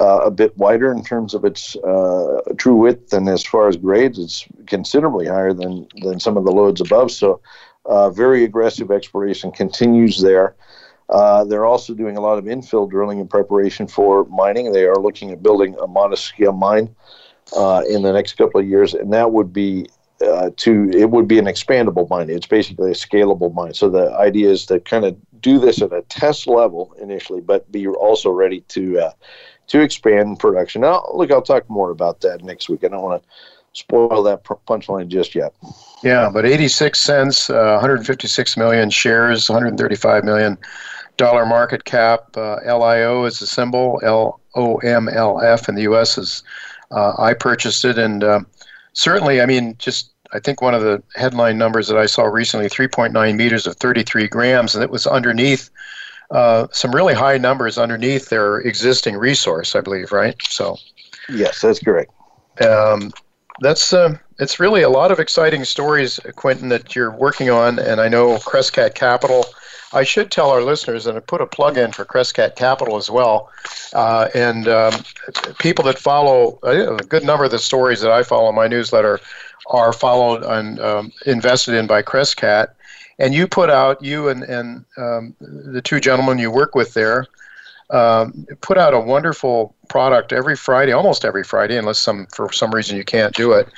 uh, 0.00 0.20
a 0.24 0.30
bit 0.30 0.56
wider 0.56 0.90
in 0.90 1.04
terms 1.04 1.34
of 1.34 1.44
its 1.44 1.76
uh, 1.76 2.40
true 2.56 2.76
width, 2.76 3.12
and 3.12 3.28
as 3.28 3.44
far 3.44 3.68
as 3.68 3.76
grades, 3.76 4.18
it's 4.18 4.46
considerably 4.66 5.26
higher 5.26 5.52
than 5.52 5.86
than 6.02 6.18
some 6.18 6.36
of 6.36 6.44
the 6.44 6.52
lodes 6.52 6.80
above. 6.80 7.10
So, 7.10 7.40
uh, 7.86 8.10
very 8.10 8.44
aggressive 8.44 8.90
exploration 8.90 9.52
continues 9.52 10.20
there. 10.20 10.56
Uh, 11.08 11.44
they're 11.44 11.66
also 11.66 11.94
doing 11.94 12.16
a 12.16 12.20
lot 12.20 12.38
of 12.38 12.44
infill 12.44 12.90
drilling 12.90 13.20
in 13.20 13.28
preparation 13.28 13.86
for 13.86 14.24
mining. 14.24 14.72
They 14.72 14.86
are 14.86 14.96
looking 14.96 15.30
at 15.30 15.42
building 15.42 15.76
a 15.80 15.86
modest 15.86 16.24
scale 16.24 16.52
mine 16.52 16.94
uh, 17.54 17.82
in 17.88 18.02
the 18.02 18.12
next 18.12 18.36
couple 18.36 18.60
of 18.60 18.66
years, 18.66 18.94
and 18.94 19.12
that 19.12 19.30
would 19.30 19.52
be 19.52 19.86
uh, 20.24 20.50
to 20.56 20.90
it 20.90 21.10
would 21.10 21.28
be 21.28 21.38
an 21.38 21.44
expandable 21.44 22.08
mine. 22.08 22.30
It's 22.30 22.46
basically 22.46 22.90
a 22.90 22.94
scalable 22.94 23.52
mine. 23.52 23.74
So 23.74 23.88
the 23.88 24.12
idea 24.14 24.50
is 24.50 24.66
to 24.66 24.80
kind 24.80 25.04
of 25.04 25.16
do 25.40 25.58
this 25.58 25.82
at 25.82 25.92
a 25.92 26.02
test 26.02 26.46
level 26.46 26.94
initially, 27.00 27.42
but 27.42 27.70
be 27.70 27.86
also 27.86 28.30
ready 28.30 28.60
to 28.68 29.00
uh, 29.00 29.12
to 29.68 29.80
expand 29.80 30.38
production. 30.38 30.82
Now, 30.82 31.06
look, 31.14 31.30
I'll 31.30 31.42
talk 31.42 31.68
more 31.68 31.90
about 31.90 32.20
that 32.20 32.42
next 32.42 32.68
week. 32.68 32.84
I 32.84 32.88
don't 32.88 33.02
want 33.02 33.22
to 33.22 33.28
spoil 33.72 34.22
that 34.22 34.44
punchline 34.44 35.08
just 35.08 35.34
yet. 35.34 35.54
Yeah, 36.02 36.30
but 36.32 36.46
86 36.46 37.00
cents, 37.00 37.50
uh, 37.50 37.78
156 37.80 38.56
million 38.56 38.90
shares, 38.90 39.48
135 39.48 40.24
million 40.24 40.58
dollar 41.16 41.46
market 41.46 41.84
cap. 41.84 42.36
Uh, 42.36 42.56
LIO 42.64 43.24
is 43.24 43.38
the 43.38 43.46
symbol. 43.46 44.00
L 44.02 44.40
O 44.54 44.76
M 44.78 45.08
L 45.08 45.40
F 45.40 45.68
in 45.68 45.74
the 45.74 45.82
U.S. 45.82 46.18
is. 46.18 46.42
Uh, 46.90 47.14
I 47.18 47.34
purchased 47.34 47.84
it, 47.84 47.98
and 47.98 48.22
uh, 48.22 48.40
certainly, 48.92 49.40
I 49.40 49.46
mean, 49.46 49.74
just 49.78 50.12
I 50.32 50.38
think 50.38 50.60
one 50.60 50.74
of 50.74 50.82
the 50.82 51.02
headline 51.14 51.58
numbers 51.58 51.88
that 51.88 51.96
I 51.96 52.06
saw 52.06 52.24
recently, 52.24 52.68
3.9 52.68 53.36
meters 53.36 53.66
of 53.66 53.76
33 53.76 54.28
grams, 54.28 54.74
and 54.74 54.84
it 54.84 54.90
was 54.90 55.06
underneath 55.06 55.70
uh, 56.30 56.66
some 56.72 56.94
really 56.94 57.14
high 57.14 57.38
numbers 57.38 57.78
underneath 57.78 58.28
their 58.28 58.58
existing 58.58 59.16
resource, 59.16 59.74
I 59.74 59.80
believe, 59.80 60.12
right? 60.12 60.36
So, 60.42 60.76
yes, 61.28 61.60
that's 61.60 61.78
correct. 61.78 62.12
Um, 62.60 63.12
that's 63.60 63.92
uh, 63.92 64.16
it's 64.38 64.58
really 64.58 64.82
a 64.82 64.88
lot 64.88 65.10
of 65.10 65.20
exciting 65.20 65.64
stories, 65.64 66.18
Quinton, 66.36 66.68
that 66.70 66.94
you're 66.94 67.12
working 67.12 67.50
on, 67.50 67.78
and 67.78 68.00
I 68.00 68.08
know 68.08 68.36
Crescat 68.38 68.94
Capital. 68.94 69.44
I 69.92 70.02
should 70.02 70.32
tell 70.32 70.50
our 70.50 70.62
listeners, 70.62 71.06
and 71.06 71.16
I 71.16 71.20
put 71.20 71.40
a 71.40 71.46
plug 71.46 71.78
in 71.78 71.92
for 71.92 72.04
Crescat 72.04 72.56
Capital 72.56 72.96
as 72.96 73.08
well. 73.08 73.50
Uh, 73.92 74.28
and 74.34 74.66
um, 74.66 74.92
people 75.60 75.84
that 75.84 76.00
follow 76.00 76.58
a 76.64 76.96
good 76.96 77.24
number 77.24 77.44
of 77.44 77.52
the 77.52 77.60
stories 77.60 78.00
that 78.00 78.10
I 78.10 78.24
follow 78.24 78.48
in 78.48 78.56
my 78.56 78.66
newsletter 78.66 79.20
are 79.66 79.92
followed 79.92 80.42
and 80.42 80.80
um, 80.80 81.12
invested 81.26 81.74
in 81.74 81.86
by 81.86 82.02
Crescat 82.02 82.74
and 83.18 83.34
you 83.34 83.46
put 83.46 83.70
out 83.70 84.02
you 84.02 84.28
and 84.28 84.42
and 84.42 84.84
um, 84.96 85.34
the 85.40 85.82
two 85.82 86.00
gentlemen 86.00 86.38
you 86.38 86.50
work 86.50 86.74
with 86.74 86.94
there 86.94 87.26
um, 87.90 88.46
put 88.60 88.78
out 88.78 88.94
a 88.94 89.00
wonderful 89.00 89.74
product 89.88 90.32
every 90.32 90.56
Friday, 90.56 90.92
almost 90.92 91.24
every 91.24 91.44
Friday, 91.44 91.76
unless 91.76 91.98
some 91.98 92.26
for 92.26 92.52
some 92.52 92.74
reason 92.74 92.96
you 92.96 93.04
can't 93.04 93.34
do 93.34 93.52
it. 93.52 93.68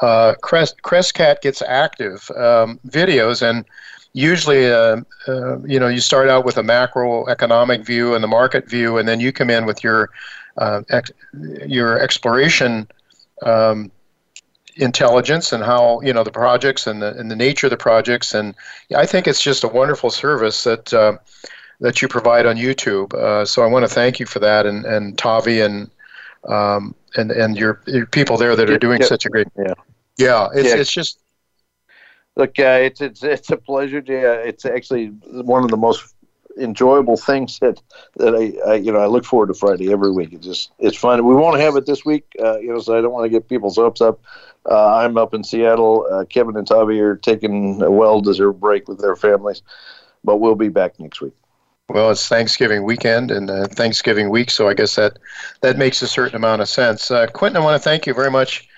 Uh, 0.00 0.34
Crest 0.42 0.82
Crescat 0.82 1.40
gets 1.40 1.62
active 1.62 2.30
um, 2.36 2.78
videos, 2.86 3.42
and 3.42 3.64
usually, 4.12 4.70
uh, 4.70 5.00
uh, 5.26 5.58
you 5.60 5.80
know, 5.80 5.88
you 5.88 6.00
start 6.00 6.28
out 6.28 6.44
with 6.44 6.58
a 6.58 6.62
macroeconomic 6.62 7.84
view 7.84 8.14
and 8.14 8.22
the 8.22 8.28
market 8.28 8.68
view, 8.68 8.98
and 8.98 9.08
then 9.08 9.20
you 9.20 9.32
come 9.32 9.48
in 9.48 9.64
with 9.64 9.82
your 9.82 10.10
uh, 10.58 10.82
ex- 10.90 11.12
your 11.66 11.98
exploration 11.98 12.86
um, 13.42 13.90
intelligence 14.76 15.52
and 15.52 15.64
how 15.64 16.00
you 16.02 16.12
know 16.12 16.22
the 16.22 16.30
projects 16.30 16.86
and 16.86 17.00
the 17.02 17.16
and 17.16 17.30
the 17.30 17.36
nature 17.36 17.66
of 17.66 17.70
the 17.70 17.76
projects 17.76 18.34
and 18.34 18.54
I 18.94 19.06
think 19.06 19.26
it's 19.26 19.42
just 19.42 19.64
a 19.64 19.68
wonderful 19.68 20.10
service 20.10 20.64
that 20.64 20.92
uh, 20.92 21.16
that 21.80 22.00
you 22.00 22.08
provide 22.08 22.46
on 22.46 22.56
YouTube. 22.56 23.12
Uh, 23.14 23.44
so 23.44 23.62
I 23.62 23.66
want 23.66 23.84
to 23.84 23.88
thank 23.88 24.20
you 24.20 24.26
for 24.26 24.38
that 24.40 24.66
and 24.66 24.84
and 24.84 25.16
Tavi 25.16 25.60
and 25.60 25.90
um, 26.48 26.94
and 27.16 27.30
and 27.30 27.56
your, 27.56 27.80
your 27.86 28.06
people 28.06 28.36
there 28.36 28.54
that 28.54 28.70
are 28.70 28.78
doing 28.78 29.00
yeah, 29.00 29.06
such 29.06 29.26
a 29.26 29.28
great 29.28 29.48
yeah 29.58 29.74
yeah 30.16 30.48
it's 30.54 30.68
yeah. 30.68 30.76
it's 30.76 30.92
just 30.92 31.18
look 32.36 32.58
uh, 32.58 32.78
it's 32.82 33.00
it's 33.00 33.22
it's 33.22 33.50
a 33.50 33.56
pleasure. 33.56 34.02
Yeah, 34.06 34.34
it's 34.34 34.64
actually 34.64 35.06
one 35.06 35.64
of 35.64 35.70
the 35.70 35.76
most 35.76 36.14
enjoyable 36.58 37.16
things 37.16 37.58
that 37.58 37.80
that 38.16 38.34
I, 38.34 38.70
I, 38.70 38.74
you 38.76 38.92
know 38.92 39.00
I 39.00 39.06
look 39.06 39.24
forward 39.24 39.48
to 39.48 39.54
Friday 39.54 39.92
every 39.92 40.10
week. 40.12 40.32
It's 40.32 40.46
just 40.46 40.70
it's 40.78 40.96
fun. 40.96 41.24
We 41.24 41.34
won't 41.34 41.60
have 41.60 41.76
it 41.76 41.86
this 41.86 42.04
week, 42.04 42.26
uh, 42.40 42.58
you 42.58 42.68
know, 42.68 42.80
so 42.80 42.96
I 42.96 43.00
don't 43.00 43.12
want 43.12 43.24
to 43.24 43.30
get 43.30 43.48
people's 43.48 43.76
hopes 43.76 44.00
up. 44.00 44.20
Uh, 44.68 44.96
I'm 44.96 45.16
up 45.16 45.34
in 45.34 45.44
Seattle. 45.44 46.06
Uh, 46.10 46.24
Kevin 46.24 46.56
and 46.56 46.66
Tavi 46.66 47.00
are 47.00 47.16
taking 47.16 47.80
a 47.82 47.90
well-deserved 47.90 48.60
break 48.60 48.88
with 48.88 49.00
their 49.00 49.16
families, 49.16 49.62
but 50.24 50.36
we'll 50.36 50.54
be 50.56 50.68
back 50.68 50.98
next 50.98 51.20
week. 51.20 51.34
Well, 51.88 52.10
it's 52.10 52.26
Thanksgiving 52.26 52.82
weekend 52.82 53.30
and 53.30 53.48
uh, 53.48 53.68
Thanksgiving 53.68 54.28
week, 54.28 54.50
so 54.50 54.68
I 54.68 54.74
guess 54.74 54.96
that 54.96 55.18
that 55.60 55.78
makes 55.78 56.02
a 56.02 56.08
certain 56.08 56.34
amount 56.34 56.62
of 56.62 56.68
sense. 56.68 57.12
Uh, 57.12 57.28
Quinton, 57.28 57.62
I 57.62 57.64
want 57.64 57.80
to 57.80 57.88
thank 57.88 58.08
you 58.08 58.14
very 58.14 58.30
much 58.30 58.68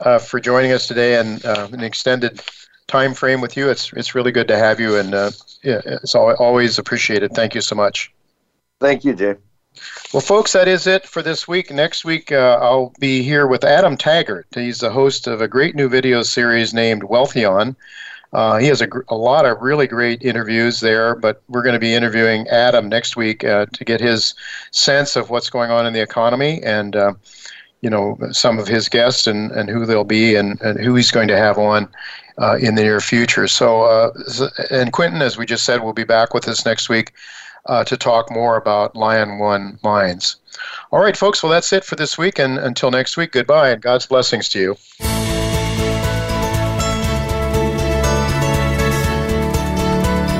uh, 0.00 0.18
for 0.18 0.38
joining 0.38 0.72
us 0.72 0.86
today 0.86 1.18
and 1.18 1.42
uh, 1.46 1.68
an 1.72 1.82
extended 1.82 2.42
time 2.86 3.14
frame 3.14 3.40
with 3.40 3.56
you. 3.56 3.70
It's 3.70 3.90
it's 3.94 4.14
really 4.14 4.32
good 4.32 4.48
to 4.48 4.58
have 4.58 4.80
you, 4.80 4.96
and 4.96 5.12
yeah, 5.62 5.80
it's 5.84 6.14
always 6.14 6.78
appreciated. 6.78 7.32
Thank 7.32 7.54
you 7.54 7.62
so 7.62 7.74
much. 7.74 8.12
Thank 8.80 9.02
you, 9.04 9.14
Jay. 9.14 9.36
Well, 10.12 10.20
folks, 10.20 10.52
that 10.54 10.68
is 10.68 10.86
it 10.86 11.06
for 11.06 11.22
this 11.22 11.46
week. 11.46 11.70
Next 11.70 12.04
week, 12.04 12.32
uh, 12.32 12.58
I'll 12.62 12.94
be 12.98 13.22
here 13.22 13.46
with 13.46 13.62
Adam 13.62 13.96
Taggart. 13.96 14.46
He's 14.54 14.78
the 14.78 14.90
host 14.90 15.26
of 15.26 15.42
a 15.42 15.48
great 15.48 15.74
new 15.74 15.88
video 15.88 16.22
series 16.22 16.72
named 16.72 17.02
Wealthion. 17.02 17.76
Uh, 18.32 18.58
he 18.58 18.66
has 18.66 18.82
a, 18.82 18.88
a, 19.08 19.14
lot 19.14 19.46
of 19.46 19.60
really 19.60 19.86
great 19.86 20.22
interviews 20.22 20.80
there, 20.80 21.14
but 21.14 21.42
we're 21.48 21.62
going 21.62 21.74
to 21.74 21.78
be 21.78 21.94
interviewing 21.94 22.46
Adam 22.48 22.88
next 22.88 23.16
week 23.16 23.42
uh, 23.42 23.66
to 23.72 23.84
get 23.84 24.00
his 24.00 24.34
sense 24.70 25.16
of 25.16 25.30
what's 25.30 25.48
going 25.48 25.70
on 25.70 25.86
in 25.86 25.94
the 25.94 26.02
economy 26.02 26.62
and, 26.62 26.94
uh, 26.94 27.14
you 27.80 27.88
know, 27.88 28.18
some 28.30 28.58
of 28.58 28.68
his 28.68 28.88
guests 28.88 29.26
and, 29.26 29.50
and 29.52 29.70
who 29.70 29.86
they'll 29.86 30.04
be 30.04 30.36
and, 30.36 30.60
and 30.60 30.78
who 30.78 30.94
he's 30.94 31.10
going 31.10 31.28
to 31.28 31.38
have 31.38 31.56
on 31.56 31.88
uh, 32.38 32.56
in 32.60 32.74
the 32.74 32.82
near 32.82 33.00
future. 33.00 33.48
So, 33.48 33.82
uh, 33.82 34.10
and 34.70 34.92
Quinton, 34.92 35.22
as 35.22 35.38
we 35.38 35.46
just 35.46 35.64
said, 35.64 35.82
will 35.82 35.94
be 35.94 36.04
back 36.04 36.34
with 36.34 36.48
us 36.48 36.66
next 36.66 36.88
week 36.88 37.12
uh, 37.68 37.84
to 37.84 37.96
talk 37.96 38.30
more 38.30 38.56
about 38.56 38.96
Lion 38.96 39.38
One 39.38 39.78
Mines. 39.82 40.36
All 40.90 41.00
right, 41.00 41.16
folks, 41.16 41.42
well, 41.42 41.52
that's 41.52 41.72
it 41.72 41.84
for 41.84 41.96
this 41.96 42.18
week. 42.18 42.38
And 42.38 42.58
until 42.58 42.90
next 42.90 43.16
week, 43.16 43.32
goodbye 43.32 43.70
and 43.70 43.82
God's 43.82 44.06
blessings 44.06 44.48
to 44.50 44.60
you. 44.60 44.76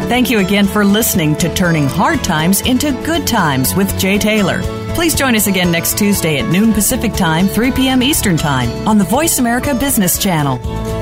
Thank 0.09 0.31
you 0.31 0.39
again 0.39 0.67
for 0.67 0.87
listening 0.87 1.37
to 1.37 1.55
Turning 1.55 1.87
Hard 1.87 2.25
Times 2.25 2.63
into 2.63 2.93
Good 3.05 3.27
Times 3.27 3.75
with 3.75 3.97
Jay 3.99 4.17
Taylor. 4.19 4.63
Please 4.95 5.15
join 5.15 5.37
us 5.37 5.47
again 5.47 5.71
next 5.71 5.99
Tuesday 5.99 6.39
at 6.39 6.51
noon 6.51 6.73
Pacific 6.73 7.13
Time, 7.13 7.47
3 7.47 7.73
p.m. 7.73 8.03
Eastern 8.03 8.39
Time 8.39 8.71
on 8.89 8.97
the 8.97 9.05
Voice 9.05 9.39
America 9.39 9.75
Business 9.75 10.19
Channel. 10.19 10.98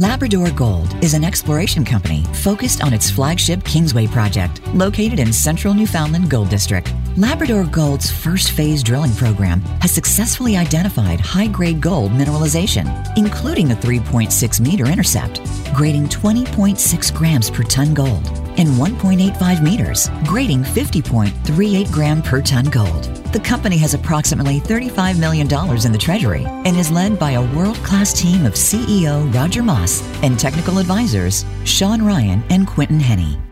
Labrador 0.00 0.52
Gold 0.52 0.94
is 1.02 1.14
an 1.14 1.24
exploration 1.24 1.84
company 1.84 2.22
focused 2.32 2.84
on 2.84 2.92
its 2.92 3.10
flagship 3.10 3.64
Kingsway 3.64 4.06
project, 4.06 4.64
located 4.68 5.18
in 5.18 5.32
central 5.32 5.74
Newfoundland 5.74 6.30
Gold 6.30 6.50
District. 6.50 6.94
Labrador 7.16 7.64
Gold's 7.64 8.08
first 8.08 8.52
phase 8.52 8.84
drilling 8.84 9.12
program 9.16 9.60
has 9.80 9.90
successfully 9.90 10.56
identified 10.56 11.18
high 11.18 11.48
grade 11.48 11.80
gold 11.80 12.12
mineralization, 12.12 12.86
including 13.16 13.72
a 13.72 13.74
3.6 13.74 14.60
meter 14.60 14.86
intercept, 14.86 15.40
grading 15.74 16.06
20.6 16.06 17.12
grams 17.12 17.50
per 17.50 17.64
ton 17.64 17.92
gold, 17.92 18.24
and 18.56 18.68
1.85 18.78 19.62
meters, 19.64 20.10
grading 20.24 20.62
50.38 20.62 21.90
gram 21.90 22.22
per 22.22 22.40
ton 22.40 22.66
gold. 22.66 23.02
The 23.32 23.40
company 23.40 23.76
has 23.78 23.94
approximately 23.94 24.60
$35 24.60 25.18
million 25.18 25.46
in 25.46 25.92
the 25.92 25.98
treasury 25.98 26.44
and 26.46 26.76
is 26.76 26.90
led 26.90 27.18
by 27.18 27.32
a 27.32 27.54
world 27.54 27.76
class 27.78 28.12
team 28.12 28.46
of 28.46 28.54
CEO 28.54 29.34
Roger 29.34 29.62
Moss 29.62 29.87
and 30.22 30.38
technical 30.38 30.78
advisors 30.78 31.44
Shawn 31.64 32.00
Ryan 32.02 32.42
and 32.50 32.66
Quinton 32.66 33.00
Hennigh. 33.00 33.47